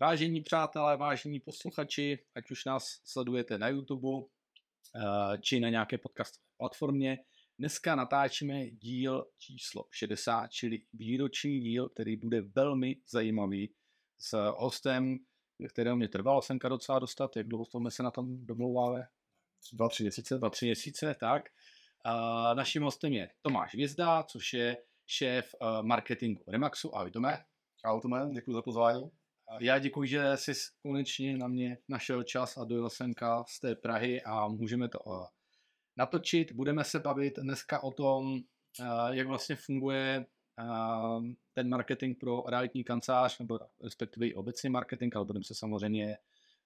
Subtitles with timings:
[0.00, 4.26] Vážení přátelé, vážení posluchači, ať už nás sledujete na YouTube
[4.96, 7.18] eh, či na nějaké podcastové platformě,
[7.58, 13.74] dneska natáčíme díl číslo 60, čili výroční díl, který bude velmi zajímavý
[14.18, 15.18] s hostem,
[15.68, 19.08] kterého mě trvalo semka docela dostat, jak dlouho jsme se na tom domlouváme?
[19.72, 20.38] Dva, tři měsíce.
[20.38, 21.42] Dva, tři měsíce, tak.
[22.54, 24.76] Naším hostem je Tomáš Vězda, což je
[25.06, 26.96] šéf uh, marketingu Remaxu.
[26.96, 27.44] Ahoj Tome.
[27.84, 29.10] Ahoj Tome, děkuji za pozvání.
[29.60, 30.52] Já děkuji, že jsi
[30.82, 35.26] konečně na mě našel čas a dojel semka z té Prahy a můžeme to uh,
[35.96, 36.52] natočit.
[36.52, 40.26] Budeme se bavit dneska o tom, uh, jak vlastně funguje
[40.60, 46.18] uh, ten marketing pro realitní kancelář, nebo respektive i obecný marketing, ale budeme se samozřejmě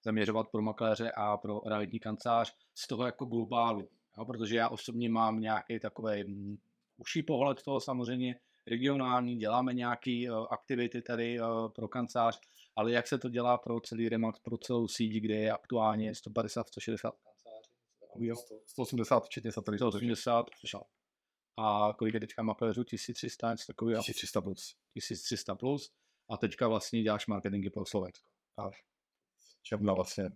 [0.03, 3.89] zaměřovat pro makléře a pro realitní kancelář z toho jako globálu.
[4.17, 6.57] Jo, protože já osobně mám nějaký takový mm,
[6.97, 8.35] užší pohled toho samozřejmě
[8.67, 11.39] regionální, děláme nějaké aktivity tady
[11.75, 12.39] pro kancelář,
[12.75, 16.67] ale jak se to dělá pro celý Remax, pro celou síť, kde je aktuálně 150,
[16.67, 18.41] 160 kanceláří?
[18.65, 19.91] 180, včetně satelitů.
[19.91, 20.45] 180,
[21.57, 22.83] a kolik je teďka makléřů?
[22.83, 24.01] 1300, něco takového?
[24.01, 24.75] 1300 plus.
[24.93, 25.91] 1300 plus.
[26.29, 28.29] A teďka vlastně děláš marketingy pro Slovensko.
[28.57, 28.69] A
[29.61, 30.29] června vlastně.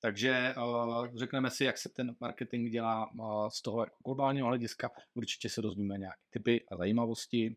[0.00, 4.90] Takže uh, řekneme si, jak se ten marketing dělá uh, z toho jako globálního hlediska.
[5.14, 7.56] Určitě se dozvíme nějaké typy a zajímavosti,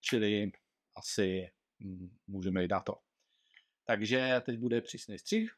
[0.00, 0.52] čili
[0.96, 1.50] asi
[2.26, 2.94] můžeme jít na to.
[3.84, 5.50] Takže teď bude přísný střih.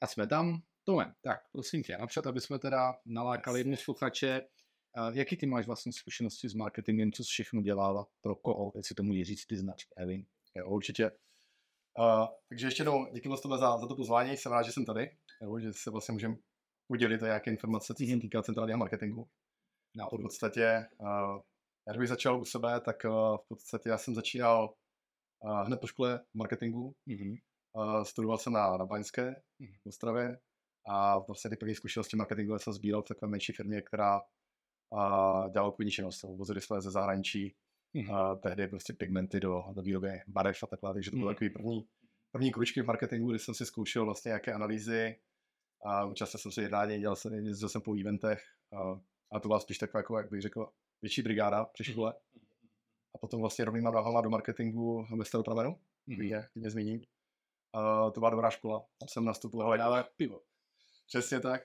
[0.00, 0.62] A jsme tam.
[0.84, 4.48] Tome, tak prosím tě, napřed, aby jsme teda nalákali jednu sluchače,
[5.12, 9.02] jaký ty máš vlastně zkušenosti s marketingem, co jsi všechno dělala, pro koho, jestli to
[9.02, 10.26] může říct ty značky, Evin?
[10.58, 11.10] Jo, určitě.
[11.98, 15.16] Uh, takže ještě jednou díky moc za, za to pozvání, jsem rád, že jsem tady,
[15.42, 16.36] jo, že se vlastně můžeme
[16.92, 19.28] udělit o nějaké informace, co se týká centrálního marketingu.
[19.96, 21.40] No, v podstatě, uh,
[21.88, 24.74] já bych začal u sebe, tak uh, v podstatě já jsem začínal
[25.44, 26.94] uh, hned po škole marketingu.
[27.08, 27.36] Mm-hmm.
[27.72, 29.78] Uh, studoval jsem na, na Baňské mm-hmm.
[29.82, 30.38] v Ostravě
[30.88, 35.68] a vlastně ty první zkušenosti marketingu jsem sbíral v takové menší firmě, která uh, dělala
[35.68, 36.22] obchodní činnost.
[36.22, 37.56] Vozili jsme ze zahraničí
[37.94, 41.34] uh, tehdy prostě pigmenty do, do výroby barev a takhle, takže to byl mm-hmm.
[41.34, 41.88] takový první,
[42.32, 45.16] první kručky v marketingu, kdy jsem si zkoušel vlastně nějaké analýzy,
[45.84, 49.00] a účastnil jsem se jednání, dělal jsem, jezdil jsem po eventech a,
[49.32, 50.68] a to byla spíš taková, jako, jak bych řekl,
[51.02, 52.14] větší brigáda při škole.
[53.14, 56.46] A potom vlastně rovnýma nohama do marketingu ve Staropramenu, mm-hmm.
[56.54, 57.00] mě zmíním.
[57.76, 60.40] Uh, to byla dobrá škola, tam jsem nastupoval Ale pivo.
[61.06, 61.62] Přesně tak.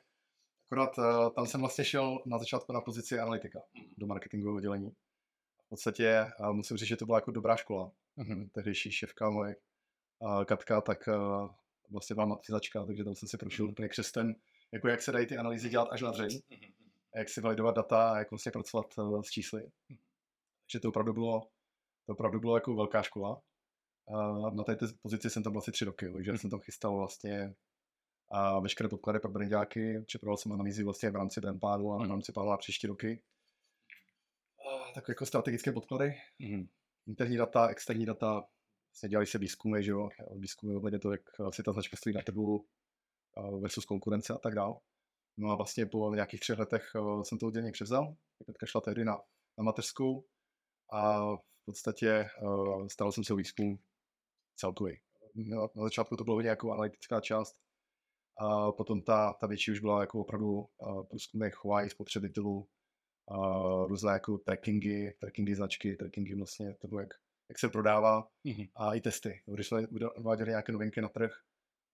[0.66, 3.60] Akorát uh, tam jsem vlastně šel na začátku na pozici analytika
[3.98, 4.92] do marketingového oddělení.
[5.74, 7.92] V podstatě uh, musím říct, že to byla jako dobrá škola.
[8.18, 8.50] Mm-hmm.
[8.54, 9.56] Tehdejší šéfka moje
[10.20, 11.50] uh, Katka, tak uh,
[11.90, 13.72] vlastně byla matizačka, takže tam jsem si prošel mm-hmm.
[13.72, 14.36] úplně křestem,
[14.72, 16.74] jako jak se dají ty analýzy dělat až na dřeň, mm-hmm.
[17.16, 19.62] jak si validovat data a jak vlastně pracovat uh, s čísly.
[19.62, 19.98] Mm-hmm.
[20.66, 21.42] Takže to opravdu bylo,
[22.06, 23.42] to opravdu bylo jako velká škola.
[24.06, 26.38] Uh, na této pozici jsem tam byl asi tři roky, takže mm-hmm.
[26.38, 27.56] jsem tam chystal vlastně
[28.32, 32.10] a veškeré podklady pro brandáky, připravoval jsem analýzy vlastně v rámci ten plánu a v
[32.10, 33.22] rámci na příští roky.
[34.94, 36.68] Tak jako strategické podklady, mm.
[37.08, 38.44] interní data, externí data,
[38.92, 41.22] vlastně dělali se výzkumy, že jo, výzkumy ohledně to, jak
[41.52, 42.66] si ta značka stojí na trhu
[43.62, 44.80] versus konkurence a tak dál.
[45.38, 46.84] No a vlastně po nějakých třech letech
[47.24, 48.16] jsem to oddělení převzal,
[48.46, 49.22] Petka šla tehdy na,
[49.58, 50.26] na mateřskou
[50.92, 52.25] a v podstatě
[52.88, 53.80] stal jsem se o výzkum
[54.56, 55.00] celkový.
[55.75, 57.56] Na začátku to bylo hodně jako analytická část,
[58.38, 60.70] a potom ta, ta větší už byla jako opravdu
[61.10, 62.68] průzkumy chování spotřebitelů,
[63.32, 67.14] uh, různé jako trackingy, trackingy značky, trackingy vlastně toho, jak,
[67.50, 68.70] jak se prodává mm-hmm.
[68.76, 69.42] a i testy.
[69.46, 71.32] Když jsme uváděli nějaké novinky na trh,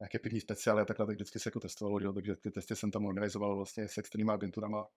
[0.02, 2.92] nějaké pivní speciály a takhle, tak vždycky se jako testovalo, jo, takže ty testy jsem
[2.92, 4.88] tam organizoval vlastně s externíma agenturama.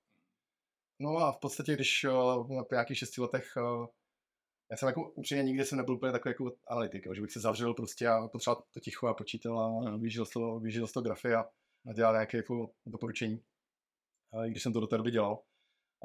[1.00, 3.86] No a v podstatě, když uh, po nějakých šesti letech uh,
[4.72, 7.74] já jsem jako upřímně nikdy jsem nebyl úplně takový jako analytik, že bych se zavřel
[7.74, 11.34] prostě a potřeboval to ticho a počítal a vyžil z toho, vyžil z toho grafy
[11.34, 11.40] a,
[11.86, 13.42] a dělal nějaké jako doporučení.
[14.32, 15.42] A když jsem to do té doby dělal,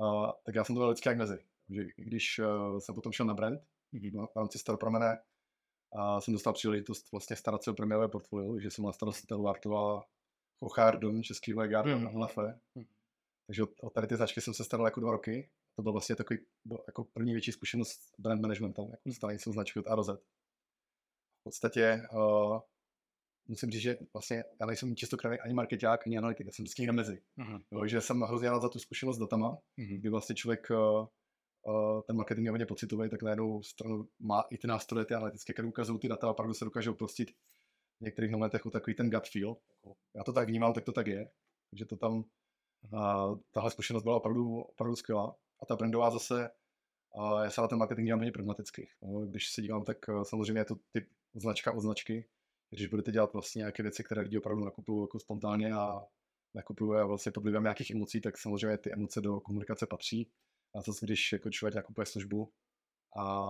[0.03, 1.39] a, tak já jsem to byl vždycky jak mezi.
[1.69, 3.61] Že když uh, jsem potom šel na brand,
[3.93, 4.27] mm-hmm.
[4.27, 5.19] v rámci Staropramene,
[5.95, 10.03] a jsem dostal příležitost vlastně starat se o premiérové portfolio, že jsem na starost Telvartova,
[10.59, 12.15] Chochár, Dom, Český Legard mm-hmm.
[12.15, 12.41] a Lefe.
[12.41, 12.85] Mm-hmm.
[13.47, 16.39] Takže o tady ty značky jsem se staral jako dva roky to byl vlastně takový
[16.65, 20.09] byl jako první větší zkušenost brand managementem, jako stání jsou značky od A do Z.
[21.39, 22.59] V podstatě uh,
[23.47, 26.85] musím říct, že vlastně já nejsem čistokrevný ani marketák, ani analytik, já jsem s tím
[26.85, 27.21] na mezi.
[27.37, 27.61] Uh-huh.
[27.71, 29.99] Jo, že jsem hrozně rád za tu zkušenost s datama, uh-huh.
[29.99, 31.07] kdy vlastně člověk uh,
[31.73, 35.13] uh, ten marketing je hodně pocitový, tak na jednu stranu má i ty nástroje, ty
[35.13, 37.31] analytické, které ukazují ty data a opravdu se dokážou prostit
[37.99, 39.57] v některých momentech o takový ten gut feel.
[40.15, 41.29] Já to tak vnímám, tak to tak je.
[41.69, 42.23] Takže to tam,
[42.93, 45.35] uh, tahle zkušenost byla opravdu, opravdu skvělá.
[45.61, 46.49] A ta brandová zase,
[47.15, 48.89] uh, já se na ten marketing dívám hodně pragmaticky.
[49.01, 52.25] No, když se dívám, tak uh, samozřejmě je to typ značka od značky.
[52.69, 56.05] Když budete dělat vlastně nějaké věci, které lidi opravdu nakupují jako spontánně a
[56.55, 60.31] nakupují a vlastně pod vlivem nějakých emocí, tak samozřejmě ty emoce do komunikace patří.
[60.75, 62.51] A zase, když jako člověk nakupuje službu
[63.17, 63.47] a,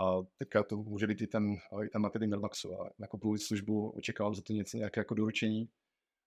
[0.00, 2.80] a teďka to může být i ten, i ten marketing na maxu.
[2.80, 5.68] A nakupuji službu, očekávám za to něco nějaké jako doručení,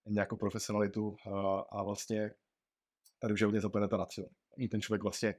[0.05, 2.31] nějakou profesionalitu a, a vlastně
[3.19, 4.27] tady už je hodně zapojené ta racio.
[4.57, 5.35] I ten člověk vlastně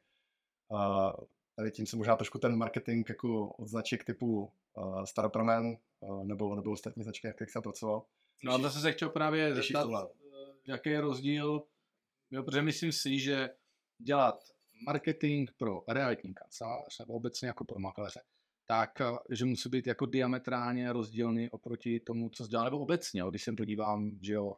[0.77, 1.13] a
[1.57, 5.77] tady tím se možná trošku ten marketing jako od značek typu uh, Staropramen
[6.23, 8.07] nebo, nebo ostatní značky, jak jsem pracoval.
[8.45, 9.89] No a zase se chtěl právě zeptat,
[10.67, 11.63] jaký je rozdíl,
[12.31, 13.51] jo, protože myslím si, že
[13.99, 14.45] dělat
[14.87, 18.21] marketing pro realitní kancelář nebo obecně jako pro makléře,
[18.67, 18.91] tak
[19.31, 23.53] že musí být jako diametrálně rozdílný oproti tomu, co dělá, nebo obecně, jo, když se
[23.53, 24.55] podívám, že jo,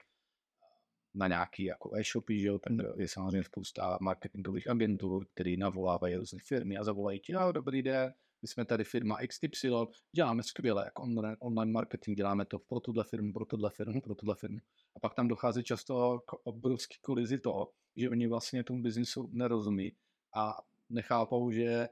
[1.15, 6.39] na nějaký jako e-shopy, že jo, tak je samozřejmě spousta marketingových agentur, který navolávají různé
[6.47, 9.71] firmy a zavolají ti, no, dobrý den, my jsme tady firma XY,
[10.17, 14.15] děláme skvěle jako online, online marketing, děláme to pro tuhle firmu, pro tuhle firmu, pro
[14.15, 14.59] tuhle firmu.
[14.97, 19.93] A pak tam dochází často k obrovský kolizi toho, že oni vlastně tomu biznisu nerozumí
[20.35, 20.57] a
[20.89, 21.89] nechápou, že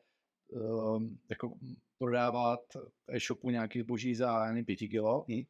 [0.49, 1.59] um, jako
[1.99, 2.61] prodávat
[3.09, 5.43] e-shopu nějaký zboží za 5 kilo, hm?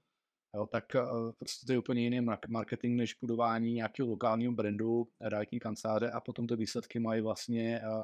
[0.54, 5.58] jo, tak uh, prostě to je úplně jiný marketing než budování nějakého lokálního brandu, realitní
[5.58, 8.02] kanceláře a potom ty výsledky mají vlastně uh,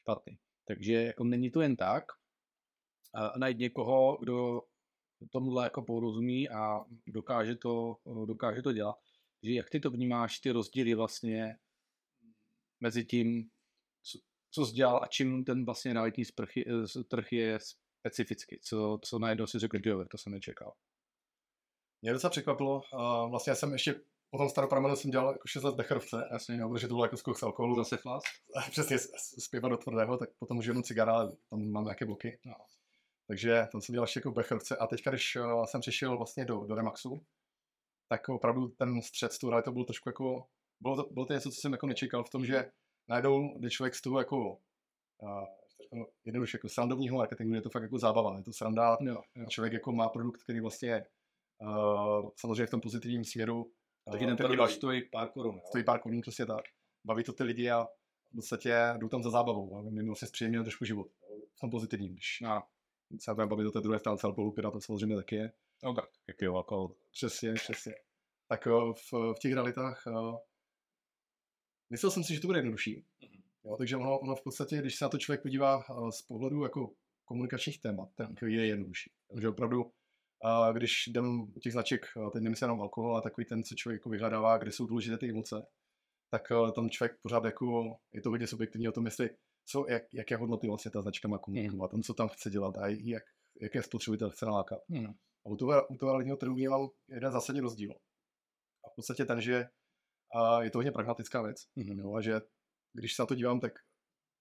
[0.00, 0.38] špatný.
[0.68, 2.04] Takže jako není to jen tak,
[3.14, 4.62] uh, najít někoho, kdo
[5.30, 8.96] tomuhle jako porozumí a dokáže to, dokáže to dělat.
[9.42, 11.56] Že jak ty to vnímáš, ty rozdíly vlastně
[12.80, 13.50] mezi tím,
[14.02, 14.18] co,
[14.50, 16.24] co jsi dělal a čím ten vlastně realitní
[17.08, 17.58] trh je
[18.00, 20.72] specifický, co, co najednou si řekl, jo, to jsem nečekal.
[22.02, 23.94] Mě docela překvapilo, uh, vlastně já jsem ještě
[24.30, 27.16] po tom staropramenu jsem dělal jako 6 let becherovce, jasně, no, protože to bylo jako
[27.16, 27.76] skok z alkoholu.
[27.76, 28.26] Zase flast?
[28.70, 28.98] Přesně,
[29.38, 32.38] z piva do tvrdého, tak potom už jenom cigara, ale tam mám nějaké bloky.
[32.46, 32.54] No.
[33.32, 36.64] Takže tam jsem dělal ještě jako becherovce a teďka, když uh, jsem přišel vlastně do,
[36.64, 37.26] do Remaxu,
[38.08, 40.46] tak opravdu ten střed s tou realitou byl trošku jako,
[40.80, 42.70] bylo to, bylo to něco, co jsem jako nečekal v tom, že
[43.08, 44.58] najednou, když člověk z toho jako
[45.22, 49.46] uh, jednoduše jako srandovního marketingu, je to fakt jako zábava, je to sranda, jo, jo.
[49.48, 51.04] člověk jako má produkt, který vlastně
[51.62, 53.72] Uh, samozřejmě v tom pozitivním směru.
[54.12, 55.60] Taky ten produkt stojí pár korun.
[55.66, 56.64] Stojí pár korun, přesně tak.
[57.04, 57.84] Baví to ty lidi a
[58.32, 59.76] v podstatě jdou tam za zábavou.
[59.76, 61.08] A my vlastně zpříjemně trošku život.
[61.56, 62.62] V tom pozitivním, když no.
[63.18, 65.52] Se tam baví do té druhé stránce alkoholu, to samozřejmě taky je.
[65.84, 66.94] No tak, jaký jo, alkohol.
[67.12, 67.94] Přesně, přesně.
[68.48, 70.36] Tak v, v těch realitách uh,
[71.90, 72.96] myslel jsem si, že to bude jednodušší.
[72.96, 73.42] Mm-hmm.
[73.64, 76.62] Jo, takže ono, ono, v podstatě, když se na to člověk podívá uh, z pohledu
[76.62, 76.90] jako
[77.24, 79.12] komunikačních témat, tak je jednodušší.
[79.30, 79.92] Takže opravdu
[80.44, 84.00] a když jdem u těch značek, teď nemyslím jenom alkohol, ale takový ten, co člověk
[84.00, 85.66] jako vyhledává, kde jsou důležité ty emoce,
[86.30, 89.30] tak tam člověk pořád jako, je to hodně subjektivní o tom, jestli
[89.64, 92.02] co, jak, jaké hodnoty vlastně ta značka má komunikovat, mm.
[92.02, 93.22] co tam chce dělat a jak,
[93.60, 94.78] jaké spotřebitel chce nalákat.
[94.88, 95.06] Mm.
[95.46, 97.92] A u toho, u toho trhu vnímám jeden zásadní rozdíl.
[98.84, 99.68] A v podstatě ten, že
[100.34, 101.68] a je to hodně pragmatická věc.
[101.76, 101.98] Mm.
[101.98, 102.40] Jo, a že
[102.92, 103.72] když se na to dívám, tak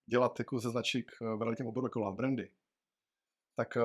[0.10, 2.52] dělat jako ze značek v realitním oboru jako love brandy,
[3.56, 3.78] tak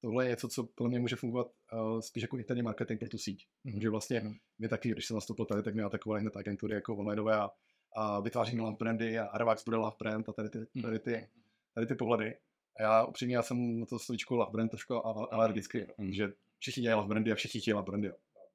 [0.00, 3.18] tohle je něco, co pro mě může fungovat uh, spíš jako interní marketing pro tu
[3.18, 3.46] síť.
[3.64, 3.80] Mm.
[3.80, 4.22] Že vlastně
[4.58, 7.50] my taky, když jsem nastoupil tady, tak mě atakovali hned agentury jako onlineové a,
[7.94, 10.82] a vytváříme love brandy a Arvax bude love brand a tady ty, mhm.
[10.82, 11.28] tady ty,
[11.74, 12.36] tady ty pohledy.
[12.78, 16.12] A já upřímně, já jsem na to slovíčko love brand trošku alergický, mm.
[16.12, 18.12] že všichni dělají love brandy a všichni chtějí love brandy.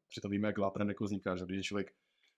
[0.09, 1.91] Přitom víme, jak love brand jako vzniká, že když člověk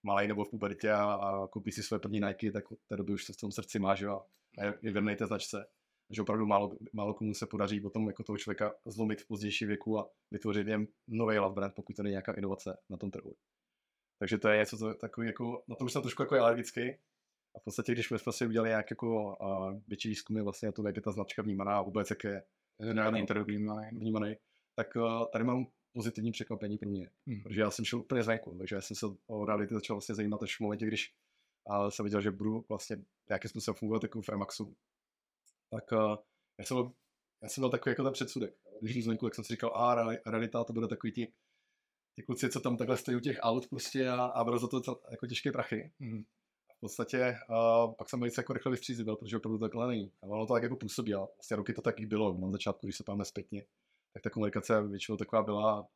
[0.04, 3.14] malý nebo v pubertě a, a koupí si své první Nike, tak od té doby
[3.14, 4.20] už se v tom srdci má, že a
[4.64, 5.66] je, je věrnej té značce
[6.12, 10.00] že opravdu málo, málo komu se podaří potom jako toho člověka zlomit v pozdější věku
[10.00, 13.36] a vytvořit jen nový love brand, pokud to není nějaká inovace na tom trhu.
[14.22, 16.82] Takže to je něco co, takový jako, na to už jsem trošku jako alergický.
[17.56, 20.88] A v podstatě, když jsme vlastně udělali nějak jako uh, větší výzkumy vlastně na to,
[20.88, 22.44] jak je ta značka vnímaná a vůbec jak je
[22.82, 24.36] generální trh vnímaný, vnímaný,
[24.76, 27.10] tak uh, tady mám pozitivní překvapení pro mě.
[27.28, 27.42] Hmm.
[27.44, 30.44] Protože já jsem šel úplně zvenku, takže já jsem se o reality začal vlastně zajímat
[30.44, 31.14] až v momentě, když
[31.70, 32.98] uh, jsem viděl, že budu vlastně
[33.30, 34.76] nějakým způsobem fungovat jako v Emaxu
[35.70, 36.18] tak uh,
[36.60, 36.78] já, jsem,
[37.44, 38.56] já jsem měl takový jako ten předsudek.
[38.82, 41.34] Když jsem zvenku, jak jsem si říkal, a realita to bude takový ti,
[42.16, 44.82] ti kluci, co tam takhle stojí u těch aut prostě a, a budou za to
[45.12, 45.92] jako těžké prachy.
[46.00, 46.24] Mm.
[46.78, 50.12] V podstatě uh, pak jsem velice jako rychle vystřízlivěl, protože opravdu to takhle není.
[50.24, 51.14] A ono to tak jako působí.
[51.14, 53.66] A vlastně roky to taky bylo na začátku, když se páme zpětně.
[54.14, 55.88] Tak ta komunikace většinou taková byla.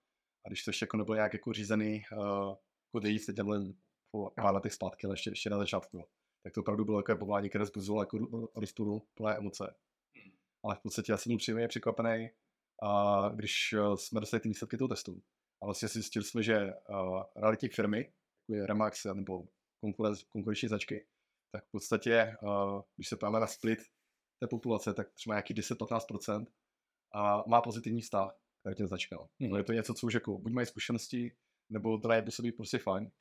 [0.45, 2.55] A když to ještě jako nebylo nějak jako řízený, uh,
[2.87, 3.73] jako dejíc, teď jen
[4.11, 6.03] po pár letech zpátky, ale ještě, ještě na začátku.
[6.43, 9.75] tak to opravdu bylo takové povolání, které zbuzovalo jako rozpůru plné emoce.
[10.15, 10.33] Hmm.
[10.63, 12.29] Ale v podstatě já jsem byl příjemně překvapený,
[12.83, 15.21] a když eh, jsme dostali ty výsledky toho testu.
[15.65, 19.43] A vlastně si zjistili jsme, že uh, realitní firmy, jako je Remax nebo
[20.29, 21.05] konkurenční značky,
[21.51, 23.79] tak v podstatě, uh, když se podíváme na split
[24.39, 26.45] té populace, tak třeba nějaký 10-15%
[27.13, 28.37] a má pozitivní vztah
[28.73, 29.27] k těm značkám.
[29.39, 29.55] Hmm.
[29.55, 31.31] Je to něco, co už jako buď mají zkušenosti,
[31.69, 33.11] nebo by se být prostě fajn.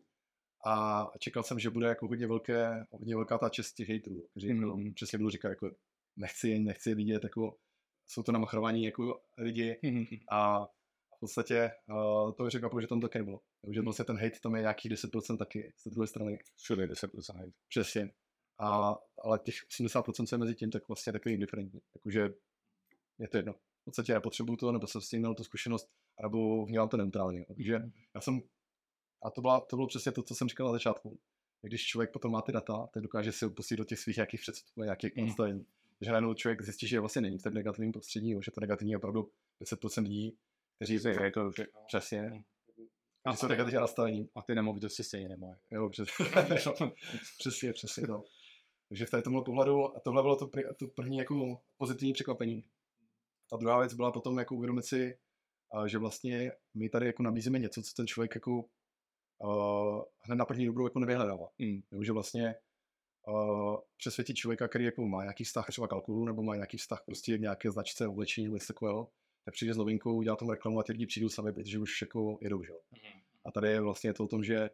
[0.67, 4.49] A čekal jsem, že bude jako hodně, velké, hodně velká ta čest těch hejtrů, kteří
[4.49, 4.63] hmm.
[4.63, 5.71] jako, přesně budu říkat, jako
[6.17, 7.57] nechci, nechci vidět, jako,
[8.07, 10.05] jsou to namachrovaní jako lidi hmm.
[10.31, 10.69] a
[11.25, 13.41] podstatě uh, to řekl, že tam také bylo.
[13.71, 16.39] Že vlastně ten hate tam je nějaký 10% taky z té druhé strany.
[16.57, 17.53] Všude 10% hate.
[17.69, 18.11] Přesně.
[18.59, 21.81] A, ale těch 80% co je mezi tím, tak vlastně takový indifferentní.
[22.03, 22.29] Takže
[23.19, 23.53] je to jedno.
[23.53, 25.89] V podstatě já potřebuju to, nebo jsem s tím měl tu zkušenost,
[26.23, 27.45] nebo vnímám to neutrálně.
[27.45, 27.83] Takže
[28.15, 28.43] já jsem,
[29.23, 31.19] a to, byla, to bylo přesně to, co jsem říkal na začátku.
[31.63, 34.85] Když člověk potom má ty data, tak dokáže si opustit do těch svých nějakých představ,
[34.85, 35.27] nějakých mm.
[35.27, 35.67] nastavení.
[35.99, 38.97] Takže najednou člověk zjistí, že vlastně není v tom negativním prostředí, že to negativní je
[38.97, 39.31] opravdu
[39.63, 40.37] 10% lidí,
[40.81, 42.45] jsou je to, že, přesně.
[43.25, 44.29] A jsou negativní nastavení.
[44.35, 45.55] A ty nemovitosti stejně nemají.
[45.71, 46.25] Jo, přesně,
[47.39, 48.25] přesně, přesně to.
[48.89, 52.65] Takže v tomhle pohledu, tohle bylo to, to první jako pozitivní překvapení.
[53.51, 55.19] Ta druhá věc byla potom jako uvědomit si,
[55.87, 58.65] že vlastně my tady jako nabízíme něco, co ten člověk jako
[59.39, 61.47] uh, hned na první dobrou jako nevyhledává.
[61.59, 62.05] Mm.
[62.05, 62.55] že vlastně
[63.29, 67.39] uh, přesvědčit člověka, který jako má nějaký vztah třeba kalkulu, nebo má nějaký vztah prostě
[67.39, 69.09] k nějaké značce, oblečení nebo něco takového,
[69.45, 72.39] tak přijde s novinkou, udělá tomu reklamu a ty lidi přijdou sami, protože už jako
[72.41, 72.73] jedou, že?
[72.73, 73.21] Mm.
[73.47, 74.71] A tady je vlastně to o tom, že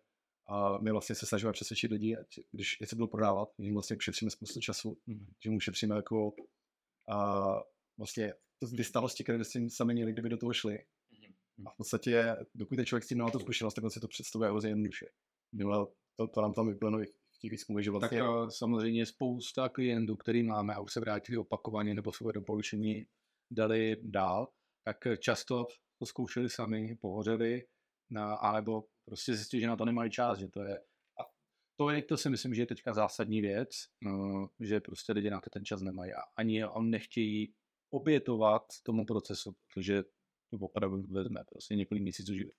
[0.48, 2.16] a my vlastně se snažíme přesvědčit lidi,
[2.52, 5.26] když se budou prodávat, že jim vlastně ušetříme spoustu času, mm.
[5.44, 6.32] že mu ušetříme jako
[7.08, 7.44] a
[7.98, 10.78] vlastně to ty stalosti, které si sami měli, kdyby do toho šli.
[11.58, 11.66] Mm.
[11.66, 14.08] A v podstatě, dokud ten člověk s tím nemá tu zkušenost, tak on si to
[14.08, 15.06] představuje hrozně jednoduše.
[16.16, 18.18] To, to nám tam vyplno v těch výzkumech, že vlastně...
[18.18, 23.06] Tak samozřejmě spousta klientů, který máme a už se vrátili opakovaně nebo svoje doporučení
[23.50, 24.48] dali dál,
[24.84, 25.66] tak často
[25.98, 27.62] to zkoušeli sami, pohořeli,
[28.10, 30.78] na, alebo prostě zjistili, že na to nemají čas, že to je
[31.20, 31.22] a
[31.76, 33.70] to je, to si myslím, že je teďka zásadní věc,
[34.00, 37.54] no, že prostě lidi na to ten čas nemají a ani on nechtějí
[37.90, 40.02] obětovat tomu procesu, protože
[40.50, 42.58] to opravdu vezme prostě několik měsíců života.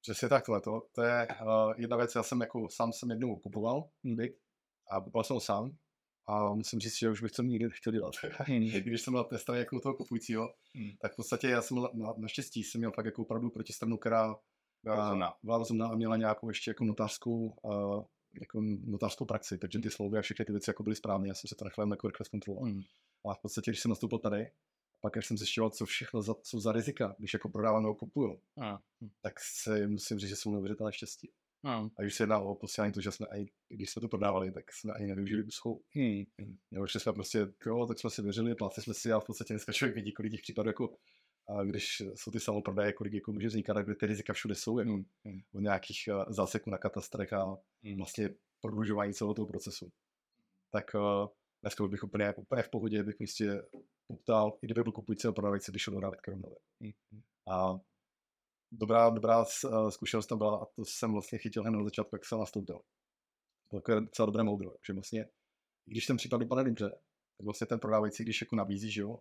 [0.00, 0.60] Přesně tak, tohle.
[0.60, 4.38] To, to je uh, jedna věc, já jsem jako sám jsem jednou kupoval byt
[4.90, 5.76] a kupoval jsem sám
[6.26, 8.14] a musím říct, že už bych to nikdy nechtěl dělat.
[8.80, 10.90] Když jsem byl straně jako toho kupujícího, hmm.
[11.00, 14.36] tak v podstatě já jsem na, naštěstí jsem měl fakt jako opravdu protistranu, která
[15.42, 18.04] byla rozumná a měla nějakou ještě jako notářskou, uh,
[18.40, 21.48] jako notářskou praxi, takže ty slovy a všechny ty věci jako byly správně, já jsem
[21.48, 22.70] se to nechal jako rychle zkontrolovat.
[22.70, 22.82] Hmm.
[23.30, 24.50] A v podstatě, když jsem nastoupil tady,
[25.00, 28.40] pak jak jsem zjišťoval, co všechno za, jsou za rizika, když jako prodávám nebo kupuju,
[28.58, 28.76] hmm.
[29.22, 31.30] tak si musím říct, že jsou neuvěřitelné štěstí.
[31.62, 31.90] Hmm.
[31.98, 34.72] A když se jedná o posílání to, že jsme, aj, když jsme to prodávali, tak
[34.72, 35.82] jsme ani nevyužili úschou.
[35.94, 36.24] Hmm.
[36.70, 39.54] Nebo že jsme prostě, jo, tak jsme si věřili, plátili jsme si a v podstatě
[39.54, 40.96] dneska člověk vidí, kolik těch případů jako
[41.48, 44.90] a když jsou ty samoprodaje, kolik jako může vznikat, tak ty rizika všude jsou, jako
[44.90, 45.40] hmm.
[45.54, 47.44] od nějakých uh, záseků na katastrech a
[47.84, 47.96] hmm.
[47.96, 49.92] vlastně prodlužování celého toho procesu.
[50.70, 51.28] Tak uh,
[51.62, 53.62] dneska bych úplně, úplně v pohodě, bych prostě
[54.06, 56.56] poptal, i kdyby byl kupující a prodávající, bych šel dodávat kromnové.
[56.80, 56.92] Hmm.
[57.50, 57.80] A
[58.72, 62.24] dobrá, dobrá uh, zkušenost tam byla a to jsem vlastně chytil hned na začátku, jak
[62.24, 62.80] jsem nastoupil.
[63.70, 65.28] To je docela dobré moudro, že vlastně,
[65.84, 66.90] když ten případ dopadne dobře,
[67.38, 69.18] tak vlastně ten prodávající, když jako nabízí, že jo,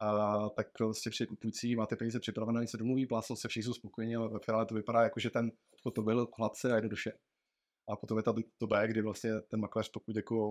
[0.00, 4.16] a tak prostě při kupující máte peníze připravené, se domluví, plásnou se, všichni jsou spokojení,
[4.16, 5.52] ale ve finále to vypadá jako, že ten
[5.94, 7.12] to byl hladce a jde duše.
[7.88, 8.32] A potom je ta
[8.66, 10.50] B, kdy vlastně ten makléř, pokud jako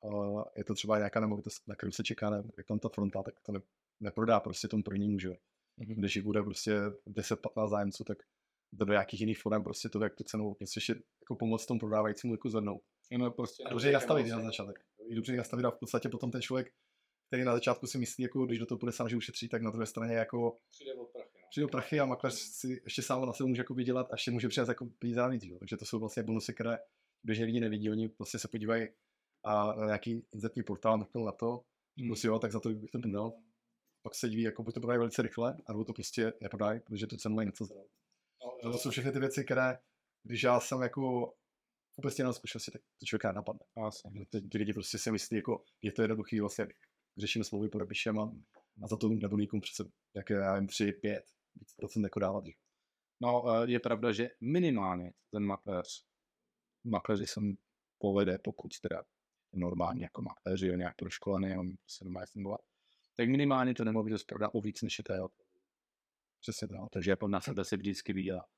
[0.00, 3.22] uh, je to třeba nějaká nemovitost, na kterou se čeká, ne, je tam ta fronta,
[3.22, 3.60] tak to ne,
[4.00, 5.30] neprodá prostě tomu prvnímu, že.
[5.86, 8.18] Když jich bude prostě 10-15 zájemců, tak
[8.72, 12.34] do nějakých jiných forem prostě to jak tu cenu něco ještě jako pomoct tomu prodávajícímu
[12.34, 12.82] jako zvednout.
[13.18, 14.80] No, prostě a dobře nastavit na začátek.
[15.08, 16.72] I dobře nastavit a v podstatě potom ten člověk
[17.30, 19.70] který na začátku si myslí, jako když do toho půjde sám, že ušetří, tak na
[19.70, 21.38] druhé straně jako přijde o prachy.
[21.42, 21.48] No.
[21.50, 24.30] Přijde o prachy a makléř si ještě sám na sebe může jako vydělat a ještě
[24.30, 25.44] může přijat jako peníze navíc.
[25.44, 25.58] Jo.
[25.58, 26.78] Takže to jsou vlastně bonusy, které
[27.24, 27.90] běžně lidi nevidí.
[27.90, 28.88] Oni prostě se podívají
[29.44, 31.64] a na nějaký inzertní portál na to,
[31.98, 32.08] hmm.
[32.08, 33.32] prostě jo, tak za to bych to dal.
[34.02, 37.16] Pak se diví, jako buď to prodají velice rychle, anebo to prostě neprodají, protože to
[37.16, 37.84] cenu mají něco zrovna.
[38.64, 39.78] No, to jsou všechny ty věci, které,
[40.22, 41.34] když já jsem jako
[41.96, 43.60] vůbec na zkušenosti, tak to člověka napadne.
[43.76, 44.26] Vlastně.
[44.26, 46.68] Ty, ty, lidi prostě si myslí, jako je to jednoduchý, vlastně
[47.18, 48.24] řešíme smlouvy, podepíšeme a,
[48.82, 51.24] a za to nebodníkům přece, jak já nevím, 3, 5,
[51.76, 52.46] procent jako dávat.
[52.46, 52.52] Že?
[53.20, 56.04] No, e, je pravda, že minimálně ten makléř,
[56.84, 57.56] makléři jsem
[57.98, 59.04] povede, pokud teda
[59.52, 62.60] normálně jako makléři, je nějak proškolený, on se normálně fungovat,
[63.20, 65.28] tak minimálně to nemovitost pravda o víc než je to
[66.40, 66.78] Přesně tak.
[66.92, 68.48] Takže jako na sebe se vždycky vydělá.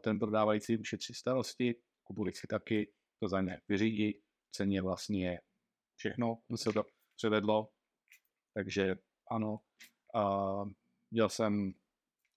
[0.00, 4.20] Ten prodávající ušetří starosti, kupující taky, to za ně vyřídí,
[4.52, 5.40] ceně vlastně
[5.96, 6.84] všechno, se to
[7.16, 7.68] převedlo.
[8.54, 8.96] Takže
[9.30, 9.60] ano,
[10.14, 10.70] uh,
[11.10, 11.72] měl jsem,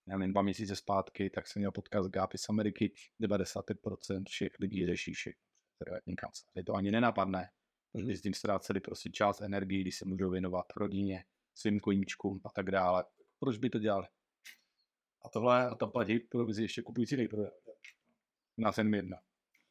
[0.07, 4.86] já nevím, dva měsíce zpátky, tak jsem měl podcast Gápy z Ameriky, 95% všech lidí
[4.86, 5.41] řeší všechno.
[6.55, 7.50] Je to ani nenapadne,
[7.91, 12.50] protože s tím ztráceli prostě čas, energii, když se můžou věnovat rodině, svým koníčkům a
[12.50, 13.05] tak dále.
[13.39, 14.07] Proč by to dělali?
[15.25, 17.51] A tohle, a to platí provizi ještě kupující nejprve.
[18.57, 19.17] Nás jen jedna.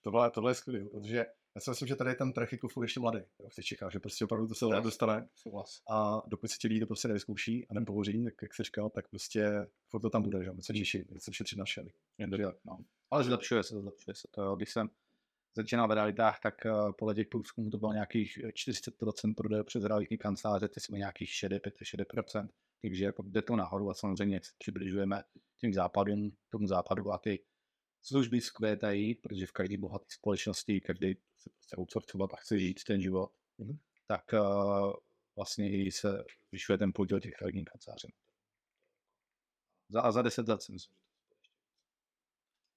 [0.01, 3.01] Tohle, tohle je skvělé, protože já si myslím, že tady ten trh jako furt ještě
[3.01, 4.85] mladý v těch Čechách, že prostě opravdu to se yes.
[4.85, 5.29] dostane.
[5.35, 5.83] Souhlas.
[5.91, 9.09] A dokud se ti lidi to prostě nevyzkouší a nepohoří, tak jak jsi říkal, tak
[9.09, 11.91] prostě furt to tam bude, že my se těší, se šetřit na šely.
[12.65, 12.79] No.
[13.11, 14.57] Ale zlepšuje se, zlepšuje se to.
[14.57, 14.91] Když jsem
[15.55, 20.19] začínal v realitách, tak uh, podle těch průzkumů to bylo nějakých 40% prodejů přes realitní
[20.19, 22.49] kanceláře, ty jsme nějakých 65-60%,
[22.83, 25.23] takže jako jde to nahoru a samozřejmě se přibližujeme
[25.61, 27.45] tím západům, tomu západu a ty
[28.03, 33.03] služby zkvétají, protože v každé bohaté společnosti každý se prostě outsourcovat a chce žít ten
[33.03, 33.79] život, mm-hmm.
[34.07, 34.93] tak uh,
[35.37, 38.13] vlastně i se zvyšuje ten podíl těch realitních kanceláří.
[39.89, 40.97] Za, a za 10 let si myslím,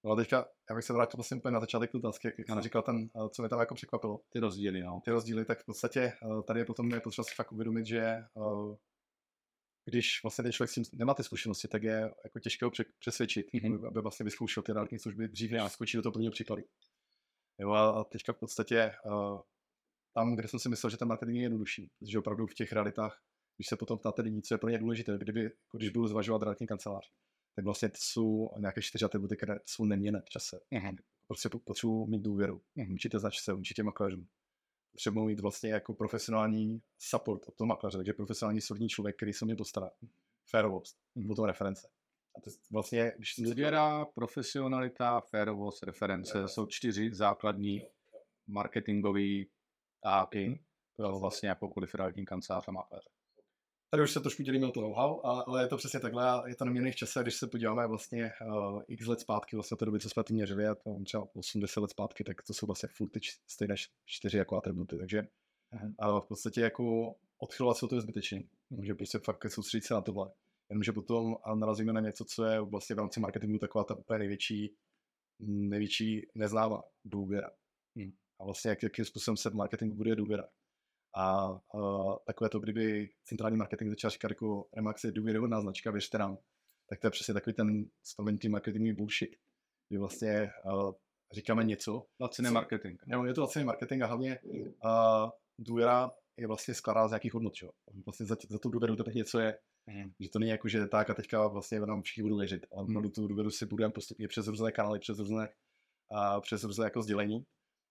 [0.06, 2.82] No teďka, já bych se vrátil vlastně úplně na začátek tu otázky, jak jsem říkal
[2.82, 4.20] ten, eh, co mě tam jako překvapilo.
[4.32, 5.00] Ty rozdíly, no.
[5.04, 8.00] Ty rozdíly, tak v podstatě eh, tady je potom je potřeba si fakt uvědomit, že
[8.00, 8.76] eh,
[9.84, 13.46] když vlastně ten člověk s tím nemá ty zkušenosti, tak je jako těžké ho přesvědčit,
[13.54, 13.86] mm-hmm.
[13.86, 16.62] aby vlastně vyzkoušel ty realitní služby dřív, než skočí do toho prvního příkladu.
[17.58, 18.92] Jo a teďka v podstatě
[20.14, 23.22] tam, kde jsem si myslel, že ten marketing je jednodušší, protože opravdu v těch realitách,
[23.56, 26.42] když se potom ptáte lidí, co je pro ně důležité, kdyby, jako když budu zvažovat
[26.42, 27.10] realitní kancelář,
[27.56, 30.60] tak vlastně to jsou nějaké čtyři atributy, které jsou neměné v čase.
[30.72, 30.96] Mm-hmm.
[31.26, 32.92] Prostě potřebuji mít důvěru, mm-hmm.
[32.92, 34.28] určitě značce, určitě makléřům.
[34.92, 39.44] Potřebuji mít vlastně jako profesionální support od toho makléře, takže profesionální solidní člověk, který se
[39.44, 39.90] mě postará.
[40.50, 41.26] Férovost, mm-hmm.
[41.26, 41.88] potom reference.
[42.36, 47.82] A to vlastně, když Důvěra, profesionalita, férovost, reference, to jsou čtyři základní
[48.46, 49.44] marketingové
[50.02, 50.60] táky mm-hmm.
[50.96, 53.08] pro vlastně jakoukoliv realitní kancelář a makléře.
[53.96, 56.64] Tady už se trošku dělíme o to know-how, ale je to přesně takhle je to
[56.64, 60.08] neměný v čase, když se podíváme vlastně uh, x let zpátky, vlastně to doby, co
[60.10, 63.20] jsme to měřili, a to třeba 80 let zpátky, tak to jsou vlastně furt ty
[63.46, 65.22] stejné čtyři jako atributy, takže
[66.02, 68.42] uh, v podstatě jako odchylovat se to je zbytečné,
[68.82, 70.30] že prostě fakt soustředit se na tohle.
[70.68, 74.74] Jenomže potom narazíme na něco, co je vlastně v rámci marketingu taková ta úplně největší,
[75.40, 77.50] největší neznámá důvěra.
[77.96, 78.12] Hmm.
[78.38, 80.44] A vlastně jak, jakým způsobem se v marketingu bude důvěra.
[81.18, 86.18] A uh, takové to, kdyby centrální marketing začal říkat jako Remax je důvěryhodná značka, věřte
[86.18, 86.38] nám,
[86.90, 89.36] tak to je přesně takový ten spomenutý marketingový bullshit,
[89.88, 90.92] kdy vlastně uh,
[91.32, 92.06] říkáme něco.
[92.20, 93.00] Laciný marketing.
[93.06, 97.54] Jo, je to laciný marketing a hlavně uh, důvěra je vlastně skládá z nějakých hodnot,
[97.54, 97.70] čo?
[98.06, 100.10] Vlastně za, za tu důvěru to teď něco je, mm.
[100.20, 103.10] že to není jako, že tak a teďka vlastně nám všichni budou věřit, ale mm.
[103.10, 105.48] tu důvěru si budeme postupně přes různé kanály, přes různé,
[106.12, 107.46] uh, přes různé jako sdělení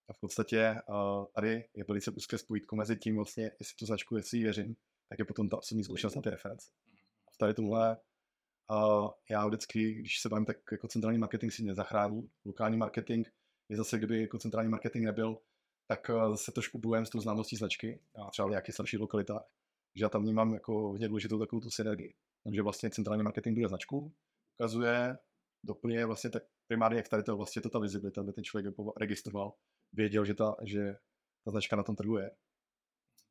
[0.10, 4.18] a v podstatě uh, tady je velice úzké spojitko mezi tím vlastně, jestli tu značku,
[4.18, 4.76] jestli věřím,
[5.10, 6.72] tak je potom ta osobní zkušenost na ty reference.
[7.40, 7.98] Tady tohle
[8.72, 12.30] uh, já vždycky, když se bavím, tak jako centrální marketing si nezachrání.
[12.46, 13.28] Lokální marketing
[13.70, 15.38] je zase, kdyby jako centrální marketing nebyl,
[15.88, 19.44] tak uh, zase trošku bojujeme s tou známostí značky, a třeba v nějakých starších lokalitách,
[19.96, 22.14] že já tam vnímám jako hodně důležitou takovou tu synergii.
[22.44, 24.14] Takže vlastně centrální marketing bude značku,
[24.60, 25.18] ukazuje,
[25.64, 29.54] doplňuje vlastně tak primárně, jak tady to vlastně to ta vizibilita, aby ten člověk registroval,
[29.96, 30.96] věděl, že ta, že
[31.46, 32.32] ta značka na tom trhu je.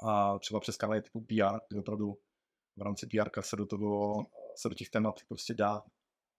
[0.03, 2.19] A třeba přes kanály typu PR, kde opravdu
[2.77, 4.15] v rámci PR se do toho,
[4.57, 5.83] se do těch témat prostě dá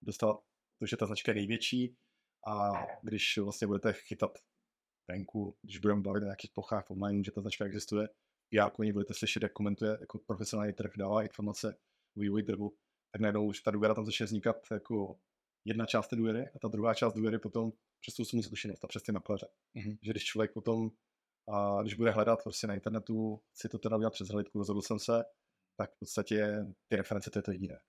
[0.02, 0.38] dostat
[0.80, 1.98] to, že ta značka je největší
[2.48, 2.72] a
[3.04, 4.38] když vlastně budete chytat
[5.08, 8.10] venku, když budeme bavit o nějakých plochách online, že ta značka existuje,
[8.54, 11.78] PR oni budete slyšet, jak komentuje jako profesionální trh, dává informace
[12.18, 12.74] o vývoji trhu,
[13.12, 15.20] tak najednou už ta důvěra tam začne vznikat jako
[15.66, 18.88] jedna část té důvěry a ta druhá část důvěry potom přes tu osobní zkušenost a
[18.88, 19.48] přes ty makléře.
[19.76, 19.98] Mm-hmm.
[20.02, 20.92] Že když člověk potom,
[21.50, 25.00] a když bude hledat prostě na internetu, si to teda udělat přes hledku, rozhodl jsem
[25.00, 25.24] se,
[25.78, 27.80] tak v podstatě ty reference to je to jediné.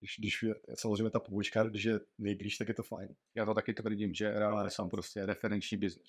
[0.00, 3.16] Když, když je samozřejmě ta pobočka, když je nejblíž, tak je to fajn.
[3.36, 6.08] Já to taky tvrdím, že reálně jsem prostě referenční biznis.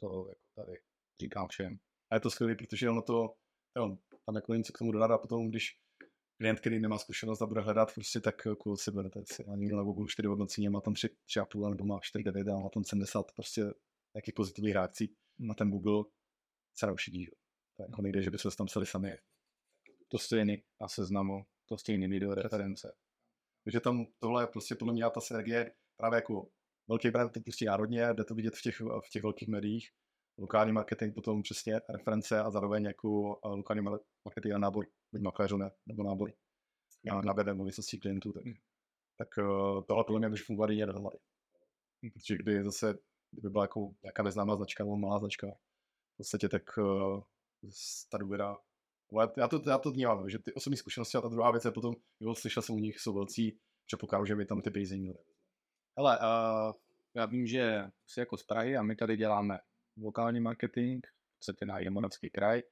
[0.00, 0.78] To jako tady
[1.22, 1.78] říkám všem.
[2.10, 3.34] A je to skvělé, protože ono to,
[3.76, 5.80] jo, tam jako něco k tomu dodat a potom, když
[6.38, 9.76] klient, který nemá zkušenost a bude hledat, prostě tak jako si berete si a někdo
[9.76, 13.32] na Google 4 hodnocení má tam 3, 3,5 nebo má 4,9 a má tam 70
[13.32, 13.62] prostě
[14.14, 16.04] nějakých pozitivních reakcí na ten Google
[16.74, 17.26] se neušidí.
[17.76, 19.18] To jako nejde, že by se tam psali sami.
[20.08, 22.94] To stejný a seznamu, to stejný video reference.
[23.64, 26.50] Takže tam tohle je prostě podle mě ta synergie právě jako
[26.88, 29.90] velký brand teď prostě národně, jde to vidět v těch, v těch velkých médiích,
[30.38, 33.82] lokální marketing, potom přesně reference a zároveň jako eh, lokální
[34.24, 36.32] marketing a nábor buď makléřů ne, nebo nábor
[37.04, 38.54] na, na webem nemovitostí klientů, tak, hmm.
[39.16, 41.18] tak uh, tohle podle mě může fungovat i dohromady.
[42.12, 42.98] Protože kdy zase,
[43.30, 45.46] kdyby byla jako nějaká neznámá značka nebo malá značka,
[46.16, 47.22] podstatě tak uh,
[48.10, 48.56] ta důvěra
[49.12, 51.70] ale já to, já to vnímám, že ty osobní zkušenosti a ta druhá věc je
[51.70, 55.18] potom, jo, slyšel jsem u nich, jsou velcí, předpokládám, že mi tam ty peníze měli.
[55.98, 56.72] Hele, uh,
[57.14, 59.58] já vím, že jsi jako z Prahy a my tady děláme
[60.02, 61.06] lokální marketing,
[61.42, 62.62] chcete na Jemoravský kraj.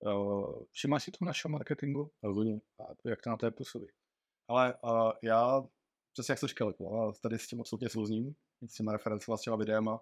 [0.00, 2.10] Uh, všimáš si to našeho marketingu?
[2.22, 2.60] Rozhodně.
[2.78, 3.86] A to, jak to na té působí?
[4.48, 5.62] Ale uh, já,
[6.12, 8.34] přesně jak jsi říkal, jako, tady s tím absolutně souzním,
[8.68, 10.00] s těma referencemi, s těma videama,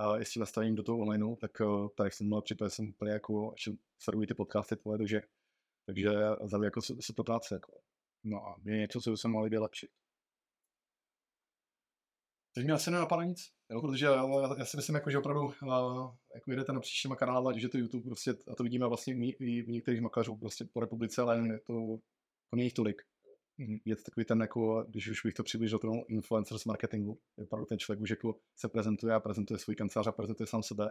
[0.00, 2.88] uh, i s tím nastavením do toho online, tak uh, tady v tomhle případě jsem
[2.88, 5.22] úplně jako, ještě sleduji ty podcasty tvoje, takže,
[5.86, 6.10] takže
[6.44, 6.80] za mě jako
[7.16, 7.54] to práce.
[7.54, 7.80] Jako.
[8.24, 9.90] No a je něco, co by se mohli vylepšit.
[12.54, 13.38] Teď mi asi nenapadá nic,
[13.70, 14.26] jo, protože já,
[14.58, 15.52] já, si myslím, jako, že opravdu uh,
[16.34, 19.68] jako jedete na příštíma kanále, je to YouTube, prostě, a to vidíme vlastně i v
[19.68, 21.72] některých makléřů prostě po republice, ale je to,
[22.50, 23.02] to není tolik.
[23.58, 23.78] Mhm.
[23.84, 27.66] Je to takový ten, jako, když už bych to přiblížil tomu influencers marketingu, je opravdu
[27.66, 30.90] ten člověk už jako se prezentuje a prezentuje svůj kancelář a prezentuje sám sebe,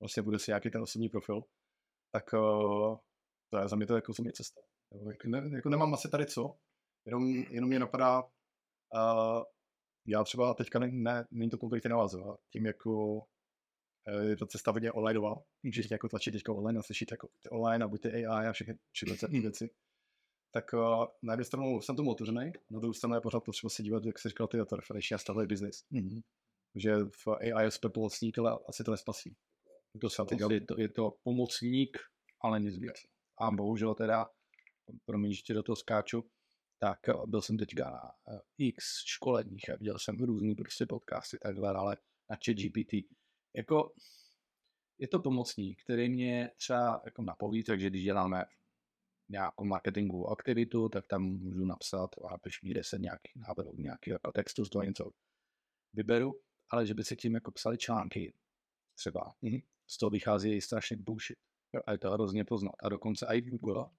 [0.00, 1.42] vlastně bude si nějaký ten osobní profil,
[2.12, 2.96] tak uh,
[3.50, 4.60] to je za mě to jako osobní cesta.
[5.10, 6.56] Jako, ne, jako nemám asi tady co,
[7.06, 9.42] jenom, jenom mě napadá, uh,
[10.08, 13.22] já třeba teďka ne, ne není to konkrétně navazovat, tím jako
[14.08, 17.84] eh, je to cesta hodně onlineová, můžeš jako tlačit teďka online a slyšet jako online
[17.84, 19.70] a buďte AI a všechny, všechny ty věci.
[20.54, 23.82] Tak uh, na jednu stranu jsem tomu otevřený, na druhou stranu je pořád potřeba se
[23.82, 25.84] dívat, jak se říkal, ty to referenční a stavový business.
[25.92, 26.22] Mm-hmm.
[26.74, 29.36] Že v AI je super pomocník, ale asi to nespasí.
[30.00, 31.98] To se je, to, je to pomocník,
[32.42, 32.92] ale nic víc.
[33.40, 34.26] A bohužel teda,
[35.04, 36.24] promiň, že do toho skáču,
[36.78, 41.70] tak byl jsem teďka na eh, x školeních a viděl jsem různý prostě podcasty takhle,
[41.70, 41.96] ale
[42.30, 42.92] na chat GPT.
[43.56, 43.94] Jako,
[44.98, 48.44] je to pomocník, který mě třeba jako napoví, takže když děláme
[49.28, 54.32] nějakou marketingovou aktivitu, tak tam můžu napsat a piš mi 10 nějakých návrhů, nějaký jako
[54.32, 55.10] textu, z toho něco
[55.92, 58.34] vyberu, ale že by se tím jako psali články
[58.94, 59.62] třeba, mm-hmm.
[59.86, 61.38] z toho vychází strašně bullshit.
[61.86, 62.74] A je to hrozně poznat.
[62.82, 63.90] A dokonce i Google,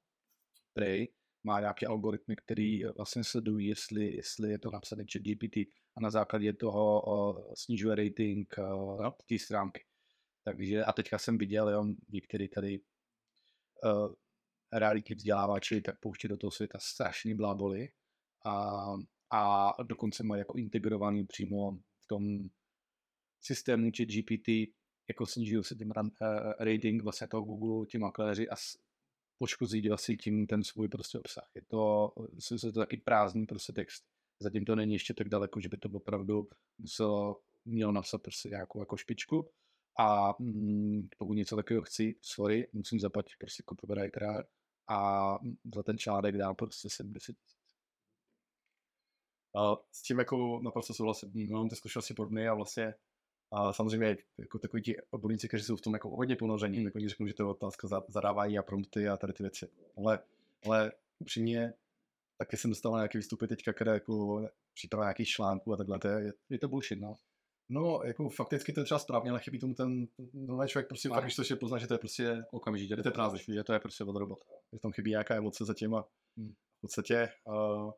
[0.74, 1.08] prej,
[1.44, 5.58] má nějaké algoritmy, které vlastně sledují, jestli, jestli je to napsané chat GPT
[5.96, 8.56] a na základě toho o, snižuje rating
[9.02, 9.16] no.
[9.30, 9.86] té stránky.
[10.44, 12.80] Takže a teďka jsem viděl, jo, některý tady
[13.84, 14.14] uh,
[14.74, 17.90] reality vzdělávači tak pouští do toho světa strašný bláboli
[18.46, 18.84] a,
[19.32, 22.50] a dokonce mají jako integrovaný přímo v tom
[23.42, 24.74] systému či GPT,
[25.10, 26.08] jako snižují se tím uh,
[26.60, 28.56] rating vlastně toho Google, ti makléři a
[29.40, 31.52] poškozí vlastně tím ten svůj prostě obsah.
[31.56, 32.14] Je to,
[32.52, 34.04] je to taky prázdný prostě text.
[34.40, 38.80] Zatím to není ještě tak daleko, že by to opravdu muselo, mělo napsat prostě nějakou
[38.80, 39.50] jako špičku.
[40.00, 44.44] A mm, pokud něco takového chci, sorry, musím zaplatit prostě copywritera
[44.90, 45.38] a
[45.76, 47.36] za ten článek dám prostě 70
[49.56, 51.32] a s tím jako naprosto souhlasím.
[51.52, 52.94] Mám ty zkušenosti podobné a vlastně
[53.52, 57.10] a samozřejmě jako takový ti odborníci, kteří jsou v tom jako hodně ponoření, tak oni
[57.10, 59.70] řeknou, že to je otázka zadávání a prompty a tady ty věci.
[59.98, 60.20] Ale,
[60.66, 61.74] ale upřímně,
[62.38, 66.34] taky jsem dostal nějaké výstupy teďka, které jako příprava nějakých článků a takhle, to je,
[66.50, 67.16] je to bullshit, no.
[67.72, 71.24] No, jako fakticky to je třeba správně, ale chybí tomu ten nový člověk, prostě fakt,
[71.24, 74.04] když to pozná, že to je prostě okamžitě, to je prázdný, že to je prostě
[74.04, 74.46] od robota.
[74.74, 76.08] Že tam chybí nějaká emoce zatím a
[76.38, 76.54] hmm.
[76.78, 77.92] v podstatě uh,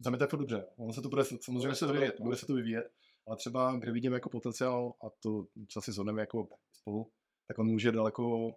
[0.00, 0.66] za mě to je dobře.
[0.76, 2.90] Ono se to bude, samozřejmě se to vyvíjet, bude se to vyvíjet,
[3.26, 7.10] ale třeba, kde vidím jako potenciál, a to co si zhodneme jako spolu,
[7.48, 8.50] tak on může daleko,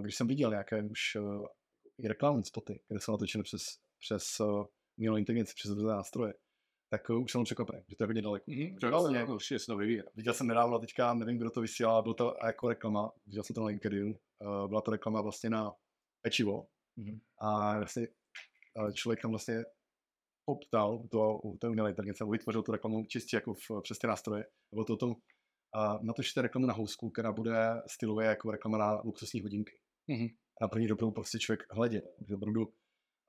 [0.00, 1.46] když jsem viděl nějaké už uh,
[1.98, 3.62] i reklamní spoty, kde jsou natočeny přes,
[3.98, 4.66] přes uh,
[4.98, 6.34] umělou inteligenci, přes různé nástroje,
[6.90, 8.50] tak uh, už jsem překvapený, že to je hodně daleko.
[8.50, 10.02] Mm-hmm, vlastně, jako, určitě se to vyvíjí.
[10.14, 13.60] Viděl jsem nedávno teďka, nevím, kdo to vysílal, byl to jako reklama, viděl jsem to
[13.60, 14.18] na LinkedIn,
[14.66, 15.72] byla to reklama vlastně na
[16.22, 16.66] pečivo
[16.98, 17.20] mm-hmm.
[17.38, 18.08] a vlastně
[18.94, 19.64] člověk tam vlastně
[20.48, 24.44] optal to, té umělé inteligence, nebo vytvořil tu reklamu čistě jako v, přes ty nástroje,
[24.72, 25.14] nebo to tom,
[25.74, 29.80] a natočíte reklamu na housku, která bude stylově jako reklama na luxusní hodinky.
[30.08, 30.28] Mm-hmm.
[30.60, 32.72] A na první dobrou prostě člověk hledě, že opravdu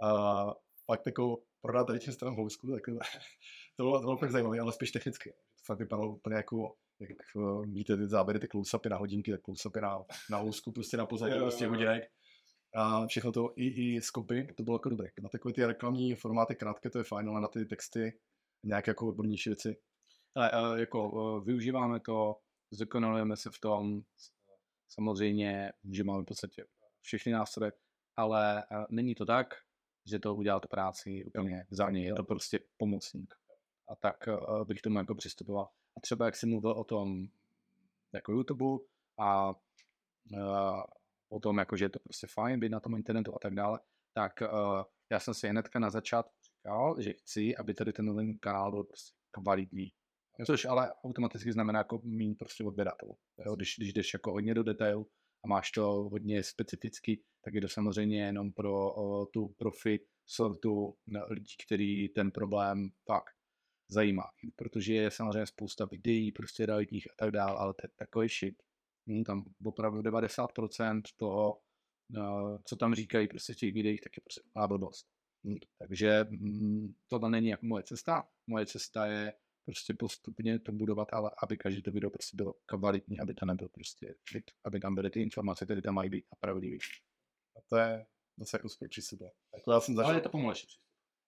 [0.04, 0.46] a
[0.86, 2.84] fakt jako prodat tady těm stranám housku, tak
[3.76, 5.32] to bylo, to bylo fakt zajímavé, ale spíš technicky.
[5.32, 7.18] To fakt vypadalo úplně jako, jak
[7.66, 11.40] víte, ty záběry, ty close na hodinky, tak close na, na housku, prostě na pozadí
[11.40, 12.04] prostě hodinek
[12.76, 15.10] a všechno to i, i skopy, to bylo jako dobré.
[15.22, 18.20] Na takové ty reklamní formáty krátké to je fajn, ale na ty texty
[18.64, 19.78] nějaké jako odbornější věci.
[20.36, 22.36] Ale jako využíváme to,
[22.72, 24.02] zdokonalujeme se v tom,
[24.90, 26.66] samozřejmě, že máme v podstatě
[27.02, 27.72] všechny nástroje,
[28.16, 29.56] ale není to tak,
[30.06, 33.36] že to udělá tu práci úplně za něj, je to prostě pomocník.
[33.90, 34.16] A tak
[34.64, 35.70] bych tomu jako přistupoval.
[35.98, 37.28] A třeba jak jsem mluvil o tom
[38.14, 38.66] jako YouTube
[39.20, 39.54] a
[41.30, 43.80] o tom, jako, že je to prostě fajn být na tom internetu a tak dále,
[44.14, 48.40] tak uh, já jsem si hnedka na začátku říkal, že chci, aby tady ten nový
[48.40, 49.92] kanál byl prostě kvalitní.
[50.46, 53.18] Což ale automaticky znamená jako mít prostě odběratelů.
[53.56, 55.08] Když, když jdeš jako hodně do detailu,
[55.44, 60.98] a máš to hodně specificky, tak je to samozřejmě jenom pro o, tu profi sortu
[61.30, 63.34] lidí, který ten problém fakt
[63.90, 64.24] zajímá.
[64.56, 68.64] Protože je samozřejmě spousta videí, prostě realitních a tak dále, ale to je takový shit.
[69.10, 71.62] Hm, tam opravdu 90% toho,
[72.18, 75.08] uh, co tam říkají prostě v těch videích, tak je prostě blbost.
[75.48, 78.28] Hm, takže hm, tohle není jako moje cesta.
[78.48, 79.34] Moje cesta je
[79.66, 83.70] prostě postupně to budovat, ale aby každý to video prostě bylo kvalitní, aby to nebyl
[83.70, 86.78] prostě fit, aby tam byly ty informace, které tam mají být a pravdivý.
[87.58, 88.06] A to je
[88.38, 89.22] zase jako super přístup.
[89.56, 90.68] Jako já jsem zažil, ale je to pomalejší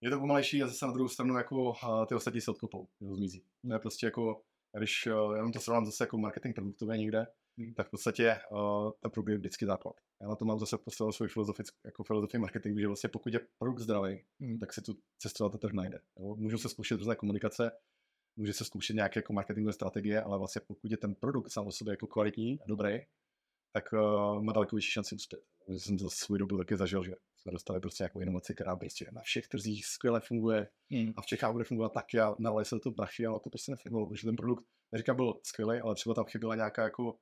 [0.00, 3.44] Je to pomalejší a zase na druhou stranu jako uh, ty ostatní se odkopou, zmizí.
[3.66, 4.42] To je prostě jako,
[4.78, 7.26] když uh, já to srovnám zase jako marketing produktově někde.
[7.76, 9.94] Tak v podstatě uh, ten produkt je vždycky základ.
[10.20, 13.40] Já na to mám zase postavil svůj filozofickou jako filozofii marketingu, že vlastně pokud je
[13.58, 14.58] produkt zdravý, hmm.
[14.58, 16.00] tak si tu cestu na to trh najde.
[16.18, 16.36] Jo?
[16.36, 17.70] Můžu se zkoušet různé komunikace,
[18.36, 21.72] může se zkoušet nějaké jako marketingové strategie, ale vlastně pokud je ten produkt sám o
[21.72, 22.98] sobě jako kvalitní a dobrý,
[23.72, 25.40] tak uh, má daleko vyšší šanci uspět.
[25.68, 29.06] Já jsem to svůj dobu taky zažil, že jsme dostali prostě nějakou inovaci, která prostě
[29.12, 31.12] na všech trzích skvěle funguje hmm.
[31.16, 34.08] a v Čechách bude fungovat taky a nalej se to prachy, ale to prostě nefungovalo,
[34.08, 37.18] protože ten produkt, neříkám, byl skvělý, ale třeba tam chyběla nějaká jako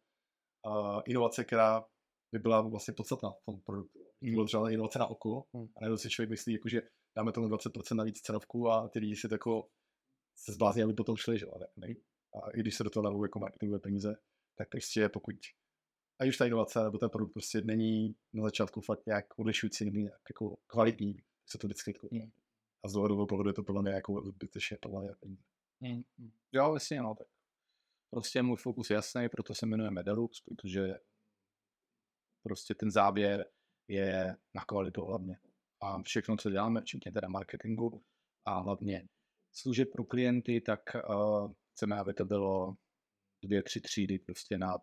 [0.66, 1.84] uh, inovace, která
[2.32, 3.98] by byla vlastně podstatná v tom produktu.
[4.22, 4.32] Hmm.
[4.32, 5.68] Bylo třeba inovace na oko hmm.
[5.76, 6.82] a najednou si člověk myslí, jako, že
[7.16, 9.68] dáme tomu 20% navíc cenovku a ty lidi si jako
[10.36, 11.94] se zblázní, aby potom šli, že ne, ne?
[12.34, 14.16] A i když se do toho danou jako marketingové peníze,
[14.56, 15.34] tak prostě pokud
[16.20, 19.96] a už ta inovace nebo ten produkt prostě není na začátku fakt nějak odlišující nebo
[19.96, 22.30] nějak jako kvalitní, se to vždycky jako, mm.
[22.84, 25.36] a z dlouhodobého pohledu je to podle mě jako zbytečně podle mě.
[25.80, 26.02] Mm.
[26.52, 27.26] Jo, vlastně no, tak
[28.10, 30.94] prostě můj fokus je jasný, proto se jmenuje Medalux, protože
[32.42, 33.46] prostě ten závěr
[33.88, 35.38] je na kvalitu hlavně.
[35.80, 38.04] A všechno, co děláme, včetně teda marketingu
[38.44, 39.08] a hlavně
[39.52, 42.76] služeb pro klienty, tak uh, chceme, aby to bylo
[43.44, 44.82] dvě, tři třídy prostě nad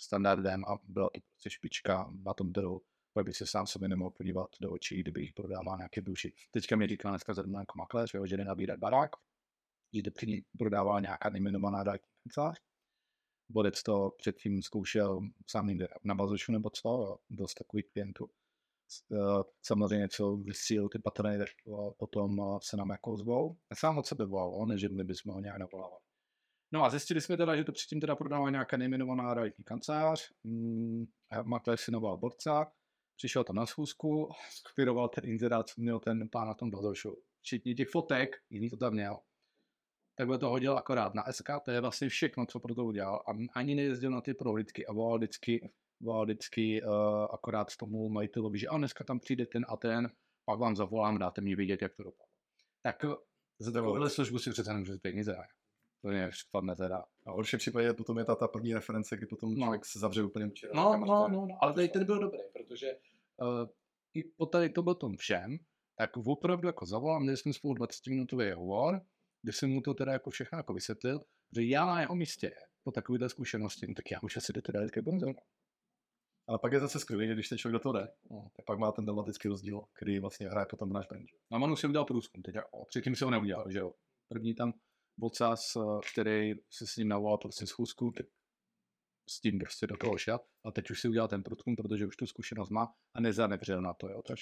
[0.00, 2.82] standardem a byla to prostě špička na tom trhu.
[3.12, 6.32] Pak by se sám sobě nemohl podívat do očí, kdyby jich prodával nějaké duši.
[6.50, 9.10] Teďka mi říká dneska zrovna jako makléř, že jde nabírat barák,
[9.92, 12.58] jde při ní prodával nějaká nejmenovaná dátní kancelář.
[13.48, 18.30] Bodec to předtím zkoušel sám někde na bazošu nebo co, dost takových klientů.
[19.12, 21.48] Eh, samozřejmě, co vysíl ty patrony, tak
[21.98, 23.56] potom eh, se nám jako zvou.
[23.70, 26.00] Já sám od sebe volal, než by bychom ho nějak navolávali.
[26.72, 30.32] No a zjistili jsme teda, že to předtím teda prodával nějaká nejmenovaná realitní kancelář.
[30.44, 31.04] Hmm,
[31.42, 32.72] makléř si noval borca,
[33.16, 37.16] přišel tam na schůzku, skopíroval ten inzerát, měl ten pán na tom bazošu.
[37.40, 39.18] Včetně těch fotek, jiný to tam měl.
[40.20, 43.22] Takhle to hodil akorát na SK, to je vlastně všechno, co pro to udělal.
[43.26, 46.90] A ani nejezdil na ty prohlídky a volal vždycky, volal vždycky uh,
[47.32, 50.10] akorát tomu majitelovi, že a dneska tam přijde ten a ten,
[50.44, 52.32] pak vám zavolám, dáte mi vědět, jak to dopadne.
[52.82, 53.04] Tak
[53.58, 55.36] za takovouhle službu si přece nemůžete peníze.
[56.02, 57.04] To mě spadne teda.
[57.26, 59.66] A v horším případě potom je ta, ta první reference, kdy potom no.
[59.66, 60.72] člověk se zavře úplně včera.
[60.76, 62.86] No, no, no, no, ale tady ten byl dobrý, protože
[63.36, 63.68] uh,
[64.14, 65.58] i po tady to byl tom všem,
[65.96, 69.00] tak opravdu jako zavolám, měli jsme spolu 20 minutový hovor,
[69.42, 71.20] kde jsem mu to teda jako všechno jako vysvětlil,
[71.56, 72.50] že já na jeho místě
[72.82, 75.34] po takovéhle zkušenosti, no, tak já už asi jdete dát bonzon.
[76.48, 78.92] Ale pak je zase skvělý, když ten člověk do toho jde, no, tak pak má
[78.92, 81.26] ten dramatický rozdíl, který vlastně hraje potom náš brand.
[81.50, 83.94] Na Manu si udělal průzkum, teď o, předtím si ho neudělal, že jo.
[84.28, 84.72] První tam
[85.18, 85.76] Bocas,
[86.12, 88.12] který se s ním navolal prostě schůzku,
[89.30, 92.16] s tím prostě do toho šel a teď už si udělal ten průzkum, protože už
[92.16, 94.40] tu zkušenost má a nezanevřel na to, jo, což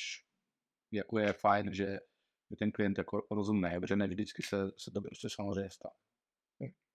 [0.93, 1.99] jako je fajn, že,
[2.51, 5.95] že ten klient jako rozumný, protože ne vždycky se, se to prostě samozřejmě stane.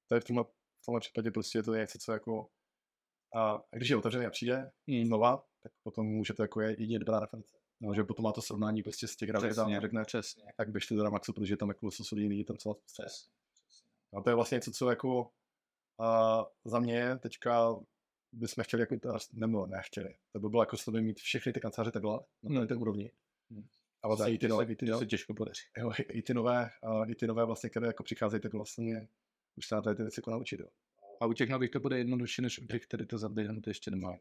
[0.08, 0.44] To je v tomhle,
[0.82, 2.50] v tomhle případě prostě to je něco, co jako
[3.36, 5.06] a když je otevřený a přijde mm.
[5.06, 7.58] znova, tak potom můžete jako je jedině dobrá reference.
[7.82, 10.44] No, že potom má to srovnání prostě z těch grafik a řekne, přesně.
[10.58, 13.34] tak běžte do Maxu, protože tam jako jsou jiný, tam celá přesně.
[14.18, 15.32] A to je vlastně něco, co jako
[16.00, 17.76] a za mě teďka
[18.32, 22.20] bychom chtěli, jako, nebo nechtěli, to by bylo jako s mít všechny ty kanceláře takhle,
[22.44, 23.12] na té úrovni.
[23.52, 23.68] Hmm.
[24.04, 25.62] A vlastně i ty nové, i ty, se těžko podaří.
[25.78, 29.08] Jo, i ty nové, uh, i ty nové vlastně, které jako přicházejí, tak vlastně
[29.56, 30.60] už se na ty věci jako naučit.
[30.60, 30.68] Jo.
[31.22, 34.18] A u těch nových to bude jednodušší, než u těch, který to to ještě nemá.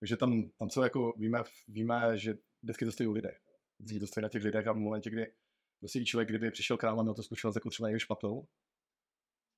[0.00, 3.34] Takže tam, tam co jako víme, víme, že vždycky to stojí u lidé.
[3.78, 5.32] Vždycky to stojí na těch lidech a v momentě, kdy
[5.80, 8.46] prostě člověk, kdyby přišel k nám a měl to zkušenost jako třeba někdy špatnou,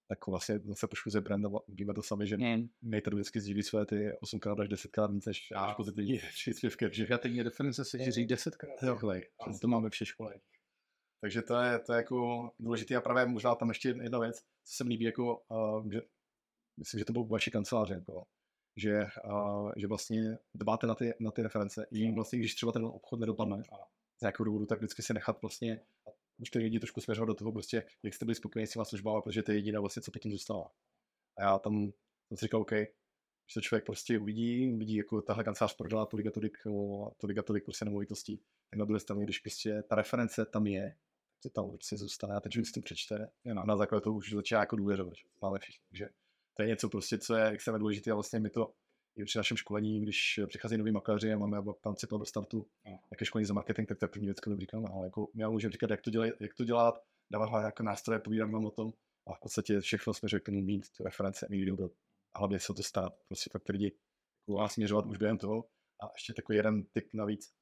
[0.08, 2.68] tak vlastně zase a víme to sami, že mm.
[2.82, 5.74] nejte vždycky sdílí své ty 8krát až 10krát víc než já.
[5.74, 6.90] pozitivní příspěvky.
[6.98, 9.22] Negativní reference se říct 10krát rychleji.
[9.60, 10.40] To máme vše školení.
[11.20, 14.76] Takže to je, to je jako důležité a právě možná tam ještě jedna věc, co
[14.76, 16.00] se mi líbí, jako, uh, že
[16.78, 18.26] myslím, že to bylo v vaší kanceláři, jako,
[18.76, 22.84] že, uh, že vlastně dbáte na ty, na ty reference, i vlastně, když třeba ten
[22.84, 23.62] obchod nedopadne
[24.18, 25.80] z nějakého důvodu, tak vždycky si nechat vlastně
[26.38, 29.22] už ty lidi trošku směřovat do toho prostě, jak jste byli spokojeni s těma službama,
[29.22, 30.70] protože to je jediné vlastně, co potom zůstává.
[31.38, 31.92] A já tam
[32.28, 36.26] jsem si říkal, OK, Když to člověk prostě uvidí, uvidí, jako tahle kancelář prodala tolik
[36.26, 36.58] a tolik,
[37.16, 40.96] tolik a tolik prostě nemovitostí, tak na druhé straně, když prostě ta reference tam je,
[41.42, 44.32] to tam prostě zůstane a ten člověk si to přečte, a na základě toho už
[44.32, 45.84] začíná jako důvěřovat, máme všichni.
[45.88, 46.08] Takže
[46.54, 48.72] to je něco prostě, co je extrémně důležité a vlastně my to
[49.16, 52.66] i při našem školení, když přichází noví makléři a máme princip do startu,
[53.10, 55.68] jaké školení za marketing, tak to je první věc, kterou říkám, ale jako já můžu
[55.68, 58.92] říkat, jak to, dělat, jak to dělat, dávat ho jako nástroje, povídám vám o tom.
[59.26, 61.90] A v podstatě všechno směřuje k tomu mít tu reference, mít video
[62.34, 63.96] a hlavně se to stát, prostě fakt lidi
[64.48, 65.64] jako směřovat už během toho.
[66.02, 67.54] A ještě takový jeden tip navíc,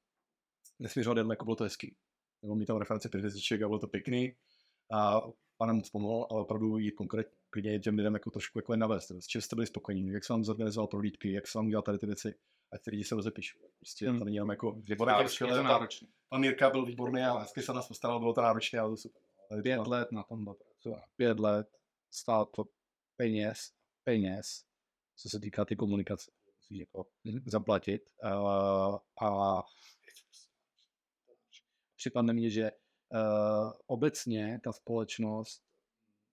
[0.79, 1.95] nesměřovat jen jako bylo to hezký,
[2.41, 4.35] nebo mít tam reference pět a bylo to pěkný.
[4.91, 5.21] A
[5.57, 9.27] panem moc pomohl, ale opravdu jít konkrétně klidně těm lidem jako trošku jako navést, s
[9.27, 12.05] čím jste byli spokojení, jak se vám zorganizoval prohlídky, jak se vám dělal tady ty
[12.05, 12.35] věci,
[12.71, 13.59] ať ty lidi se rozepíšou.
[13.79, 14.19] Prostě hmm.
[14.19, 16.07] to není jenom jako, je to náročné, náročné.
[16.29, 19.21] Pan Jirka byl výborný a hezky se nás postaral, bylo to náročné, ale to super.
[19.63, 19.83] Pět no.
[19.87, 21.01] let na tom pracoval.
[21.15, 21.67] Pět let,
[22.11, 22.63] stál to
[23.17, 23.71] peněz,
[24.03, 24.63] peněz,
[25.15, 27.43] co se týká ty komunikace, musíš jako hmm.
[27.45, 28.01] zaplatit.
[28.23, 29.63] Uh, a
[31.95, 35.64] připadne mi, že uh, obecně ta společnost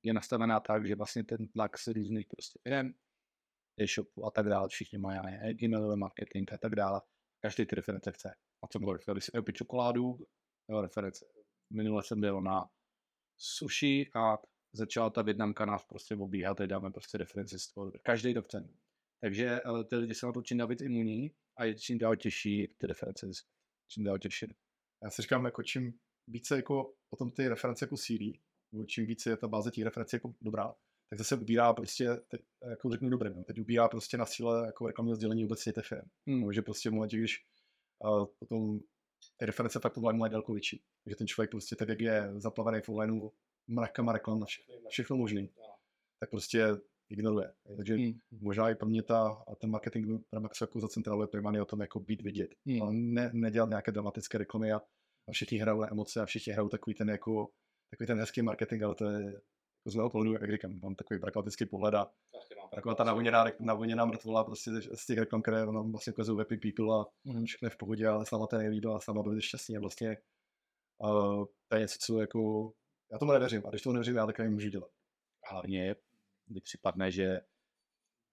[0.02, 2.92] je nastavená tak, že vlastně ten tlak se různých prostě firm,
[3.80, 5.18] e-shopu a tak dále, všichni mají
[5.64, 7.00] e-mailový marketing a tak dále.
[7.40, 8.34] Každý ty reference chce.
[8.64, 10.18] A co bylo, si opít čokoládu,
[10.70, 11.26] jo, reference.
[11.72, 12.70] Minule jsem byl na
[13.36, 14.38] sushi a
[14.74, 17.92] začala ta větnamka nás prostě obíhat, teď dáme prostě referenci z toho.
[18.02, 18.68] Každý to chce.
[19.20, 22.74] Takže ty lidi se na to čím dál víc imuní a je čím dál těžší
[22.78, 23.26] ty reference,
[23.88, 24.46] čím dál těžší.
[25.02, 28.40] Já si říkám, jako čím více jako o tom ty reference jako sílí,
[28.86, 30.74] čím více je ta báze těch referencí jako dobrá,
[31.10, 34.86] tak zase ubírá prostě, teď, jako řeknu dobré, no, teď ubírá prostě na síle jako
[34.86, 36.08] reklamního sdělení vůbec těch firm.
[36.26, 36.52] Hmm.
[36.52, 37.46] že prostě v momentě, když
[38.04, 38.80] uh, potom
[39.36, 40.82] ty reference fakt online mají daleko větší.
[41.06, 43.30] že ten člověk prostě teď, jak je zaplavený v onlineu
[43.66, 45.50] mrakama reklam na všechno, na všechno možný,
[46.20, 46.66] tak prostě
[47.10, 47.52] ignoruje.
[47.76, 48.18] Takže hmm.
[48.40, 52.22] možná i pro mě ta, ten marketing Remax jako zacentraluje primárně o tom jako být
[52.22, 52.54] vidět.
[52.66, 52.82] Hmm.
[52.82, 54.76] Ale ne, nedělat nějaké dramatické reklamy a,
[55.28, 57.48] a všichni hrajou na emoce a všichni hrajou takový ten jako
[57.92, 59.24] takový ten hezký marketing, ale to je
[59.84, 62.12] jako z mého pohledu, jak říkám, mám takový pragmatický pohled a
[62.74, 67.00] taková ta navoněná, navoněná mrtvola prostě z těch reklam, které nám vlastně ukazují happy people
[67.00, 67.44] a mm.
[67.44, 70.16] všechno je v pohodě, ale sama to nejlíbí a sama bude šťastný a vlastně
[70.98, 72.72] uh, to je něco, co jako,
[73.12, 74.90] já tomu nevěřím a když tomu nevěřím, já tak můžu dělat.
[75.50, 75.96] Hlavně
[76.48, 77.40] mi připadne, že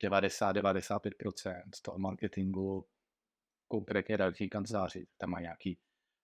[0.03, 2.85] 90-95% z toho marketingu
[3.67, 5.79] konkrétně další kanceláři, tam má nějaký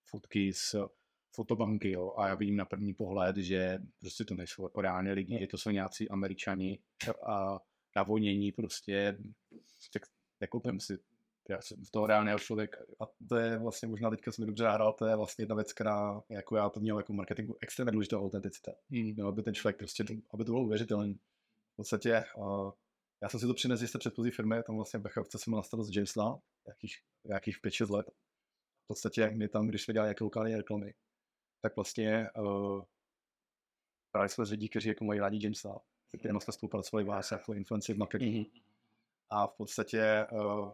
[0.10, 0.90] fotky s
[1.36, 5.48] fotobanky, jo, a já vidím na první pohled, že prostě to nejsou jako reálně lidi,
[5.48, 6.80] to jsou nějací američani
[7.28, 7.60] a
[7.96, 9.18] navonění prostě,
[9.94, 10.04] tak
[10.42, 10.98] nekoupím si
[11.50, 12.78] já jsem z toho reálného člověka.
[13.00, 15.74] A to je vlastně možná teďka jsem mi dobře hrál, to je vlastně jedna věc,
[15.74, 18.72] která jako já to měl jako marketingu extrémně důležitou autenticita.
[18.90, 19.16] Hmm.
[19.18, 21.14] No, aby ten člověk prostě, aby to bylo uvěřitelné.
[21.74, 22.72] V podstatě uh,
[23.22, 25.64] já jsem si to přinesl z té předchozí firmy, tam vlastně Bechovce jsem měl na
[25.64, 26.96] starost Jamesa, jakých,
[27.26, 28.12] jakých 5-6 let.
[28.84, 30.94] V podstatě my tam, když jsme dělali nějaké lokální reklamy,
[31.66, 32.84] tak vlastně uh,
[34.12, 37.94] právě jsme lidi, kteří jako mají rádi Jamesa, se kterými jsme spolupracovali vás jako influenci
[37.94, 38.40] v marketingu.
[38.40, 38.62] Mm-hmm.
[39.30, 40.72] A v podstatě uh,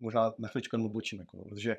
[0.00, 1.76] možná na chvíličku jenom odbočím, jako, protože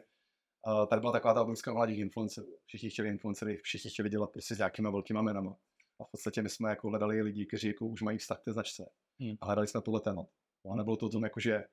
[0.67, 2.57] uh, tady byla taková ta obrovská mladých influencerů.
[2.65, 5.57] Všichni chtěli influencery, všichni chtěli dělat prostě s nějakýma velkýma jménama.
[5.99, 8.53] A v podstatě my jsme jako hledali lidi, kteří jako už mají vztah k té
[8.53, 8.91] značce.
[9.19, 9.35] Mm.
[9.41, 10.25] A hledali jsme tohle téma.
[10.71, 11.63] A nebylo to o tom, jako, že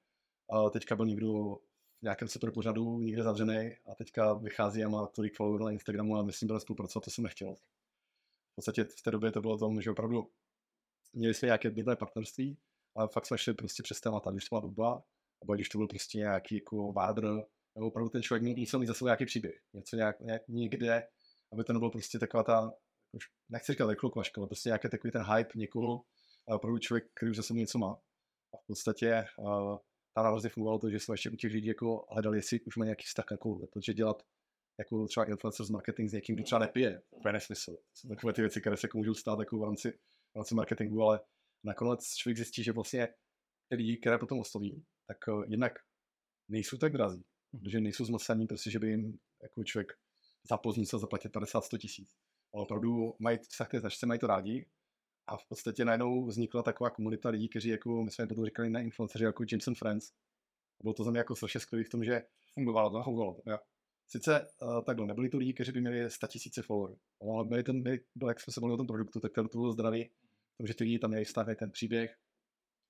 [0.52, 1.58] uh, teďka byl někdo
[1.98, 6.16] v nějakém super pořadu někde zavřený a teďka vychází a má tolik followerů na Instagramu
[6.16, 7.54] a myslím, že spolupracovat, to jsem nechtěl.
[7.54, 10.30] V podstatě v té době to bylo tom, že opravdu
[11.12, 12.58] měli jsme nějaké bydlé partnerství,
[12.96, 15.02] ale fakt jsme šli prostě přes témata, když to byla doba,
[15.44, 17.22] nebo když to byl prostě nějaký jako vádr,
[17.74, 21.08] nebo opravdu ten člověk musel mít za sebou nějaký příběh, něco nějak, nějak někde,
[21.52, 22.72] aby to nebylo prostě taková ta,
[23.48, 26.04] nechci říkat reklokovačka, ale prostě nějaký takový ten hype někoho,
[26.48, 28.00] a opravdu člověk, který už za sebou něco má.
[28.54, 29.76] A v podstatě uh,
[30.22, 32.85] tam hrozně fungovalo to, že jsme ještě u těch lidí jako hledali, jestli už má
[32.85, 34.22] nějaký vztah na koule, protože dělat
[34.78, 37.76] jako třeba influencer z marketing s někým, kdo třeba nepije, to je nesmysl.
[37.94, 39.90] Jsou takové ty věci, které se jako můžou stát jako v rámci,
[40.33, 41.20] v rámci marketingu, ale
[41.64, 43.09] nakonec člověk zjistí, že vlastně
[43.68, 45.72] ty lidi, které potom osloví, tak uh, jednak
[46.48, 47.62] nejsou tak drazí, mhm.
[47.62, 49.92] protože nejsou zmocený, prostě, že by jim jako člověk
[50.50, 52.10] za se zaplatit 50-100 tisíc.
[52.54, 54.66] Ale opravdu mají vztah té značce, mají to rádi
[55.29, 58.81] a v podstatě najednou vznikla taková komunita lidí, kteří jako, my jsme to říkali na
[58.81, 60.10] influenceři jako James and Friends.
[60.81, 62.22] A bylo to za mě jako strašně skvělý v tom, že
[62.54, 63.02] fungovalo to.
[63.02, 63.58] Fungovalo to, jo.
[64.10, 67.83] Sice uh, takhle, nebyli to lidi, kteří by měli 100 tisíce followerů, ale byli ten,
[67.83, 70.10] byli, jak jsme se bavili o tom produktu, tak to bylo zdraví,
[70.56, 72.16] protože ty lidi tam měli vztah ten příběh.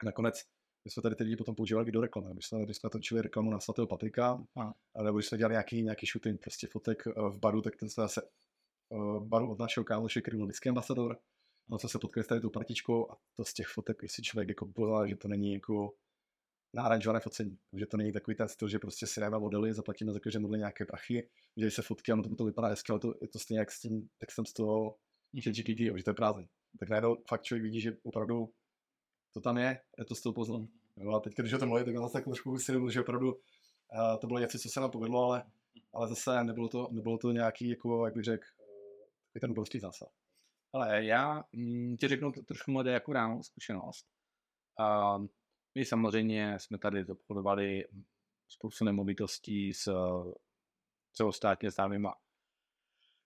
[0.03, 0.43] A nakonec
[0.85, 2.35] my jsme tady ty lidi potom používali do reklamy.
[2.35, 5.03] My jsme, když jsme točili reklamu na svatého Patrika, a.
[5.03, 8.03] nebo když jsme dělali nějaký, nějaký shooting prostě fotek uh, v baru, tak ten jsme
[8.03, 8.23] zase
[8.89, 11.19] uh, baru od našeho kámoše, který byl vždycky ambasador,
[11.69, 14.49] No, co se potkali s tady tou partičkou a to z těch fotek, jestli člověk
[14.49, 15.95] jako byla, že to není jako
[16.75, 17.59] naranžované focení.
[17.71, 20.59] Takže to není takový ten styl, že prostě si dáme modely, zaplatíme za každé modely
[20.59, 23.59] nějaké prachy, viděli se fotky, ano, to, to vypadá hezky, ale to, je to stejně
[23.59, 24.97] jak s tím textem z toho
[25.33, 26.49] GPT, že to je prázdný.
[26.79, 28.53] Tak najednou fakt člověk vidí, že opravdu
[29.35, 30.63] to tam je, je to styl poznat.
[30.97, 34.21] Jo, a teď, když o tom mluvím, tak zase tak trošku si že opravdu uh,
[34.21, 35.45] to bylo něco, co se nám povedlo, ale,
[35.93, 38.45] ale zase nebylo to, nebylo to nějaký, jako, jak bych řekl,
[39.41, 40.18] ten obrovský zásah.
[40.73, 44.07] Ale já mm, ti řeknu to trošku mladé jako ráno zkušenost.
[44.81, 45.27] Uh,
[45.75, 47.85] my samozřejmě jsme tady obchodovali
[48.49, 49.89] spoustu nemovitostí s
[51.13, 52.15] celostátně známýma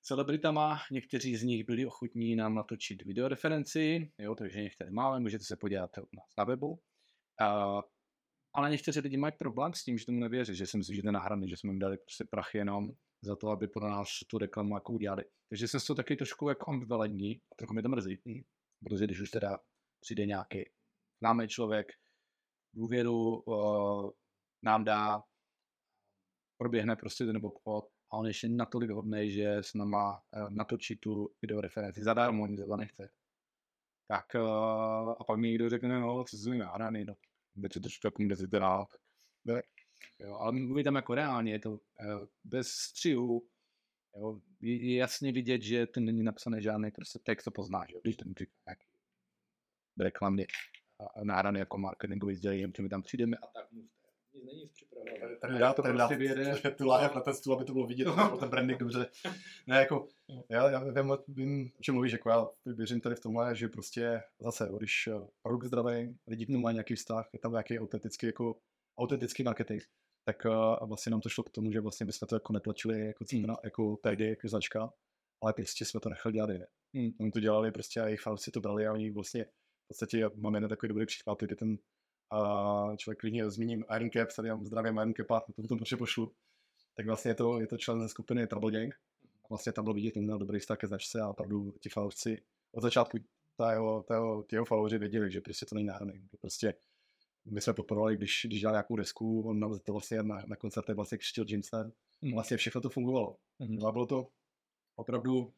[0.03, 0.79] celebritama.
[0.91, 5.91] Někteří z nich byli ochotní nám natočit videoreferenci, jo, takže některé máme, můžete se podívat
[6.39, 6.71] na webu.
[6.71, 7.81] Uh,
[8.55, 11.13] ale někteří lidi mají problém s tím, že tomu nevěří, že si myslí, že to
[11.13, 12.91] nahraný, že jsme jim dali prostě prachy jenom
[13.23, 15.25] za to, aby pro nás tu reklamu jako udělali.
[15.49, 18.23] Takže jsem to taky trošku jako ambivalentní trochu mi to mrzí,
[18.85, 19.59] protože když už teda
[20.01, 20.65] přijde nějaký
[21.21, 21.93] známý člověk,
[22.75, 24.11] důvěru uh,
[24.63, 25.23] nám dá,
[26.57, 31.35] proběhne prostě ten obchod a on ještě natolik hodný, že s náma uh, natočí tu
[31.43, 33.11] videoreferenci zadarmo, nic za nechce.
[34.09, 37.15] Tak uh, a pak mi někdo řekne, no, co jsi nahraný, no,
[37.73, 38.87] to trošku jako kde si teda,
[40.19, 41.79] jo, ale mluví tam jako reálně, je to uh,
[42.45, 43.43] bez střihu,
[44.17, 48.17] jo, je, jasně vidět, že to není napsaný žádný prostě text, to poznáš, jo, když
[48.17, 48.87] ten říká nějaký
[49.99, 50.47] reklamně
[51.23, 54.09] náhrany jako marketingový sdělení, že my tam přijdeme a tak mluvte.
[54.35, 55.37] Nic není připraveno.
[55.41, 58.37] Tady dá to, prostě tu láhev na ten stůl, aby to bylo vidět, no.
[58.39, 59.07] ten branding dobře.
[59.67, 60.09] Ne, jako,
[60.49, 64.23] já, já vím, vím, o čem mluvíš, jako já věřím tady v tomhle, že prostě
[64.41, 68.27] zase, když eh, produkt zdravý, lidi k němu mají nějaký vztah, je tam nějaký autentický,
[68.27, 68.57] jako
[69.03, 69.83] autentický marketing,
[70.25, 73.25] tak uh, vlastně nám to šlo k tomu, že vlastně bychom to jako netlačili jako,
[73.25, 74.93] címna, jako tehdy, jako značka,
[75.43, 76.69] ale prostě jsme to nechali dělat jinak.
[76.95, 77.11] Hmm.
[77.21, 79.47] Oni to dělali prostě a jejich fanoušci to brali a oni vlastně
[79.93, 81.79] podstatě mám jeden takový dobrý příklad, kdy ten
[82.31, 86.33] a člověk klidně zmíním Iron Cap, tady mám zdravím Iron Capa, to potom prostě pošlu.
[86.97, 88.95] Tak vlastně je to, je to člen ze skupiny Trouble Gang.
[89.51, 92.43] Vlastně tam bylo vidět, měl dobrý vztah ke značce a opravdu ti fanoušci
[92.73, 93.19] od začátku
[93.57, 96.29] ta jeho, ta jeho, ty jeho followeri věděli, že prostě to není náhradný.
[96.41, 96.75] Prostě
[97.45, 100.97] my jsme podporovali, když, když dělal nějakou desku, on nám to vlastně na, na koncertech
[100.97, 101.93] vlastně křtil Jameson.
[102.23, 102.33] Mm.
[102.33, 103.37] Vlastně všechno to fungovalo.
[103.59, 103.87] Mm.
[103.87, 104.29] A bylo to
[104.97, 105.53] opravdu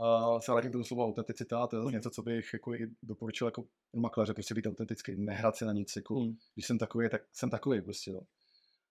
[0.00, 2.90] Uh, se vrátím k tomu slovu autenticita, to je zase něco, co bych jako i
[3.02, 3.64] doporučil jako
[3.96, 6.36] makléře, prostě být autentický, nehrát si na nic, jako, hmm.
[6.54, 8.20] když jsem takový, tak jsem takový prostě, no.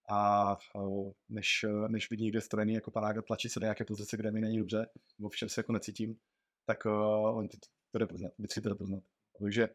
[0.09, 4.31] A uh, než, než vidí někde straný jako panága tlačí se do nějaké pozice, kde
[4.31, 4.87] mi není dobře,
[5.19, 6.17] nebo v čem se jako necítím,
[6.65, 9.03] tak uh, on to jde poznat, vždycky to jde poznat.
[9.39, 9.69] Takže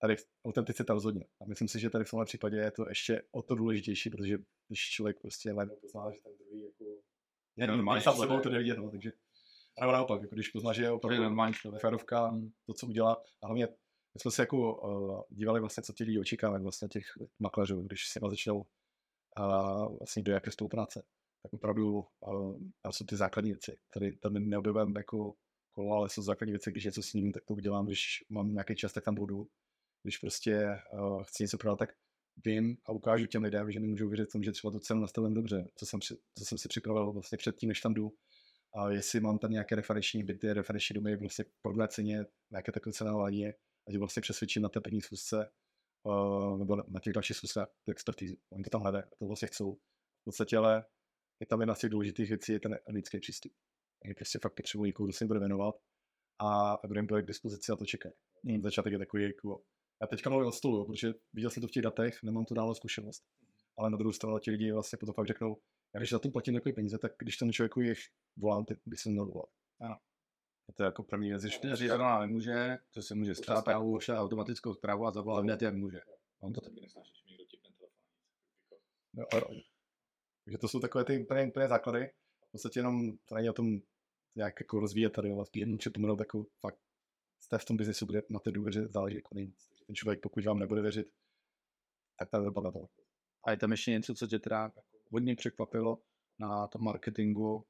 [0.00, 0.16] tady
[0.46, 1.24] autenticita rozhodně.
[1.40, 4.38] A myslím si, že tady v tomhle případě je to ještě o to důležitější, protože
[4.68, 6.84] když člověk prostě najednou pozná, že ten druhý jako
[7.56, 9.12] je normální, sám sebou to nevidět, no, takže
[9.78, 12.50] a naopak, jako když poznáš, že je opravdu normální férovka, hmm.
[12.66, 13.22] to, co udělá.
[13.42, 13.66] A hlavně
[14.14, 17.04] my jsme se jako uh, dívali vlastně, co ti lidi očekávají vlastně těch
[17.38, 21.02] makléřů, když si začnou uh, vlastně do jaké spolupráce.
[21.42, 22.56] Tak opravdu uh,
[22.90, 23.78] jsou ty základní věci.
[23.94, 25.34] Tady, tady neobjevujeme jako
[25.72, 28.76] kolo, ale jsou základní věci, když něco s ním, tak to udělám, když mám nějaký
[28.76, 29.48] čas, tak tam budu.
[30.06, 31.90] Když prostě uh, chci něco prodat, tak
[32.44, 35.68] vím a ukážu těm lidem, že nemůžu věřit tomu, že třeba to cenu nastavím dobře,
[35.74, 36.00] co jsem,
[36.38, 38.12] co jsem si připravil vlastně předtím, než tam jdu
[38.74, 42.18] a jestli mám tam nějaké referenční byty, referenční domy vlastně po druhé ceně,
[42.50, 43.54] na jaké takové cené ladině,
[43.88, 45.50] a že vlastně přesvědčím na té první schůzce,
[46.02, 48.36] uh, nebo na těch dalších schůzkách tu expertizu.
[48.52, 49.74] Oni to tam hledají, to vlastně chcou.
[50.20, 50.84] V podstatě ale
[51.40, 53.52] je tam jedna z těch důležitých věcí, je ten lidský přístup.
[54.04, 55.74] Oni prostě fakt potřebují kdo se jim bude věnovat
[56.38, 58.14] a, a kdo jim bude k dispozici a to čekají.
[58.44, 58.62] Hmm.
[58.62, 59.62] Začátek je takový, jako,
[60.00, 62.74] já teďka mluvím od stolu, protože viděl jsem to v těch datech, nemám tu dále
[62.74, 63.24] zkušenost.
[63.76, 65.56] Ale na druhou stranu ti lidi vlastně potom fakt řeknou,
[65.94, 67.98] já když za tím platím takové peníze, tak když ten člověku jich
[68.36, 69.48] volám, tak by se měl volat.
[69.80, 69.96] Ano.
[70.68, 73.96] Je to jako první věc, když říct, že ona nemůže, to se může stát, zprávu,
[73.96, 76.00] ušel automatickou zprávu a zavolat hned, jak může.
[76.40, 77.98] On to taky nesnášíš, někdo tipne telefon.
[79.14, 79.24] No,
[80.44, 82.10] Takže to jsou takové ty úplně, úplně základy.
[82.48, 83.80] V podstatě jenom to není o tom
[84.34, 86.78] nějak jako rozvíjet tady vlastně jednoduše to mluvil takovou fakt
[87.40, 89.68] jste v tom biznesu, bude na té důvěře záleží jako nejvíc.
[89.86, 91.06] Ten člověk, pokud vám nebude věřit,
[92.18, 92.86] tak ta na to.
[93.46, 94.72] A je tam ještě něco, co tě teda
[95.10, 95.98] hodně překvapilo
[96.38, 97.64] na tom marketingu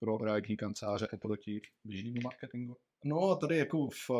[0.00, 2.76] pro realitní kanceláře oproti běžnému marketingu?
[3.04, 4.10] No, tady jako v,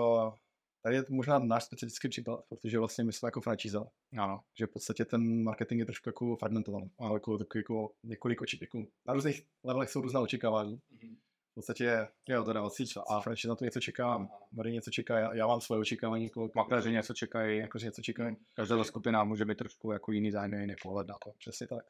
[0.83, 3.79] tady je to možná náš specifický případ, protože vlastně my jsme jako franchise.
[4.19, 4.41] Ano.
[4.59, 6.91] Že v podstatě ten marketing je trošku jako fragmentovaný.
[7.01, 10.77] Má jako, takový jako několik očí, jako na různých levelech jsou různá očekávání.
[10.77, 11.17] Mm-hmm.
[11.53, 12.63] V podstatě, jo, to dá
[13.11, 16.51] a franchise na to něco čeká, Mary něco čeká, já, já mám svoje očekávání, jako
[16.55, 18.37] makléři něco čekají, jako něco čekají.
[18.55, 21.33] Každá skupina může být trošku jako jiný zájem, jiný pohled na to.
[21.39, 21.85] Přesně tak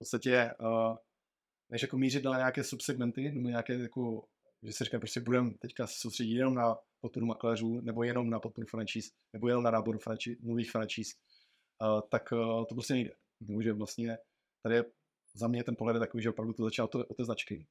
[0.00, 0.96] podstatě, uh,
[1.70, 4.24] než jako mířit na nějaké subsegmenty, nebo nějaké jako,
[4.62, 8.66] že se říká, prostě budeme teďka soustředit jenom na podporu makléřů, nebo jenom na podporu
[8.66, 11.14] franchise, nebo jenom na nábor franchise, nových franchise.
[11.82, 13.10] uh, tak uh, to prostě nejde.
[13.62, 14.18] že vlastně
[14.62, 14.84] tady je
[15.34, 17.66] za mě ten pohled je takový, že opravdu to začíná od té značky.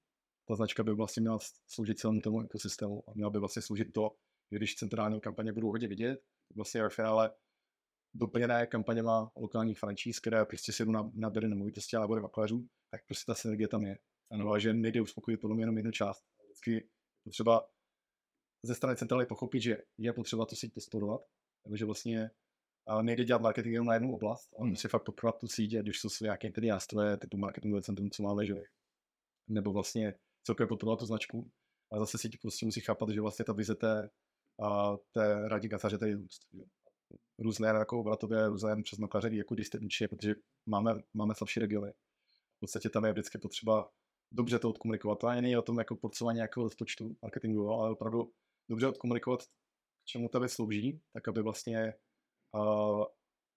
[0.50, 4.16] Ta značka by vlastně měla sloužit celému tomu ekosystému a měla by vlastně sloužit to,
[4.52, 6.20] že když centrální kampaně budou hodně vidět,
[6.56, 7.34] vlastně ve finále
[8.14, 12.68] doplněné kampaněma lokálních franšíz, které prostě si jdou na, na běry nemovitosti a nebo makléřů,
[12.91, 13.97] tak prostě ta synergie tam je.
[14.32, 16.24] Ano, a že nejde uspokojit podle mě jenom jednu část.
[16.45, 16.89] Vždycky
[17.24, 17.70] potřeba
[18.66, 21.22] ze strany centrály pochopit, že je potřeba to síť testovat,
[21.64, 22.30] takže vlastně
[23.02, 26.10] nejde dělat marketing jenom na jednu oblast, ale musí fakt podporovat tu síť, když jsou
[26.22, 28.56] nějaké tedy nástroje typu marketingové centrum, co máme, že
[29.47, 30.16] nebo vlastně
[30.50, 31.52] celkově podporovat tu značku,
[31.91, 34.10] ale zase síť prostě musí chápat, že vlastně ta vize té,
[34.64, 35.70] a té radí
[36.00, 36.41] tady růst.
[37.39, 40.36] Růst nejen jako obratově, růst nejen přes makléření jako distribučně, protože
[40.66, 41.91] máme, máme slabší regiony.
[42.58, 43.89] V podstatě tam je vždycky potřeba
[44.32, 45.20] dobře to odkomunikovat.
[45.20, 48.32] To není o tom jako porcování nějakého rozpočtu marketingu, ale opravdu
[48.70, 51.93] dobře odkomunikovat, k čemu ta věc slouží, tak aby vlastně
[52.56, 53.06] uh,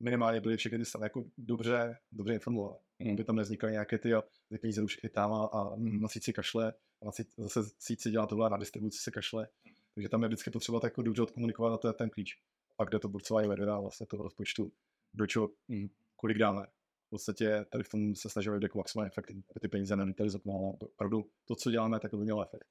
[0.01, 2.79] minimálně byly všechny ty jako dobře, dobře informované.
[3.11, 4.13] Aby tam nevznikaly nějaké ty,
[4.49, 6.75] ty peníze všechny tam a, a na síť si kašle,
[7.09, 9.49] a síť, zase síť si dělá tohle, na distribuci se kašle.
[9.95, 12.39] Takže tam je vždycky potřeba tak jako dobře odkomunikovat a to je ten klíč.
[12.77, 14.73] Pak jde to porcování vedena vlastně toho rozpočtu,
[15.15, 16.67] do čeho, mm, kolik dáme.
[17.07, 20.73] V podstatě tady v tom se snažíme jako maximálně efektivní, aby ty peníze nenutily ale
[20.79, 22.69] opravdu to, co děláme, tak to by mělo efekt.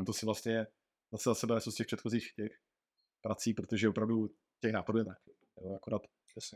[0.00, 0.66] A to si vlastně
[1.12, 2.52] zase za sebe nesu z těch předchozích těch
[3.22, 5.04] prací, protože opravdu těch nápadů je
[5.76, 6.02] akorát,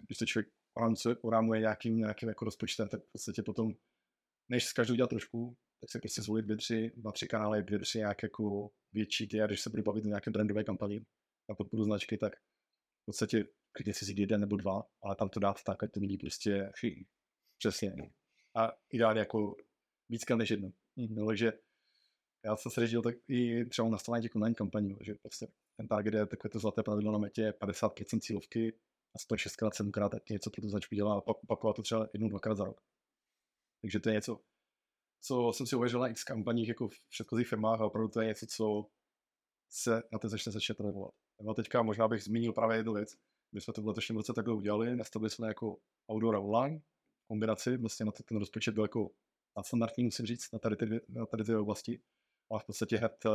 [0.06, 0.52] když se člověk
[1.22, 3.72] orámuje nějakým, nějakým jako rozpočtem, tak v podstatě potom,
[4.48, 7.78] než z každou dělat trošku, tak se prostě zvolit dvě, tři, dva, tři kanály, dvě,
[7.78, 11.06] tři nějak jako větší ty, a když se bude bavit o nějaké brandové kampani
[11.48, 12.36] na podporu značky, tak
[13.02, 16.00] v podstatě klidně si vzít jeden nebo dva, ale tam to dát tak, ať to
[16.00, 17.06] vidí prostě všichni.
[17.58, 17.92] Přesně.
[18.56, 19.56] A ideálně jako
[20.08, 20.68] víc než jedno.
[20.68, 21.14] Mm-hmm.
[21.14, 21.52] No, takže
[22.44, 25.46] já jsem se řešil tak i třeba nastavení těch online kampaní, že prostě
[25.76, 28.72] ten target je takové to zlaté pravidlo na metě 50% cílovky
[29.14, 32.28] a 106 krát 7 krát něco pro tu značku dělá a opakovat to třeba jednou,
[32.28, 32.80] dvakrát za rok.
[33.80, 34.40] Takže to je něco,
[35.20, 38.26] co jsem si uvěřil na x kampaních jako v předchozích firmách a opravdu to je
[38.26, 38.86] něco, co
[39.70, 41.14] se na té začne začne trénovat.
[41.50, 43.16] A teďka možná bych zmínil právě jednu věc.
[43.52, 45.76] My jsme to v letošním roce takhle udělali, nastavili jsme jako
[46.12, 46.80] outdoor online
[47.28, 49.10] kombinaci, vlastně na to ten rozpočet byl jako
[49.62, 52.00] standardní, musím říct, na tady ty, na tady ty oblasti.
[52.52, 53.30] A v podstatě hned eh,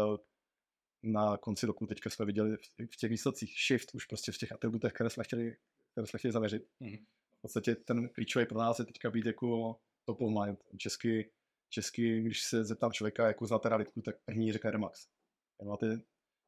[1.03, 2.57] na konci roku teďka jsme viděli
[2.91, 5.55] v těch výsledcích shift už prostě v těch atributech, které jsme chtěli,
[5.91, 6.63] které jsme chtěli zaměřit.
[6.81, 7.05] Mm-hmm.
[7.37, 9.75] V podstatě ten klíčový pro nás je teďka být jako
[10.05, 10.59] top of mind.
[10.77, 11.31] Česky,
[11.69, 15.07] česky když se zeptám člověka, jako znáte realitku, tak první řekne Remax.
[15.63, 15.85] No a ty,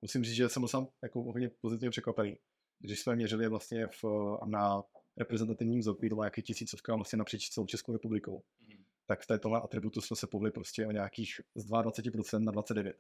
[0.02, 2.38] musím říct, že jsem sám jako hodně pozitivně překvapený.
[2.80, 4.04] Když jsme měřili vlastně v,
[4.46, 4.84] na
[5.18, 8.38] reprezentativním vzorku, to má nějaký tisícovka vlastně napříč celou Českou republikou.
[8.38, 8.84] Mm-hmm.
[9.06, 12.84] Tak v této atributu jsme se pohli prostě o nějakých z 22% na 29%.
[12.84, 12.94] Mm-hmm.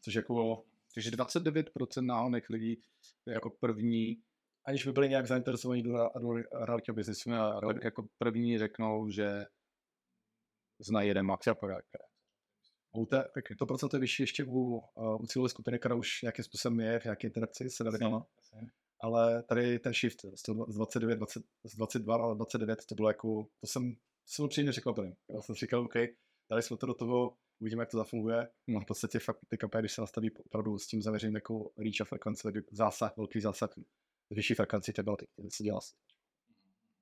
[0.00, 0.64] Což jako
[0.94, 2.82] takže 29% náhonek lidí
[3.28, 4.22] jako první,
[4.64, 6.32] aniž by byli nějak zainteresovaní do, do
[6.64, 7.30] reality biznesu,
[7.82, 9.44] jako první řeknou, že
[10.78, 11.56] znají jeden max a
[12.92, 13.24] U té,
[13.58, 13.66] to.
[13.66, 17.04] procento je vyšší ještě u, uh, u cílové skupiny, která už nějakým způsobem je v
[17.04, 18.26] nějaké interakci se lidma.
[19.00, 20.20] Ale tady ten shift
[20.68, 25.16] z 29, 20, z 22 na 29, to bylo jako, to jsem, jsem upřímně překvapený.
[25.34, 25.94] Já jsem říkal, OK,
[26.50, 28.48] dali jsme to do toho uvidíme, jak to zafunguje.
[28.66, 32.00] No v podstatě fakt ty kampaně, když se nastaví opravdu s tím zaměřením jako reach
[32.00, 33.70] a frekvence, zásah, velký zásah,
[34.30, 35.80] vyšší frekvenci tebelty, který se dělá.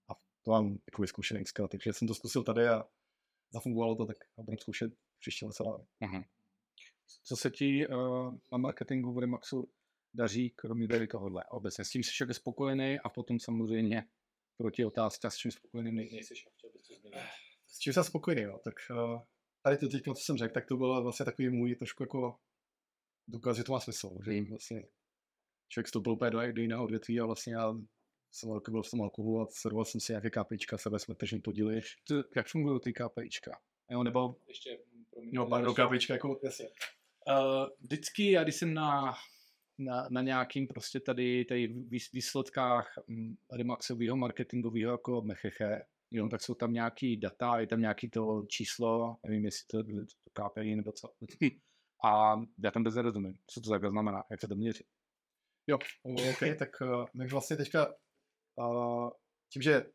[0.08, 2.84] A to mám jako vyzkoušený skill, takže jsem to zkusil tady a
[3.50, 6.24] zafungovalo to, tak budu zkoušet příště zase uh-huh.
[7.24, 9.70] Co se ti uh, na marketingu v Remaxu
[10.14, 11.84] daří, kromě tady tohohle obecně?
[11.84, 14.04] S tím jsi však spokojený a potom samozřejmě
[14.56, 16.68] proti otázka, s čím spokojený nejsi to.
[17.66, 19.22] S čím jsem spokojený, no, tak uh,
[19.62, 22.36] tady to teď, co jsem řekl, tak to bylo vlastně takový můj trošku jako
[23.28, 24.46] důkaz, že to má smysl, že mm.
[24.46, 24.82] vlastně
[25.68, 27.74] člověk vstoupil úplně do, do jiného odvětví a vlastně já
[28.30, 31.80] jsem byl v tom alkoholu a servoval jsem si nějaké KPIčka, sebe jsme tržní podíly.
[32.08, 33.60] To, jak fungují ty KPIčka?
[33.90, 34.78] Jo, nebo ještě...
[35.32, 36.68] Jo, pár do KPIčka, jako jasně.
[37.28, 39.14] Uh, vždycky, já když jsem na,
[39.78, 41.66] na, na nějakým prostě tady, tady
[42.12, 42.98] výsledkách
[43.52, 45.82] Remaxového marketingového jako mecheche,
[46.12, 49.90] jo, tak jsou tam nějaký data, je tam nějaký to číslo, nevím, jestli to, to,
[50.24, 51.08] to KPI nebo co.
[52.04, 52.34] A
[52.64, 54.84] já tam bez nerozumím, co to takhle znamená, jak se to měří.
[55.66, 57.94] Jo, OK, tak uh, my vlastně teďka
[58.56, 59.10] uh,
[59.52, 59.86] tím, že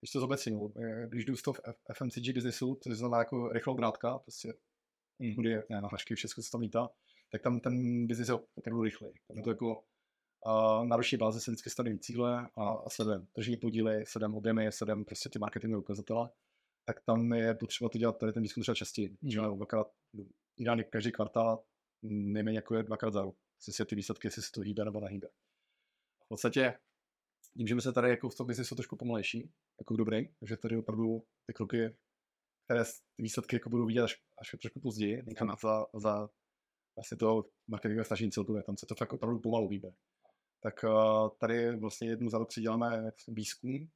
[0.00, 0.60] když to zobecním,
[1.08, 1.54] když jdu z toho
[1.92, 4.52] FMCG businessu, to znamená jako rychlou brátka, prostě
[5.18, 5.34] mm.
[5.34, 6.88] kudy na hašky, všechno se tam lítá,
[7.32, 9.12] tak tam ten business je opravdu rychlý.
[9.28, 9.84] Tam je to jako
[10.84, 15.04] na roční bázi se vždycky stanovím cíle a, a sledujeme tržní podíly, sledujeme objemy, sledujeme
[15.04, 16.30] prostě ty marketingové ukazatele,
[16.84, 19.16] tak tam je potřeba to dělat tady ten výzkum třeba častěji.
[19.22, 19.56] Mm.
[19.56, 19.92] dvakrát,
[20.56, 21.64] ideálně každý kvartál,
[22.02, 23.36] nejméně jako je dvakrát za rok.
[23.58, 25.28] Jestli si ty výsledky, jestli se to hýbe nebo nehýbe.
[26.24, 26.78] V podstatě
[27.56, 30.76] tím, že my se tady jako v tom biznesu trošku pomalejší, jako dobrý, takže tady
[30.76, 31.96] opravdu ty kroky,
[32.64, 36.28] které ty výsledky jako budou vidět až, až trošku později, někam za, za
[36.96, 39.92] vlastně to marketingové snažení celkově, tam se to fakt opravdu pomalu výbe.
[40.62, 43.88] Tak uh, tady vlastně jednu za rok si děláme výzkum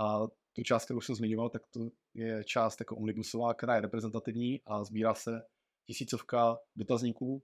[0.00, 4.60] a tu část, kterou jsem zmiňoval, tak to je část jako omnibusová, která je reprezentativní
[4.66, 5.42] a sbírá se
[5.86, 7.42] tisícovka dotazníků,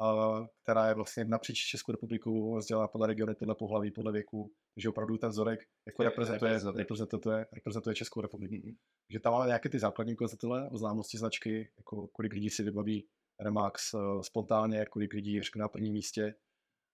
[0.00, 4.88] a, která je vlastně napříč Českou republiku rozdělena podle regionu, podle pohlaví, podle věku, takže
[4.88, 8.54] opravdu ten vzorek jako reprezentuje, reprezentuje, reprezentuje Českou republiku.
[8.54, 8.76] Mm-hmm.
[9.08, 13.06] Takže tam máme nějaké ty základní ukazatele o známosti značky, jako kolik lidí si vybaví
[13.40, 16.34] Remax uh, spontánně, kolik lidí řekne na prvním místě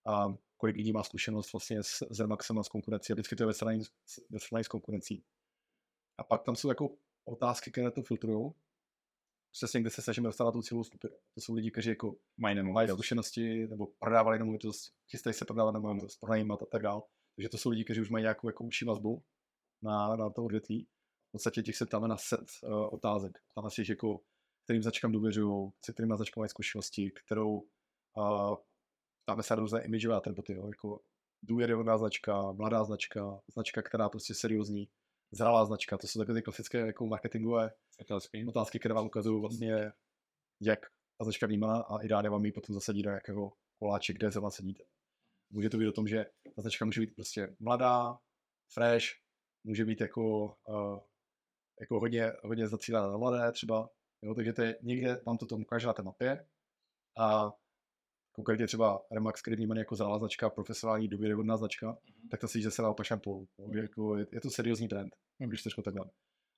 [0.07, 3.43] a kolik lidí má zkušenost vlastně s, s Remaxem a s konkurencí a vždycky to
[3.43, 3.83] je ve srovnání,
[4.31, 5.25] ve srovnání s konkurencí.
[6.19, 8.53] A pak tam jsou jako otázky, které to filtrují,
[9.53, 11.15] přesně kde se snažíme dostat na tu cílovou skupinu.
[11.35, 15.73] To jsou lidi, kteří jako mají, nebo mají zkušenosti, nebo prodávali nemovitost, chystají se prodávat
[15.73, 17.03] nemovitost, pronajímat a tak dále.
[17.37, 19.23] Takže to jsou lidi, kteří už mají nějakou jako užší vazbu
[19.83, 20.87] na, na to odvětví.
[21.29, 23.39] V podstatě těch se ptáme na set uh, otázek.
[23.49, 24.21] Ptáme se jako,
[24.65, 27.63] kterým značkám důvěřují, se kterými značkami mají zkušenosti, kterou
[28.17, 28.57] uh,
[29.31, 31.01] ptáme se na různé imidžové atributy, jo, jako
[31.43, 34.89] důvěryhodná značka, mladá značka, značka, která prostě seriózní,
[35.33, 39.93] zralá značka, to jsou takové ty klasické jako marketingové otázky, otázky které vám ukazují vlastně,
[40.61, 40.81] jak
[41.19, 44.85] ta značka vnímá a ideálně vám ji potom zasadí do nějakého koláče, kde zrovna sedíte.
[45.51, 46.27] Může to být o tom, že
[46.57, 48.19] ta značka může být prostě mladá,
[48.73, 49.07] fresh,
[49.65, 51.01] může být jako, uh,
[51.81, 53.91] jako hodně, hodně zacílená na mladé třeba,
[54.23, 56.47] jo, takže to je, někde vám to tomu ukáže na té mapě
[57.19, 57.53] a
[58.41, 62.29] konkrétně třeba Remax, který vnímaný jako zralá značka, profesionální důvěryhodná značka, mm-hmm.
[62.31, 63.49] tak to si že se na opačném polu.
[63.59, 63.83] Mm-hmm.
[63.83, 65.49] Jako je, je, to seriózní trend, mm-hmm.
[65.49, 66.11] když to řeknu takhle.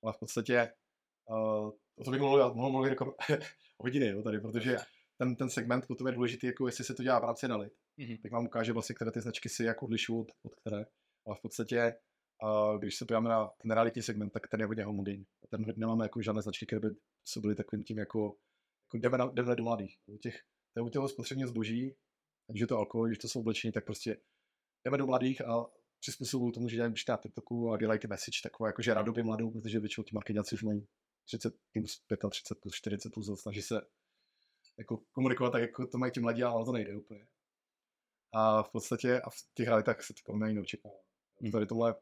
[0.03, 0.73] Ale v podstatě
[1.29, 3.15] uh, o to bych mohl, mohl mluvit jako
[3.79, 4.77] hodiny jo, tady, protože
[5.17, 8.21] ten, ten segment potom je důležitý, jako jestli se to dělá v rámci analyt, mm-hmm.
[8.21, 10.85] tak vám ukáže vlastně, které ty značky si jako odlišují od, od které.
[11.27, 11.95] Ale v podstatě,
[12.43, 15.25] uh, když se podíváme na ten realitní segment, tak ten je hodně homogenní.
[15.49, 16.89] Ten nemáme jako žádné značky, které by
[17.27, 18.35] se byly takovým tím jako,
[18.87, 19.97] jako jdeme, na, jdeme do mladých.
[20.21, 20.43] Těch
[20.73, 21.95] to je u toho spotřebního zboží,
[22.47, 24.17] takže to alkohol, když to jsou oblečení, tak prostě
[24.85, 25.65] jdeme do mladých a
[25.99, 29.79] přizpůsobují tomu, že dělají na TikToku a dělají ty message takovou jakože radoby mladou, protože
[29.79, 30.87] většinou ti marketáci už mají
[31.25, 33.81] 30 plus 35 plus 40 plus, snaží se
[34.77, 37.27] jako komunikovat tak, jako to mají ti mladí, ale to nejde úplně.
[38.33, 40.81] A v podstatě a v těch realitách se to mají naučit.
[41.41, 41.51] Hmm.
[41.51, 41.95] Tady tohle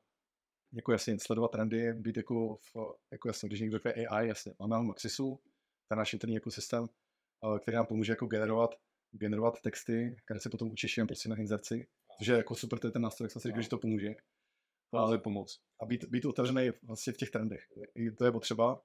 [0.74, 2.76] jako jasně sledovat trendy, být jako, v,
[3.12, 5.40] jako jasně, když někdo řekne AI, jasně, máme Maxisu,
[5.90, 6.88] ten náš interní ekosystém,
[7.62, 8.76] který nám pomůže jako generovat,
[9.12, 11.88] generovat texty, které se potom učešíme prostě na inzerci,
[12.18, 14.16] což je jako super, to je ten nástroj, jak jsem si říkal, že to pomůže.
[14.94, 15.62] Ale pomoc.
[15.82, 17.64] A být, být otevřený vlastně v těch trendech.
[17.96, 18.82] I to je potřeba,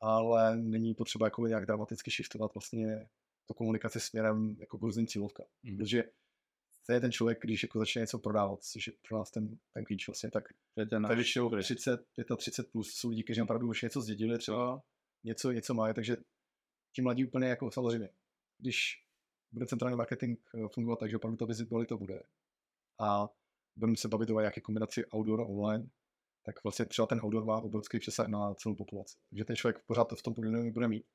[0.00, 3.08] ale není potřeba jako nějak dramaticky shiftovat vlastně
[3.46, 5.46] tu komunikaci směrem jako k různým cílovkám.
[5.62, 5.76] Mm.
[5.76, 6.04] Protože
[6.86, 9.84] to je ten člověk, když jako začne něco prodávat, což je pro nás ten, ten
[9.84, 10.44] klíč vlastně, tak
[10.74, 12.00] to je ten náš většinou 30,
[12.36, 14.82] 35 plus jsou lidi, kteří opravdu už něco zdědili, třeba
[15.24, 16.16] něco, něco mají, takže
[16.92, 18.08] ti mladí úplně jako samozřejmě,
[18.58, 19.04] když
[19.52, 22.22] bude centrální marketing eh, fungovat tak, že opravdu to to bude
[23.00, 23.28] a
[23.76, 25.88] budeme se bavit o jaké kombinaci outdoor a online,
[26.42, 29.18] tak vlastně třeba ten outdoor má obrovský přesah na celou populaci.
[29.30, 31.06] Takže ten člověk pořád v tom podvědomí bude mít.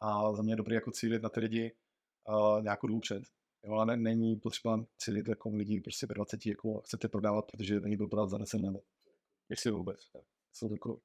[0.00, 1.76] A za mě je dobré jako cílit na ty lidi
[2.28, 3.22] uh, nějakou dobu před.
[3.64, 7.80] Jo, ale ne, není potřeba cílit jako lidi prostě ve 20 jako chcete prodávat, protože
[7.80, 8.84] není byl prodávat za 10 let.
[9.48, 10.00] Jestli vůbec.
[10.52, 11.00] Jsou to jako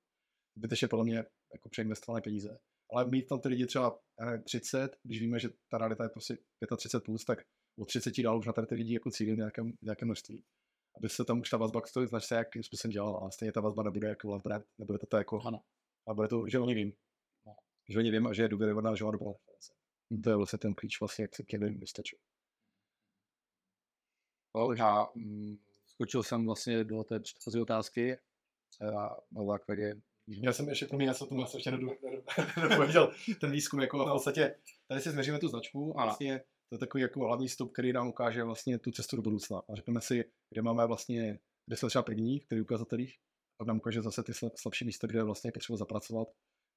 [0.55, 2.59] zbytečně podle mě jako přeinvestované peníze
[2.93, 3.99] ale mít tam ty lidi třeba
[4.43, 6.37] 30, když víme, že ta realita je prostě
[6.77, 7.39] 35 plus, tak
[7.79, 10.43] od 30 dál už na tady ty lidi jako cílit nějaké, nějaké množství.
[10.97, 13.27] Aby se tam už ta vazba k tomu značce jakým způsobem dělala.
[13.27, 15.61] A stejně ta vazba nebude jako love brand, nebude to, to jako, ano.
[16.07, 16.93] a bude to, že oni vím.
[17.45, 17.55] No.
[17.89, 19.35] Že oni vím a že je důvěryhodná, že má dobrou
[20.23, 22.19] To je vlastně ten klíč vlastně, jak se k něm vystačuje.
[24.55, 28.17] No, já mm, skočil jsem vlastně do té předchozí otázky
[28.81, 33.11] a na základě já jsem ještě, promiň, já jsem tomu ještě nedopověděl
[33.41, 34.05] ten výzkum, jako no.
[34.05, 34.55] v podstatě,
[34.88, 38.07] tady si změříme tu značku a vlastně to je takový jako hlavní stup, který nám
[38.07, 39.61] ukáže vlastně tu cestu do budoucna.
[39.69, 43.17] A řekneme si, kde máme vlastně, kde jsme třeba první, který ukazatelích,
[43.59, 46.28] a nám ukáže zase ty slabší místa, kde je vlastně potřeba zapracovat,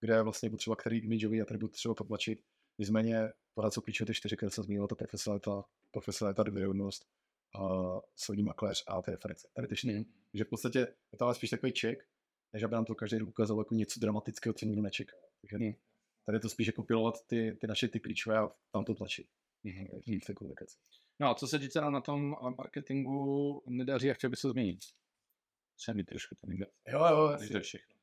[0.01, 2.43] kde je vlastně potřeba který imidžový atribut třeba potlačit.
[2.79, 7.07] Nicméně pořád jsou klíčové ty čtyři, které jsem zmínil, ta profesionalita, profesionalita, důvěryhodnost,
[7.55, 7.61] a
[8.17, 9.49] soudní makléř a ty reference.
[9.55, 9.75] Tady ty.
[9.85, 10.05] Mm.
[10.35, 10.79] že v podstatě
[11.13, 12.03] je to ale spíš takový check,
[12.53, 15.17] než aby nám to každý ukázal jako něco dramatického, co nikdo nečeká.
[15.41, 15.75] Takže hmm.
[16.27, 19.27] tady je to spíš jako pilovat ty, ty naše ty klíčové a tam to tlačit.
[19.65, 19.87] Hmm.
[21.21, 24.79] No a co se týče na tom marketingu nedaří, jak chtěl by se změnit?
[25.77, 26.67] Se mi trošku to někde.
[26.87, 27.97] Jo, jo, to je všechno.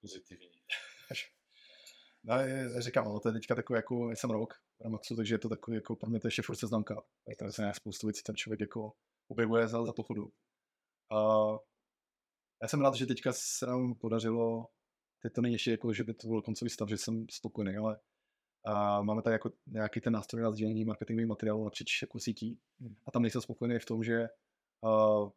[0.00, 0.48] Pozitivní.
[2.24, 2.34] No,
[2.78, 5.74] říkám, no, to je teďka takový jako, jsem rok v Ramaxu, takže je to takový
[5.74, 7.02] jako, pro mě to ještě furt seznamka.
[7.38, 8.92] Tady se nějak spoustu věcí ten člověk jako
[9.28, 10.32] objevuje za, za pochodu.
[11.10, 11.46] A
[12.62, 14.66] Já jsem rád, že teďka se nám podařilo,
[15.22, 17.98] teď to není ještě jako, že by to byl koncový stav, že jsem spokojený, ale
[18.66, 22.94] a máme tady jako nějaký ten nástroj na sdílení marketingových materiálů napříč jako sítí hmm.
[23.06, 24.28] a tam nejsem spokojený v tom, že
[24.80, 25.30] uh,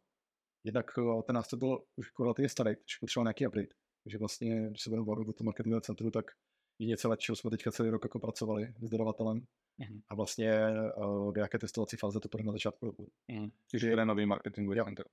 [0.64, 3.74] jednak uh, ten nástroj byl už jako relativně starý, takže potřeboval nějaký update.
[4.04, 6.24] Takže vlastně, když se budeme bavit o tom marketingovém centru, tak
[6.78, 9.46] je něco lepšího jsme teďka celý rok jako pracovali s dodavatelem
[9.78, 10.00] mm.
[10.08, 10.60] a vlastně
[10.96, 13.12] uh, do jaké testovací fáze to bude na začátku roku.
[13.28, 13.50] Mm.
[13.70, 15.06] Takže je nový marketingový center.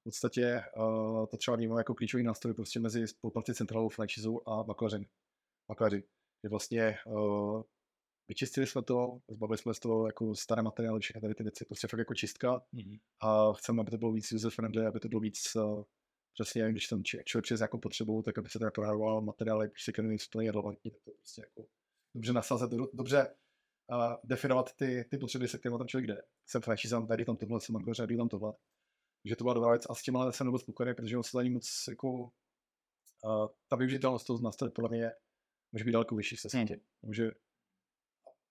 [0.00, 4.62] V podstatě uh, to třeba vnímám jako klíčový nástroj prostě mezi spolupráci centrálou, franchisou a
[4.62, 5.04] makléřem.
[5.68, 6.04] Makléři.
[6.42, 7.62] Je vlastně uh,
[8.28, 11.88] vyčistili jsme to, zbavili jsme z toho jako staré materiály, všechny tady ty věci, prostě
[11.88, 13.00] fakt jako čistka mm-hmm.
[13.20, 15.84] a chceme, aby to bylo víc user friendly, aby to bylo víc uh,
[16.34, 20.08] přesně, když tam člověk přes nějakou potřebu, tak aby se teda prodával materiály, prostě, které
[20.08, 21.68] nejsou plně relevantní, tak to prostě jako
[22.14, 23.34] dobře nasazet, dobře
[23.90, 26.22] uh, definovat ty, ty potřeby, se kterými tam člověk jde.
[26.46, 28.52] Jsem franchise, tady tam tohle, jsem makléř, tady tam tohle.
[29.22, 31.30] Takže to byla dobrá věc a s tím ale jsem nebyl spokojený, protože on se
[31.32, 32.30] za ní moc jako uh,
[33.68, 35.10] ta využitelnost toho nástroje podle mě
[35.72, 36.66] může být daleko vyšší se hmm.
[37.00, 37.30] Takže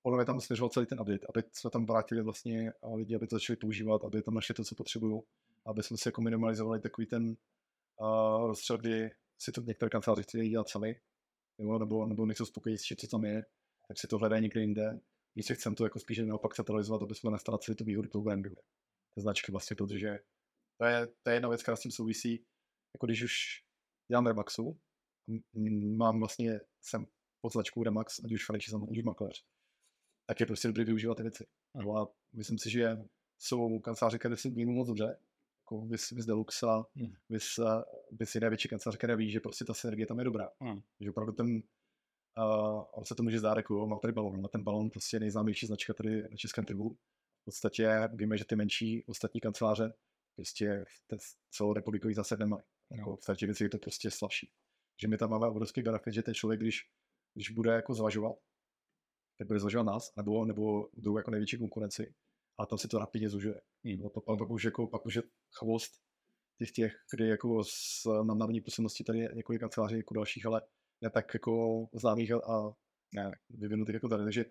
[0.01, 3.35] podle mě tam směřoval celý ten update, aby jsme tam vrátili vlastně lidi, aby to
[3.35, 5.21] začali používat, aby tam našli to, co potřebují,
[5.65, 10.49] aby jsme si jako minimalizovali takový ten uh, rozstřel, kdy si to některé kanceláře chtějí
[10.49, 11.01] dělat sami,
[11.57, 13.45] nebo, nebo, nebo nejsou spokojení s co tam je,
[13.87, 14.99] tak si to hledají někde jinde.
[15.33, 18.55] Když chcem to jako spíše naopak centralizovat, aby jsme nestráceli to výhody toho brandu,
[19.15, 20.19] značky vlastně, protože
[20.81, 22.45] to je, to je jedna věc, která s tím souvisí.
[22.95, 23.33] Jako když už
[24.11, 24.79] dělám Remaxu,
[25.97, 27.05] mám vlastně, jsem
[27.41, 29.45] pod značkou Remax, ať už franchise, ať už makléř,
[30.29, 31.45] tak je prostě dobrý využívat ty věci.
[31.75, 32.97] No a myslím si, že
[33.41, 35.19] jsou kanceláře, které si vnímou moc dobře,
[35.59, 37.13] jako vys, vys Deluxa, hmm.
[37.29, 37.59] vys,
[38.11, 40.49] vys jiné větší kanceláře, které ví, že prostě ta synergie tam je dobrá.
[40.59, 40.81] Hmm.
[40.99, 41.47] Že opravdu ten,
[42.37, 45.19] uh, on se to může zdát jako, mám tady balon, ale ten balon prostě je
[45.19, 46.97] nejznámější značka tady na českém trhu.
[47.41, 49.93] V podstatě víme, že ty menší ostatní kanceláře
[50.39, 50.85] prostě
[51.51, 52.63] celou republikový zase nemají.
[52.91, 54.51] Jako v té věci je to prostě slabší.
[55.01, 56.89] Že my tam máme obrovský benefit, že ten člověk, když,
[57.33, 58.35] když bude jako zvažovat,
[59.37, 62.13] tak bude zvažovat nás, nebo, nebo druhou jako největší konkurenci,
[62.57, 63.61] a tam se to rapidně zužuje.
[63.83, 63.99] Hmm.
[63.99, 65.91] No, to pak, pak, už jako, pak už je chvost
[66.57, 70.61] těch těch, kdy jako s nadnárodní působností tady je několik kanceláří jako dalších, ale
[71.01, 72.71] ne tak jako známých a, a
[73.13, 74.23] ne, vyvinutých jako tady.
[74.23, 74.45] Takže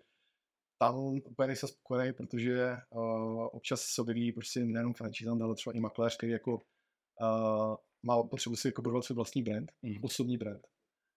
[0.79, 5.79] tam úplně nejsem spokojený, protože uh, občas se objeví prostě nejenom franchise, ale třeba i
[5.79, 9.95] makléř, který jako uh, má potřebu si jako budovat svůj vlastní brand, mm.
[10.03, 10.67] osobní brand.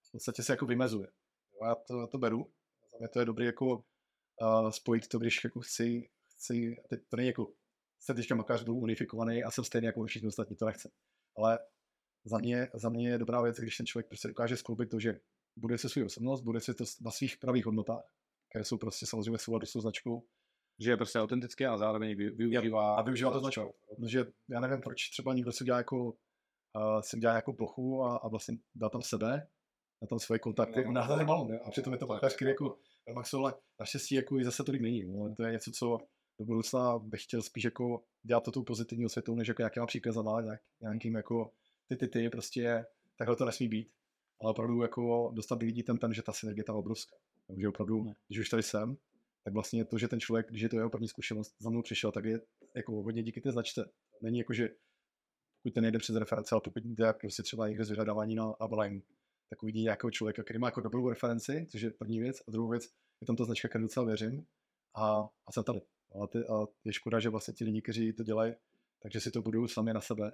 [0.09, 1.09] V podstatě se jako vymezuje.
[1.63, 2.53] Já to, já to beru.
[2.93, 7.17] Za mě to je dobré jako uh, spojit to, když jako chci, chci teď to
[7.17, 7.53] není jako
[8.01, 10.91] jsem teďka makléř byl unifikovaný a jsem stejný jako všichni ostatní, to nechce.
[11.37, 11.59] Ale
[12.25, 15.21] za mě, za mě je dobrá věc, když ten člověk prostě dokáže skloubit to, že
[15.57, 18.05] bude se svou osobnost, bude se to na svých pravých hodnotách,
[18.53, 20.23] které jsou prostě samozřejmě souladu s tou značkou.
[20.79, 22.95] Že je prostě autentické a zároveň využívá.
[22.95, 23.75] A využívá to značkou.
[23.97, 28.17] Protože já nevím, proč třeba někdo si udělá jako, uh, si udělá jako plochu a,
[28.17, 29.49] a vlastně dá tam sebe,
[30.03, 32.79] na tam svoje kontakty, no, no, balon, a přitom je to makléř, který jako
[33.35, 35.05] ale naštěstí jako i zase tolik není.
[35.05, 35.35] No.
[35.35, 35.99] To je něco, co
[36.39, 40.41] do budoucna bych chtěl spíš jako dělat to tou pozitivní osvětou, než jako nějakýma příkazama,
[40.41, 41.53] nějak, nějakým jako
[41.89, 42.87] ty, ty, ty, prostě
[43.17, 43.93] takhle to nesmí být.
[44.41, 47.17] Ale opravdu jako dostat lidí ten, ten, že ta synergie je obrovská.
[47.47, 48.15] Takže opravdu, ne.
[48.29, 48.97] když už tady jsem,
[49.45, 52.13] tak vlastně to, že ten člověk, když je to jeho první zkušenost, za mnou přišel,
[52.13, 52.41] tak je
[52.77, 53.91] jako hodně díky té značce.
[54.23, 54.69] Není jako, že
[55.63, 59.01] pokud ten nejde přes reference, ale pokud jde prostě třeba někde z vyhledávání na Avaline,
[59.51, 62.69] tak uvidí nějakého člověka, který má jako dobrou referenci, což je první věc, a druhou
[62.69, 62.85] věc
[63.21, 64.47] je tam ta značka, kterou docela věřím,
[64.95, 65.81] a, a jsem tady.
[66.23, 68.55] A, ty, a je škoda, že vlastně ti lidi, kteří to dělají,
[69.03, 70.33] takže si to budou sami na sebe.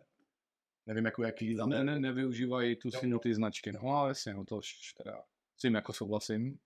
[0.86, 1.68] Nevím, jako jaký tam...
[1.68, 3.72] Ne, ne, nevyužívají tu sílu ty značky.
[3.72, 4.60] No ale jasně, no to
[4.96, 5.22] teda
[5.56, 6.58] s tím jako souhlasím.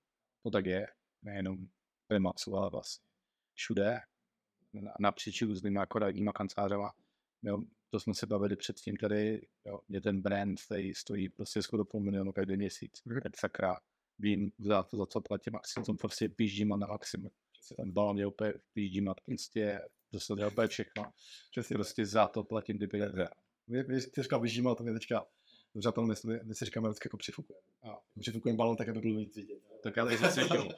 [0.42, 0.86] To tak je.
[1.22, 1.68] Nejenom
[2.10, 3.04] Remaxu, ale vlastně
[3.54, 4.00] všude.
[5.00, 6.92] Napříč různými akorátníma kancelářema.
[7.42, 11.84] Jo, to jsme se bavili předtím tady, jo, je ten brand, který stojí prostě skoro
[11.84, 13.02] půl milionu každý měsíc.
[13.04, 13.20] Mm.
[13.36, 13.76] sakra,
[14.18, 17.30] vím za to, za co platím maximum, prostě běžím na maximum
[17.76, 19.80] ten balon je úplně výjímat, prostě
[20.10, 21.12] to se dělá úplně všechno.
[21.50, 23.28] Přesně prostě za to platím ty peníze.
[23.68, 25.26] Vy, vy jste říkal vyžímal, to mě teďka
[25.74, 27.62] dobře, to my, my si říkáme vždycky jako přifukujeme.
[28.20, 29.62] Přifukujeme balon tak, aby byl víc vidět.
[29.82, 30.68] Tak já teď světil.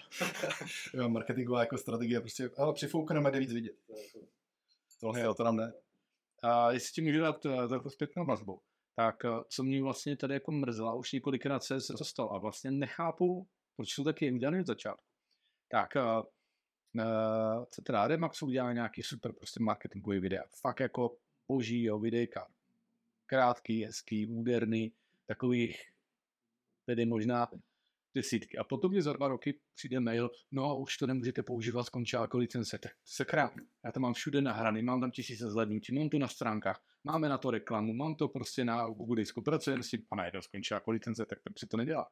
[1.09, 3.77] Marketingová jako strategie, prostě, ale přifoukneme, jde víc vidět.
[5.01, 5.73] Tohle je, to nám ne.
[6.43, 8.61] A jestli ti můžu dát takovou zpětnou vazbu,
[8.97, 13.47] tak eh, co mě vlastně tady jako mrzela, už několikrát se dostal a vlastně nechápu,
[13.77, 15.05] proč jsou taky udělané od začátku.
[15.69, 16.03] Tak eh,
[16.95, 20.43] uh, teda Remax udělá nějaký super prostě marketingový videa.
[20.61, 21.17] Fakt jako
[21.49, 22.47] boží jo, videjka.
[23.27, 24.93] Krátký, hezký, úderný,
[25.27, 25.77] takových
[26.87, 27.49] tedy možná
[28.15, 28.59] desítky.
[28.59, 32.23] A potom mě za dva roky přijde mail, no a už to nemůžete používat, skončila
[32.23, 32.79] jako licence.
[32.79, 33.51] Tak sakra,
[33.85, 37.39] já to mám všude nahraný, mám tam tisíce zhlednutí, mám to na stránkách, máme na
[37.39, 40.91] to reklamu, mám to prostě na Google Disku, pracujeme s tím, a najednou skončila jako
[40.91, 42.07] licence, tak to to nedělá.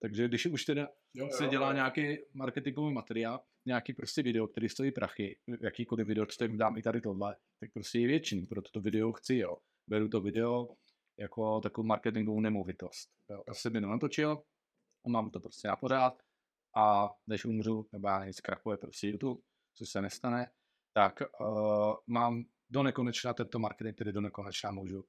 [0.00, 1.74] Takže když už teda jo, se jo, dělá jo.
[1.74, 7.00] nějaký marketingový materiál, nějaký prostě video, který stojí prachy, jakýkoliv video, co dám i tady
[7.00, 9.56] tohle, tak prostě je většiný, proto to video chci, jo.
[9.86, 10.68] Beru to video
[11.18, 13.10] jako takovou marketingovou nemovitost.
[13.48, 14.42] Já jsem jenom natočil,
[15.06, 16.22] a mám to prostě na pořád
[16.76, 19.42] a než umřu, nebo já nic krachuje prostě YouTube,
[19.78, 20.50] což se nestane,
[20.92, 25.04] tak uh, mám do nekonečna tento marketing, který do nekonečna můžu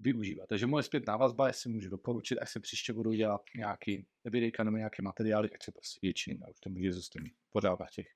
[0.00, 0.46] využívat.
[0.46, 4.76] Takže moje zpětná vazba, jestli můžu doporučit, až se příště budu dělat nějaký videjka nebo
[4.76, 7.22] nějaké materiály, tak se prostě většině, a už to může zůstat
[7.52, 8.06] pořád na těch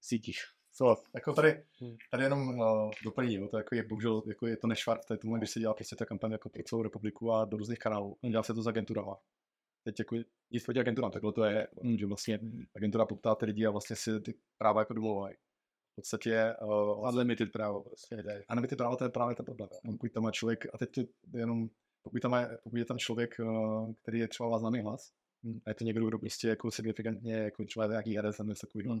[0.00, 0.38] sítích.
[0.74, 1.96] Co, jako tady, hmm.
[2.10, 5.50] tady jenom uh, doplní, to jako je bohužel, jako je to nešvart, tady tomu, když
[5.50, 8.54] se dělá prostě ta kampaně jako pro celou republiku a do různých kanálů, dělá se
[8.54, 9.16] to s agenturama.
[9.84, 10.16] Teď jako
[10.50, 11.68] nic proti agenturám, takhle to je,
[11.98, 12.40] že vlastně
[12.76, 15.34] agentura poptá ty lidi a vlastně si ty práva jako domluvají
[15.92, 17.82] v podstatě uh, unlimited právo.
[17.82, 18.16] Prostě,
[18.50, 19.68] unlimited právo to je právě ten problém.
[19.86, 20.90] Pokud tam má člověk, a teď
[21.34, 21.68] jenom,
[22.02, 25.12] pokud tam, je, pokud je tam člověk, uh, který je třeba známý hlas,
[25.44, 25.60] hmm.
[25.66, 29.00] a je to někdo, kdo prostě jako signifikantně, jako třeba nějaký RS nebo takový, hmm.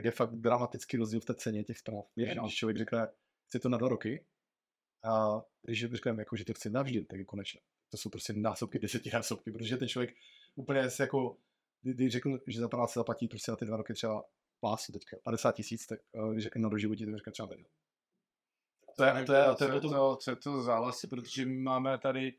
[0.00, 2.04] Tak je fakt dramatický rozdíl v té ceně těch zpráv.
[2.16, 2.42] Je, no.
[2.42, 3.08] Když člověk řekne,
[3.46, 4.26] chci to na dva roky,
[5.04, 7.60] a když řekneme, jako, že to chci navždy, tak je konečně.
[7.90, 10.14] To jsou prostě násobky, desetinásobky, protože ten člověk
[10.54, 11.36] úplně se jako,
[11.82, 14.24] když řekl, že za práci zaplatí prostě na ty dva roky třeba
[14.60, 17.70] plásu teďka 50 tisíc, tak uh, když řekne na doživotí, tak řekne třeba milion.
[18.96, 22.32] To je, to je, to je, to, to, to, to záleží, protože my máme tady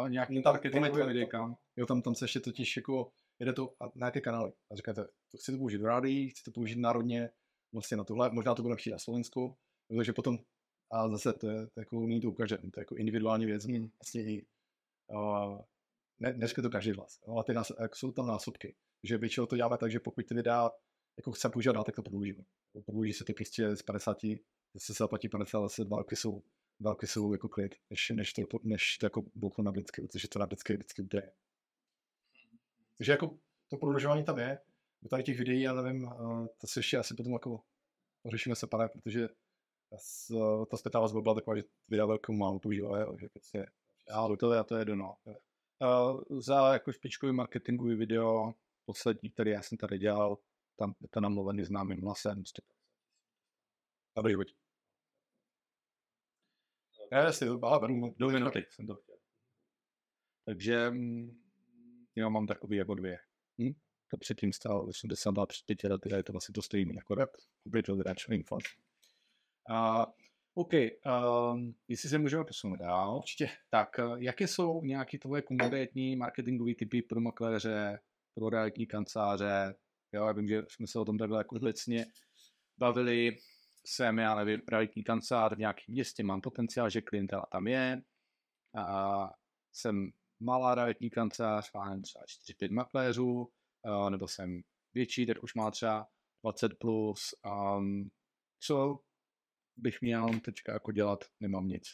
[0.00, 1.54] uh, nějaký tam, marketingový videjka.
[1.76, 5.38] Jo, tam, tam se ještě totiž jako jede to na nějaké kanály a říkáte, to
[5.38, 7.30] chci to použít v rádii, chci to použít národně,
[7.72, 9.56] vlastně na tohle, možná to bude lepší na Slovensku,
[9.96, 10.38] takže potom
[10.92, 13.64] a zase to je, to jako není to u každé, to je jako individuální věc,
[13.64, 13.90] hmm.
[14.02, 14.46] vlastně i
[15.12, 15.60] uh,
[16.20, 19.78] ne, dneska to každý hlas, ale ty nás, jsou tam násobky, že většinou to děláme
[19.78, 20.70] tak, že pokud ty videa
[21.18, 22.44] jako chceme používat dál, tak to prodloužíme.
[22.84, 24.18] Prodlouží se ty prostě z 50,
[24.74, 26.42] zase se zaplatí 50, zase dva roky jsou,
[26.80, 30.28] dva roky jsou jako klid, než, než, to, než to jako bouchnu na vždycky, protože
[30.28, 31.32] to na vždycky vždycky jde.
[32.98, 33.38] Takže jako
[33.70, 34.58] to prodlužování tam je,
[35.00, 36.10] u tady těch videí, já nevím,
[36.60, 37.60] to se ještě asi potom jako
[38.30, 39.28] řešíme se pane, protože
[40.70, 43.66] ta zpětná vazba byla taková, že videa velkou málo používá, že prostě
[44.08, 45.16] já to je, to je dono.
[45.80, 50.38] Uh, za jako špičkový marketingový video, poslední, který já jsem tady dělal,
[50.76, 52.42] tam je to namluvený známým hlasem.
[54.16, 54.54] Dobrý, pojď.
[57.10, 59.16] Ne, si ale beru do minuty jsem to chtěl.
[60.44, 61.47] Takže mm,
[62.18, 63.18] já mám takový jako dvě.
[63.58, 63.72] Hm?
[64.10, 67.30] To předtím stál 82 před pěti lety, je to vlastně to stejný, jako rap,
[67.64, 68.64] Brittle Ranch Infant.
[69.70, 70.06] A
[70.54, 73.48] OK, um, jestli se můžeme posunout dál, určitě.
[73.70, 78.00] Tak, uh, jaké jsou nějaké tvoje konkrétní marketingové typy pro makléře,
[78.34, 79.74] pro realitní kanceláře,
[80.12, 82.06] Jo, já vím, že jsme se o tom takhle jako věcně
[82.78, 83.36] bavili.
[83.86, 88.02] Jsem, já nevím, realitní kancelář v nějakém městě, mám potenciál, že klientela tam je.
[88.76, 89.30] A
[89.72, 90.10] jsem
[90.40, 93.52] malá realitní kancelář, mám třeba 4-5 makléřů,
[94.08, 94.62] nebo jsem
[94.94, 96.06] větší, tak už má třeba
[96.44, 97.34] 20 plus.
[97.46, 98.10] Um,
[98.60, 98.98] co
[99.76, 101.84] bych měl teďka jako dělat, nemám nic.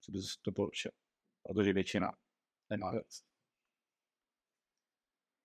[0.00, 0.90] Co bys to poručil?
[1.42, 2.12] Protože většina
[2.70, 3.22] nemá nic.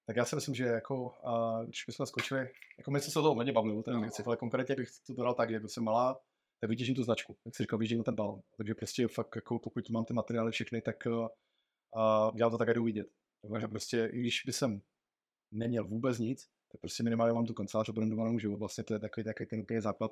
[0.07, 3.23] Tak já si myslím, že jako, uh, když bychom skočili, jako my jsme se o
[3.23, 6.21] tom hodně bavili, ten věci, ale konkrétně bych to dodal tak, že jsem malá,
[6.61, 8.41] tak vytěžím tu značku, jak si říkal, vytěžím ten balon.
[8.57, 11.27] Takže prostě fakt, jako pokud mám ty materiály všechny, tak uh,
[12.35, 13.07] dělám to tak, jdu vidět.
[13.51, 14.81] Takže prostě, i když by jsem
[15.51, 19.23] neměl vůbec nic, tak prostě minimálně mám tu kancelář obrandovanou, že vlastně to je takový,
[19.23, 20.11] takový ten úplně základ,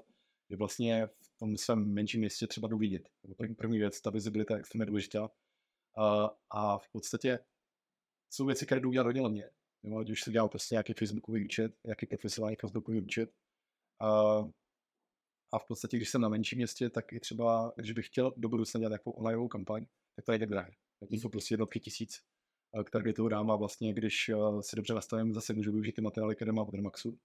[0.49, 3.09] že vlastně v tom svém menším městě třeba jdu vidět.
[3.57, 5.21] První, věc, ta vizibilita je extrémně důležitá.
[5.23, 7.39] Uh, a v podstatě
[8.29, 9.49] jsou věci, které jdu dělat hodně levně
[9.84, 13.29] nebo ať už se dělal prostě nějaký facebookový účet, nějaký profesionální facebookový účet.
[13.99, 14.38] A,
[15.51, 18.49] a v podstatě, když jsem na menším městě, tak i třeba, když bych chtěl do
[18.49, 20.71] budoucna dělat nějakou onlineovou kampaň, tak to je drahé.
[21.10, 22.22] To jsou prostě jednotky tisíc,
[22.86, 24.32] které toho dám a vlastně, když
[24.62, 27.20] si dobře nastavím, zase můžu využít ty materiály, které mám od Remaxu,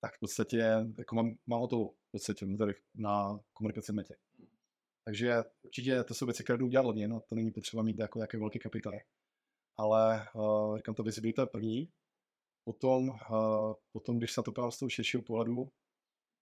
[0.00, 2.46] tak v podstatě jako mám, mám to v podstatě
[2.94, 4.16] na komunikaci metě.
[5.04, 8.18] Takže určitě to jsou věci, které jdu dělat levně, no, to není potřeba mít jako
[8.18, 8.92] nějaký velký kapitál
[9.80, 11.88] ale uh, říkám, to visibilita je první.
[12.64, 15.72] Potom, uh, potom, když se na to právě z toho širšího pohledu,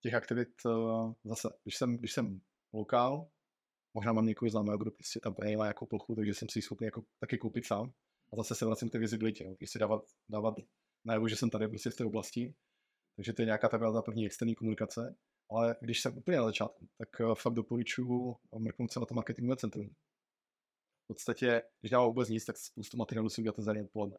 [0.03, 2.41] těch aktivit uh, zase, když jsem, když jsem
[2.73, 3.29] lokál,
[3.99, 6.85] možná mám někoho známého, kdo prostě tam má jako plochu, takže jsem si ji schopný
[6.85, 7.93] jako taky koupit sám.
[8.33, 10.55] A zase se vracím k té vizibilitě, když si dávat, dávat
[11.05, 12.55] najevo, že jsem tady prostě v té oblasti.
[13.17, 15.17] Takže to je nějaká taková první externí komunikace.
[15.51, 19.57] Ale když jsem úplně na začátku, tak uh, fakt doporučuji mrknout se na to marketingové
[19.57, 19.91] centrum
[21.09, 24.19] podstatě, když dělám vůbec nic, tak spoustu materiálu si uděláte za den odpoledne.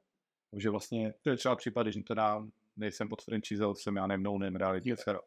[0.52, 1.14] Takže vlastně...
[1.22, 5.18] To je třeba případ, když teda nejsem pod franchise, jsem já nevím, no reality, tak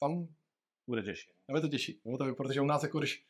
[0.00, 0.28] tam
[0.86, 1.30] bude těžší.
[1.60, 3.26] To těší, no, to, protože u nás jako když,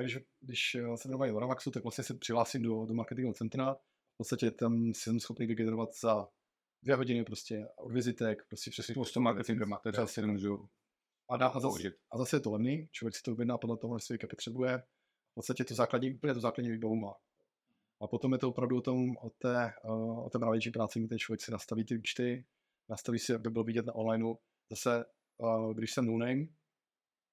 [0.00, 3.74] když, když se věnuji Loramaxu, tak vlastně se přihlásím do, do marketingového centra,
[4.14, 6.28] v podstatě tam jsem schopný vygenerovat za
[6.82, 8.94] dvě hodiny prostě od vizitek, prostě přesně.
[8.94, 10.68] Spoustu marketingu máte, třeba si nemůžu.
[11.28, 14.18] A, a, zase, a zase je to levný, člověk si to objedná podle toho, jestli
[14.18, 14.82] potřebuje.
[15.30, 17.14] V podstatě to základní, úplně to základní výbavu má.
[18.00, 19.72] A potom je to opravdu o, tom, o té,
[20.24, 22.44] o té mravější práci, kdy ten člověk si nastaví ty účty,
[22.88, 24.34] nastaví si, aby bylo vidět na onlineu.
[24.70, 25.04] Zase,
[25.74, 26.46] když jsem no name,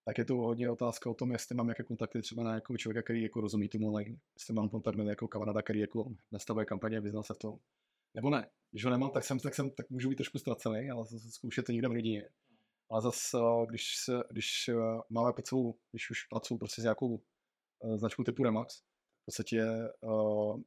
[0.10, 3.02] tak je to hodně otázka o tom, jestli mám jaké kontakty třeba na nějakého člověka,
[3.02, 6.98] který jako rozumí tomu online, jestli mám kontakt na jako kamaráda, který jako nastavuje kampaně
[6.98, 7.60] a vyznal se v tom.
[8.14, 8.50] Nebo ne.
[8.72, 11.72] Když ho nemám, tak jsem, tak jsem, tak můžu být trošku ztracený, ale zkoušet to
[11.72, 12.30] někde v rodině.
[12.90, 13.38] Ale zase,
[13.70, 14.74] když, se, když eh,
[15.10, 15.46] máme pod
[15.92, 17.08] když už pracuji prostě s nějakou
[17.80, 18.82] uh, značkou typu Remax,
[19.22, 19.66] v podstatě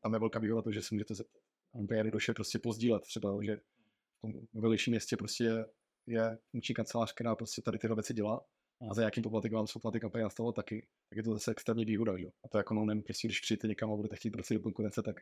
[0.02, 1.42] tam je velká výhoda to, že si můžete zeptat.
[1.72, 5.64] Úplně došel prostě pozdílet třeba, že v tom vedlejším městě prostě
[6.06, 8.44] je funkční kancelář, která prostě tady tyhle věci dělá
[8.90, 11.84] a za jakým poplatek vám jsou platy kampaně nastavilo taky, tak je to zase extrémně
[11.84, 12.12] výhoda.
[12.16, 12.30] Jo?
[12.44, 15.02] A to jako no, nevím, prostě když přijete někam a budete chtít prostě do konkurence,
[15.02, 15.16] tak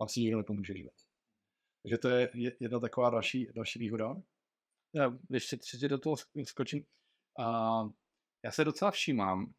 [0.00, 0.74] vám si nikdo nepomůže.
[0.76, 0.88] Že?
[1.82, 4.14] Takže to je jedna taková další, další výhoda.
[4.94, 6.86] Já ještě třetí do toho skočím.
[7.38, 7.80] A
[8.44, 9.54] já se docela všímám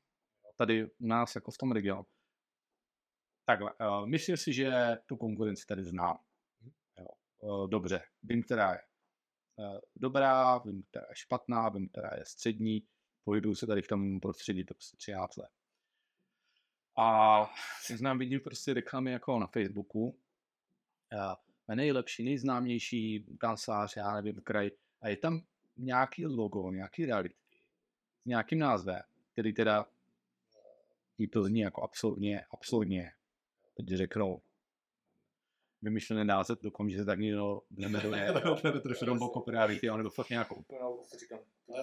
[0.58, 2.06] tady u nás jako v tom regionu.
[3.48, 6.18] Takhle, uh, myslím si, že tu konkurenci tady znám.
[7.00, 7.08] Jo,
[7.42, 8.80] uh, dobře, vím, která je
[9.56, 12.88] uh, dobrá, vím, která je špatná, vím, která je střední,
[13.26, 15.52] pohybuju se tady v tom prostředí to prostě 13 let.
[16.98, 17.50] A
[17.96, 20.08] znám, vidím prostě reklamy jako na Facebooku.
[20.08, 24.72] Uh, nejlepší, nejznámější kancelář, já nevím, kraj.
[25.02, 25.42] A je tam
[25.78, 27.36] nějaký logo, nějaký reality
[28.26, 29.02] s nějakým názvem,
[29.32, 29.86] který teda
[31.18, 33.12] jí to zní jako absolutně, absolutně,
[33.78, 34.42] teď řeknou,
[35.86, 38.34] vymyšlený název, dokom, že se tak někdo nemenuje.
[38.84, 40.64] Trošku Rombocop reality, nebo fakt nějakou.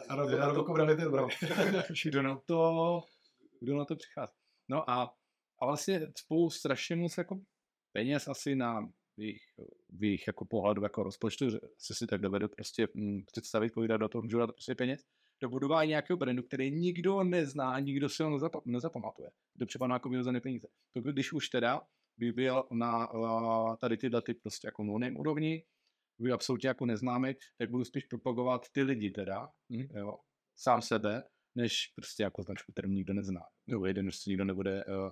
[0.08, 1.26] Ano, Rombocop reality je dobrá.
[2.04, 3.00] Kdo na to,
[3.60, 4.32] kdo na to přichází.
[4.68, 5.14] No a,
[5.58, 7.40] a vlastně spolu strašně moc jako
[7.92, 9.42] peněz asi na jejich,
[9.90, 14.00] v jejich jako pohledu jako rozpočtu, že se si tak dovedu prostě hm, představit, povídat
[14.00, 15.04] do toho, můžu dát prostě peněz,
[15.42, 19.30] do budování nějakého brandu, který nikdo nezná, nikdo si ho nezap- nezapamatuje.
[19.58, 20.68] To připadá jako vyhozené peníze.
[20.92, 21.80] To když už teda
[22.22, 25.64] by byl na uh, tady ty daty prostě jako no úrovni,
[26.18, 29.86] by absolutně jako neznámý, tak budu spíš propagovat ty lidi teda, mm.
[29.96, 30.18] jo,
[30.56, 33.40] sám sebe, než prostě jako značku, kterou nikdo nezná.
[33.66, 35.10] Nebo jeden, že si nikdo nebude uh,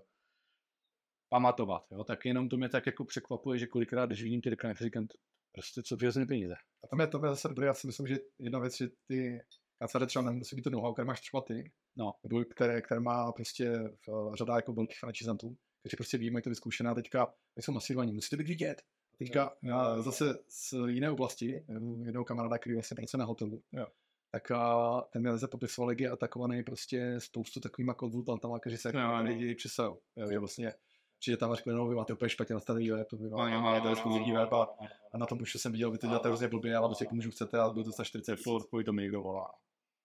[1.33, 4.75] pamatovat, jo, tak jenom to mě tak jako překvapuje, že kolikrát, když vidím ty reklamy,
[4.75, 5.07] říkám,
[5.53, 6.55] prostě co vyhozené peníze.
[6.85, 9.41] A tam je to zase dobré, já si myslím, že jedna věc, že ty
[9.79, 12.13] kanceláře třeba nemusí být to know-how, které máš třeba ty, no.
[12.23, 16.51] nebo které, které má prostě v, řada jako velkých franchisantů, kteří prostě ví, mají to
[16.51, 18.83] vyzkoušené a teďka jsou masírovaní, musíte být vidět.
[19.15, 21.65] A teďka já zase z jiné oblasti,
[22.05, 23.87] jednoho kamaráda, který vlastně pracuje na hotelu, jo.
[24.31, 29.23] tak a ten měl popisoval, jak je atakovaný prostě spoustu takovýma konzultantama, kteří se jako
[29.23, 29.95] lidi přesají.
[30.31, 30.75] Že vlastně
[31.19, 34.69] přijde tam až klinou, vy máte úplně špatně nastavený web, vy máte exkluzivní web a,
[35.13, 37.31] a, na tom už jsem viděl, vy to děláte hrozně blbě, ale prostě jak můžu
[37.31, 39.51] chcete, ale byl to za 40 floor, pojď to mi někdo volá.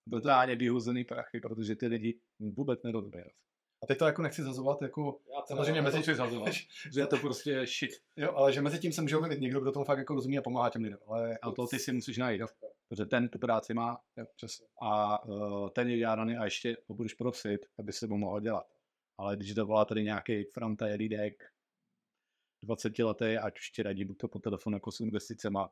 [0.09, 3.23] Totálně vyhuzený prachy, protože ty lidi vůbec nerozumí.
[3.85, 6.53] A teď to jako nechci zazovat, jako samozřejmě mezi tím zazovat,
[6.93, 7.91] že je to prostě shit.
[8.17, 10.41] Jo, ale že mezi tím se může objevit někdo, kdo tomu fakt jako rozumí a
[10.41, 10.99] pomáhá těm lidem.
[11.07, 12.47] Ale a to ty si musíš najít, jo.
[12.87, 14.67] protože ten tu práci má jo, přesně.
[14.81, 18.65] a uh, ten je dělaný a ještě ho budeš prosit, aby se mu mohl dělat.
[19.17, 21.43] Ale když to volá tady nějaký fronta lidek,
[22.63, 25.69] 20 letý, ať už ti radí buď to po telefonu jako s investicema,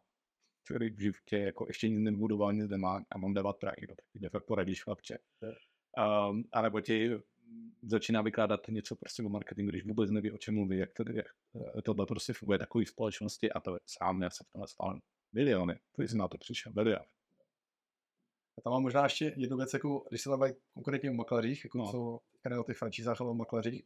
[0.65, 4.05] který v životě jako ještě nic nebudoval, nic nemá a mám dávat prachy, no, tak
[4.13, 5.17] jde fakt poradíš chlapče.
[5.97, 7.11] Um, a nebo ti
[7.81, 11.25] začíná vykládat něco prostě o marketingu, když vůbec neví, o čem mluví, jak, to, jak
[11.77, 14.99] eh, tohle prostě funguje takové společnosti a to je sám, já se v tomhle stál
[15.33, 17.05] miliony, když jsem na to přišel, miliony.
[18.57, 20.43] A tam mám možná ještě jednu věc, jako, když se tam
[20.73, 21.91] konkrétně o makléřích, jako no.
[21.91, 23.83] co které o těch francízách ale o makléřích,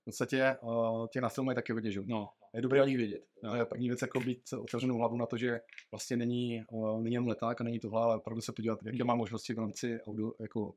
[0.00, 2.00] v podstatě uh, těch nástrojů mají taky hodně, že?
[2.06, 2.28] No.
[2.54, 3.24] Je dobré o nich vědět.
[3.42, 3.54] No.
[3.54, 7.28] Je první věc jako být otevřenou hlavu na to, že vlastně není, uh, není jen
[7.28, 10.74] leták a není tohle, ale opravdu se podívat, jaké má možnosti v rámci audio, jako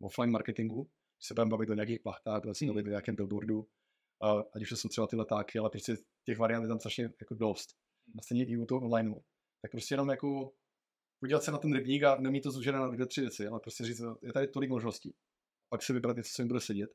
[0.00, 0.90] offline marketingu,
[1.22, 2.76] se budeme bavit o nějakých plachtách, vlastně hmm.
[2.76, 5.96] o nějakém billboardu, uh, ať už jsou třeba ty letáky, ale prostě
[6.26, 7.70] těch variant je tam strašně jako dost.
[8.18, 9.14] A stejně i u toho online.
[9.62, 10.52] Tak prostě jenom jako
[11.20, 13.84] podívat se na ten rybník a nemít to zúžené na dvě, tři věci, ale prostě
[13.84, 15.14] říct, je tady tolik možností.
[15.68, 16.90] Pak si vybrat něco, co jim bude sedět.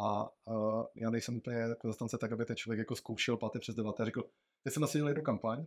[0.00, 3.74] A uh, já nejsem úplně jako zastance tak, aby ten člověk jako zkoušel páté přes
[3.74, 4.22] deváté a řekl,
[4.62, 5.66] teď jsem nasadil jednu kampaň,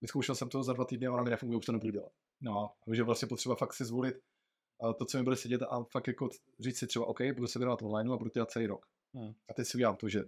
[0.00, 2.12] vyzkoušel jsem to za dva týdny a ona mi nefunguje, už to nebudu dělat.
[2.40, 4.14] No, takže vlastně potřeba fakt si zvolit
[4.98, 6.28] to, co mi bude sedět a fakt jako
[6.60, 8.86] říct si třeba, OK, budu se věnovat online a budu to dělat celý rok.
[9.14, 9.32] Hmm.
[9.48, 10.24] A teď si udělám to, že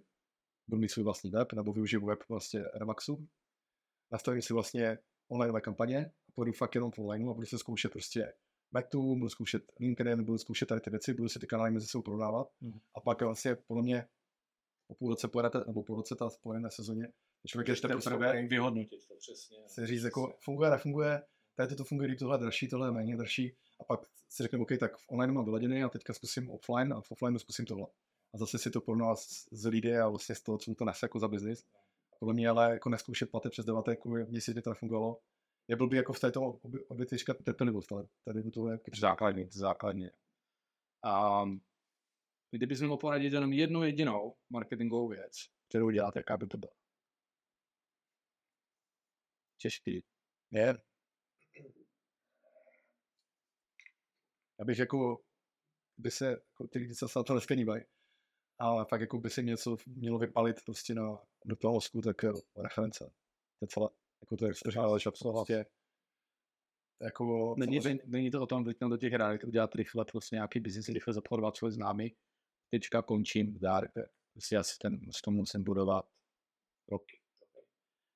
[0.68, 3.28] budu mít svůj vlastní web, nebo využiju web vlastně Remaxu,
[4.12, 4.98] nastavím si vlastně
[5.28, 8.32] online kampaně, půjdu fakt jenom online a budu se zkoušet prostě
[8.72, 12.02] Metu, budu zkoušet LinkedIn, budu zkoušet tady ty věci, budu si ty kanály mezi sebou
[12.02, 12.80] prodávat mm.
[12.94, 14.06] a pak vlastně podle mě
[14.86, 17.08] po půl roce pojedete, nebo po roce ta spojené sezóně,
[17.46, 19.58] člověk ještě potřebuje vyhodnotit to přesně.
[19.66, 21.22] Si říct, jako funguje, nefunguje,
[21.56, 24.68] tady to funguje, tohle je dražší, tohle je méně dražší a pak si řekne, OK,
[24.80, 27.86] tak v online mám vyladěný a teďka zkusím offline a v offline zkusím tohle.
[28.34, 30.84] A zase si to porovnává z, z lidí a vlastně z toho, co mu to
[30.84, 31.64] nese jako za biznis.
[32.18, 35.20] Podle mě ale jako neskoušet platy přes devaté, jako měsíc to nefungovalo,
[35.68, 40.10] je blbý jako v této odvětví říkat trpělivost, ale tady to je základní, základně.
[41.02, 41.44] A
[42.50, 45.32] kdybys měl poradit jenom jednu jedinou marketingovou věc,
[45.68, 46.72] kterou děláte, jaká by to byla?
[49.58, 50.04] Těžký.
[50.50, 50.78] Je.
[54.60, 55.20] Abych jako,
[55.98, 57.54] by se, jako ty lidi se na to dneska
[58.58, 62.16] ale fakt jako by se něco mělo vypalit prostě na, do toho mozku, tak
[62.56, 63.04] reference.
[63.58, 63.88] To je celé.
[64.20, 65.66] Jako to je ale že prostě
[67.02, 70.88] jako, není, není, to o tom vlítnout do těch realit, udělat rychle prostě nějaký biznis,
[70.88, 72.12] rychle zapodovat svůj známy,
[72.70, 73.88] teďka končím, dár,
[74.32, 76.08] prostě asi ten, s tom musím budovat
[76.88, 77.20] roky.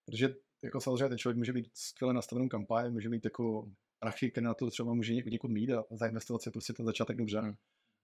[0.04, 4.44] Protože jako samozřejmě ten člověk může být skvěle nastavenou kampaň, může mít jako prachy, které
[4.44, 7.40] na to třeba může někud mít a zainvestovat si prostě ten začátek dobře.
[7.40, 7.54] Hmm.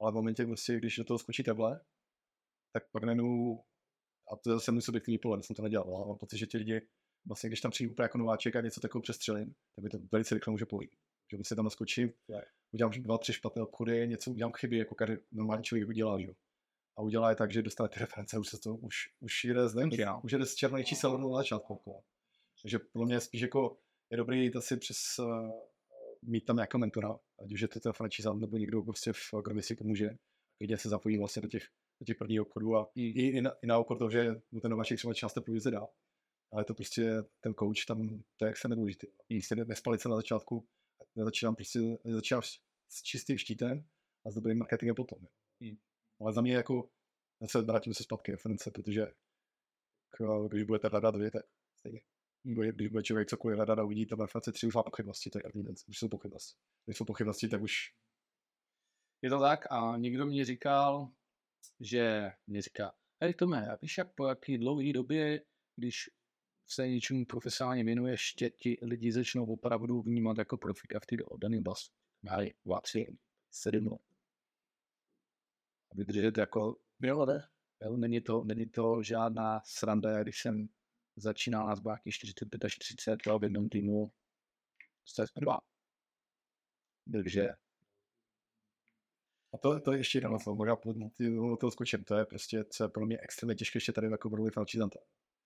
[0.01, 1.81] Ale v momentě, prostě, když do toho skočí teble,
[2.73, 3.61] tak pak nenu,
[4.33, 6.81] a to zase musí být pohled, jsem to nedělal, ale mám pocit, že ti lidi
[7.27, 10.35] vlastně, když tam přijde úplně jako nováček a něco takového přestřelím, tak by to velice
[10.35, 10.91] rychle může pojít.
[11.31, 12.13] Že by se tam naskočím,
[12.73, 16.29] udělám dva, tři špatné obchody, něco udělám chyby, jako každý normální člověk udělá, že?
[16.97, 19.75] A udělá je tak, že dostane ty reference, už se to, už, už jde z
[19.93, 20.25] yeah.
[20.25, 22.03] už jde z černé čísel na začátku.
[22.63, 23.79] Takže pro mě spíš jako
[24.11, 25.51] je dobrý jít asi přes uh,
[26.25, 27.93] mít tam nějakého mentora, ať už je to ten
[28.41, 30.11] nebo někdo prostě v kdo si pomůže,
[30.59, 31.63] když se zapojí vlastně do těch,
[32.01, 32.87] do těch prvních obchodů a mm.
[32.95, 35.71] i, i, na, i na okor toho, že mu ten nováček třeba část té provize
[35.71, 35.87] dá
[36.55, 39.07] ale to prostě ten coach tam, to je jak se nedůležitý.
[39.29, 40.69] Jistě nespalit se na začátku,
[41.17, 42.43] začínám prostě, začínám
[42.89, 43.85] s čistým štítem
[44.27, 45.19] a s dobrým marketingem potom.
[45.61, 45.77] Hmm.
[46.21, 46.91] Ale za mě jako,
[47.41, 49.01] já se vrátím se zpátky reference, protože
[50.13, 51.43] jako, když budete hledat tak
[51.79, 52.01] stejně.
[52.45, 55.63] Když bude člověk cokoliv hledat a uvidí tam reference tři už má pochybnosti, to je
[55.63, 56.59] věc, už jsou pochybnosti.
[56.85, 57.93] Když jsou pochybnosti, tak už...
[59.23, 61.13] Je to tak a někdo mě říkal,
[61.81, 65.45] že mě říká, hej Tome, víš jak po jaký dlouhé době,
[65.77, 66.11] když
[66.67, 71.59] se něčemu profesionálně věnuješ, tě ti lidi začnou opravdu vnímat jako profika v té dané
[71.59, 71.95] oblasti.
[72.23, 73.07] Mají 2, 3,
[73.51, 74.01] 7 let.
[75.93, 77.49] A vydržet jako, jo, ne?
[77.83, 80.69] Jo, není, to, není to žádná sranda, když jsem
[81.17, 84.13] začínal na zbáky 45 až 30 v jednom týmu,
[85.05, 85.59] jste dva.
[87.13, 87.49] Takže
[89.55, 90.77] a to, to je ještě jedna věc, možná
[91.61, 94.51] to skočím, to je prostě, co je pro mě extrémně těžké ještě tady jako roli
[94.51, 94.99] franchizanta.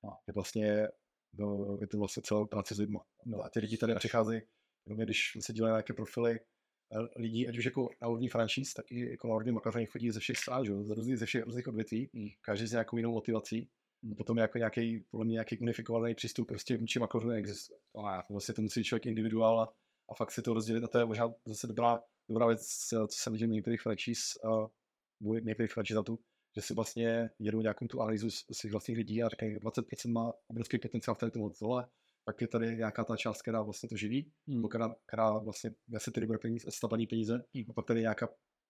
[0.04, 0.18] No.
[0.26, 0.88] Je vlastně
[1.32, 2.98] no, je to vlastně celou práci s lidmi.
[3.26, 4.42] No a ty lidi tady přicházejí,
[4.86, 8.92] mě, když se dělají nějaké profily eh, lidí, ať už jako na úrovni franchise, tak
[8.92, 10.82] i jako na úrovni makléřů chodí ze všech stran, že?
[10.82, 12.28] ze různých, ze všech různých odvětví, mm.
[12.40, 13.70] každý s nějakou jinou motivací.
[14.02, 14.14] Mm.
[14.14, 17.78] Potom jako nějaký, podle mě nějaký unifikovaný přístup prostě vůči makléřům neexistuje.
[17.96, 19.72] No a vlastně to musí člověk individuál a,
[20.10, 23.32] a fakt si to rozdělit a to je možná zase dobrá, dobrá věc, co jsem
[23.32, 26.18] viděl některých franchise, uh, některých franchiseantů,
[26.56, 30.78] že si vlastně jedou nějakou tu analýzu svých vlastních lidí a říkají, 20% má obrovský
[30.78, 31.88] potenciál v této tohle,
[32.24, 34.68] pak je tady nějaká ta část, která vlastně to živí, hmm.
[34.68, 37.64] která, která vlastně se tedy bude peníze, stabilní peníze, hmm.
[37.70, 38.28] a pak tady nějaká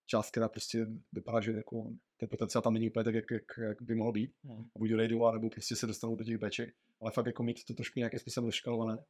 [0.09, 3.83] část, která prostě vypadá, že jako ten potenciál tam není úplně tak, jak, jak, jak
[3.83, 4.33] by mohl být.
[4.45, 4.65] Hmm.
[4.77, 7.75] A buď odejdou, nebo prostě se dostanou do těch beček, ale fakt jako mít to
[7.75, 9.05] trošku nějakým způsobem doškalované,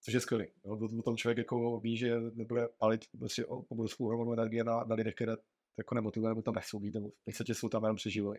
[0.00, 0.46] což je skvělé.
[0.62, 5.14] O tom člověk jako ví, že nebude palit prostě obrovskou hromadu energie na, na lidech,
[5.14, 5.36] které
[5.78, 8.38] jako nemotivuje, nebo tam nechcou být, nebo v podstatě jsou tam jenom přeživili.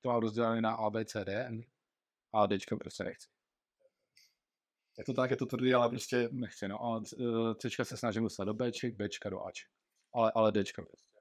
[0.00, 1.50] To mám rozdělené na A, B, C, D,
[2.34, 3.28] a Dčka prostě nechci.
[4.98, 6.84] Je to tak, je to tvrdý, ale prostě nechci, no.
[6.84, 9.68] A e, Cčka se snažím dostat do Bček, Bčka do Aček.
[10.14, 11.11] Ale, ale Dčka prostě.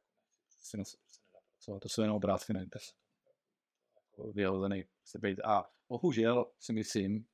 [0.61, 0.83] Si na
[1.59, 2.95] co, to jsou jenom obrázky na internet.
[4.33, 5.39] Vyhozený se být.
[5.39, 7.25] A bohužel si myslím,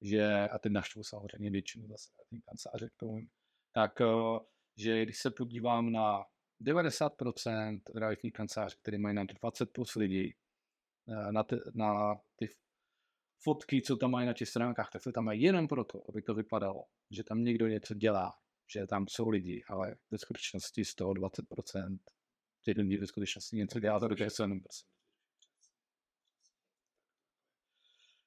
[0.00, 2.10] že, a teď naštvu samozřejmě většinu zase
[2.44, 3.20] kanceláře k tomu,
[3.72, 4.04] tak, e,
[4.76, 6.24] že když se podívám na
[6.60, 10.34] 90% realitních kanceláří, které mají na 20 plus lidí,
[11.08, 12.48] eh, na, ty, na ty
[13.42, 16.34] fotky, co tam mají na těch stránkách, tak to tam mají jenom proto, aby to
[16.34, 18.32] vypadalo, že tam někdo něco dělá,
[18.72, 21.98] že tam jsou lidi, ale ve skutečnosti z toho 20%
[22.64, 24.60] těch lidí ve skutečnosti něco dělá, to dokáže se jenom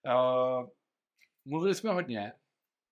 [0.05, 0.69] Uh,
[1.45, 2.33] mluvili jsme hodně,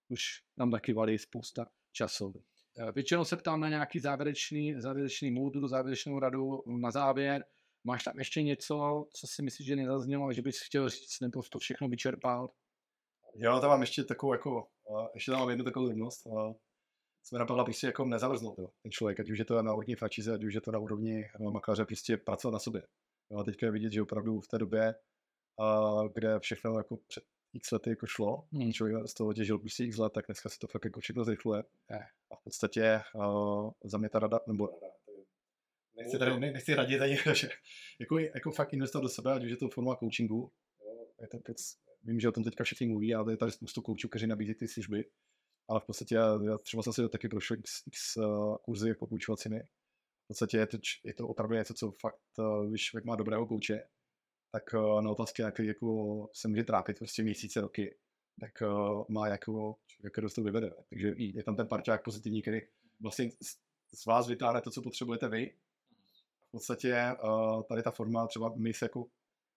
[0.10, 0.24] už
[0.58, 2.34] nám taky valí spousta času.
[2.80, 7.46] Eh, většinou se ptám na nějaký závěrečný, závěrečný mood, závěrečnou radu na závěr.
[7.84, 11.60] Máš tam ještě něco, co si myslíš, že nezaznělo, že bys chtěl říct, nebo to
[11.60, 12.50] všechno vyčerpal?
[13.36, 14.68] Jo, tam mám ještě takovou jako,
[15.14, 16.28] ještě tam mám jednu takovou jednost.
[17.24, 20.34] Jsme napadla prostě jako nezavrznout jo, ten člověk, ať už je to na úrovni franchise,
[20.34, 22.84] ať už je to na úrovni makléře, prostě pracovat na sobě.
[23.30, 24.96] Jo, a teďka je vidět, že opravdu v té době,
[26.14, 27.24] kde všechno jako před
[27.54, 28.74] x lety jako šlo, hmm.
[28.74, 31.64] člověk z toho těžil prostě x let, tak dneska se to fakt jako všechno zrychluje.
[32.32, 34.94] A v podstatě uh, za mě ta rada, nebo rada,
[35.98, 37.50] nechci, tady, nechci radit ani, že
[38.00, 40.52] jako, jako fakt investovat do sebe, ať už je to forma coachingu,
[41.22, 41.38] je to
[42.04, 44.68] vím, že o tom teďka všichni mluví, ale je tady spoustu koučů, kteří nabízí ty
[44.68, 45.06] služby,
[45.70, 49.08] ale v podstatě já, já třeba jsem si taky prošel x, x uh, kurzy jako
[49.08, 49.60] poučovacími.
[50.24, 53.48] V podstatě je to, je to opravdu něco, co fakt, uh, když člověk má dobrého
[53.48, 53.84] kouče,
[54.52, 57.96] tak uh, na otázky, jak jako se může trápit prostě měsíce, roky,
[58.40, 60.72] tak uh, má jako člověk, kdo to vyvede.
[60.90, 62.60] Takže je tam ten parťák pozitivní, který
[63.02, 63.30] vlastně
[63.94, 65.56] z vás vytáhne to, co potřebujete vy.
[66.48, 69.06] V podstatě uh, tady ta forma, třeba my se jako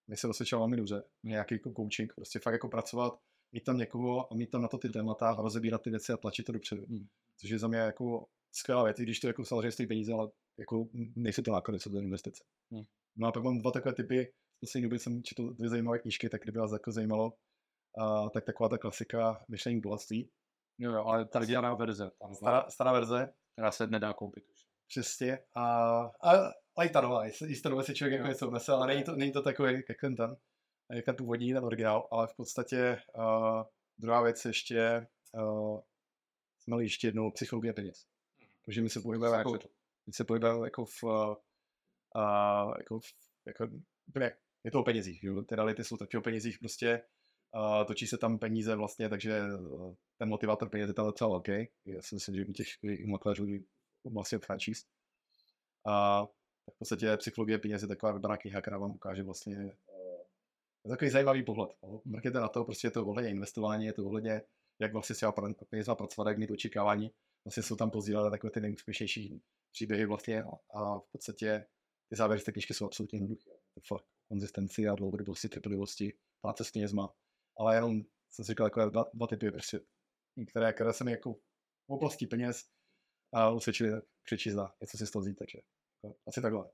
[0.09, 3.21] my se osvědčila velmi dobře, nějaký jako coaching, prostě fakt jako pracovat,
[3.55, 6.17] mít tam někoho a mít tam na to ty témata a rozebírat ty věci a
[6.17, 6.87] tlačit to dopředu.
[6.87, 7.07] Hmm.
[7.41, 10.29] Což je za mě jako skvělá věc, když to jako samozřejmě stojí peníze, ale
[10.59, 12.45] jako nejsou to náklady, jsou to investice.
[12.73, 12.85] Hmm.
[13.17, 16.29] No a pak mám dva takové typy, v poslední době jsem četl dvě zajímavé knížky,
[16.29, 17.33] tak kdyby vás jako zajímalo,
[17.99, 20.31] a, tak taková ta klasika myšlení bohatství.
[20.79, 22.11] Jo, jo, ale tady stará verze.
[22.21, 23.33] Tam stará, stará verze.
[23.53, 24.65] Která se nedá koupit už.
[24.89, 25.39] Přesně.
[25.55, 25.65] A,
[26.23, 29.17] a ale i ta nová, jistě to si člověk jako něco vnese, ale není to,
[29.17, 30.37] není to takový, jak ten ten,
[30.93, 33.63] jak ten původní, ten originál, ale v podstatě uh,
[33.99, 35.81] druhá věc ještě, uh,
[36.61, 38.07] jsme ještě jednou psychologie peněz.
[38.65, 39.59] Takže my se pohybujeme jako,
[40.07, 41.35] my se pohybujeme jako v, uh,
[42.79, 43.05] jako, v,
[43.47, 43.69] jako,
[44.21, 45.43] jak, je to o penězích, jo?
[45.43, 47.03] ty reality jsou taky o penězích prostě,
[47.55, 51.69] uh, točí se tam peníze vlastně, takže uh, ten motivátor peněz je tam docela velký.
[51.87, 52.67] Já si myslím, že u těch
[53.07, 53.47] makléřů
[54.05, 54.87] vlastně franchise.
[55.87, 56.27] Uh,
[56.67, 59.77] tak v podstatě psychologie peněz je taková vybraná kniha, která vám ukáže vlastně
[60.85, 61.71] uh, takový zajímavý pohled.
[62.05, 64.43] Mrkněte na to, prostě je to ohledně investování, je to ohledně,
[64.81, 65.33] jak vlastně s
[65.71, 67.11] peněz má pracovat, jak mít očekávání.
[67.45, 69.43] Vlastně jsou tam pozdílené takové ty nejúspěšnější
[69.73, 70.45] příběhy vlastně
[70.75, 71.67] a v podstatě
[72.09, 73.51] ty závěry z té knižky jsou absolutně jednoduché.
[73.87, 77.15] Fakt konzistenci a dlouhodobosti, trpělivosti, práce s penězma.
[77.59, 79.81] Ale jenom jsem si říkal takové dva, dva typy prostě,
[80.49, 81.35] které, které se mi jako
[81.87, 82.65] v oblasti peněz
[83.35, 83.91] a usvědčili
[84.23, 85.59] přečíst a něco si z toho vzít, takže
[86.27, 86.71] asi takhle.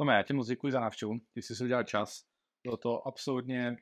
[0.00, 2.24] Tome, já ti moc děkuji za návštěvu, ty jsi si udělal čas.
[2.64, 3.76] Bylo to absolutně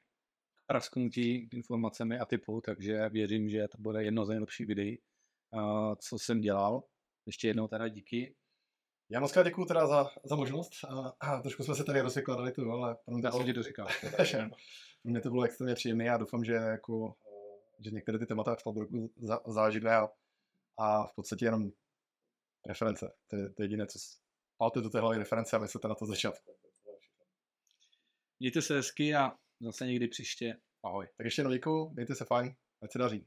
[0.67, 4.99] prasknutí informacemi a typu, takže věřím, že to bude jedno z nejlepších videí,
[5.99, 6.83] co jsem dělal.
[7.27, 8.35] Ještě jednou teda díky.
[9.11, 10.71] Já moc krát děkuji teda za, za možnost.
[10.89, 13.87] A, a trošku jsme se tady rozvykladali tu, ale pro mě, to, to říkal.
[15.03, 17.15] pro mě to bylo extrémně příjemné a doufám, že, jako,
[17.79, 18.75] že některé ty témata v tom
[19.47, 20.09] zážitvé a,
[20.79, 21.71] a v podstatě jenom
[22.67, 23.13] reference.
[23.27, 23.99] To je, to je jediné, co,
[24.61, 26.53] máte do té hlavy reference a myslíte na to začátku.
[28.41, 30.57] Mějte se hezky a zase někdy příště.
[30.85, 31.09] Ahoj.
[31.17, 33.27] Tak ještě jednou děkuju, mějte se fajn, ať se daří.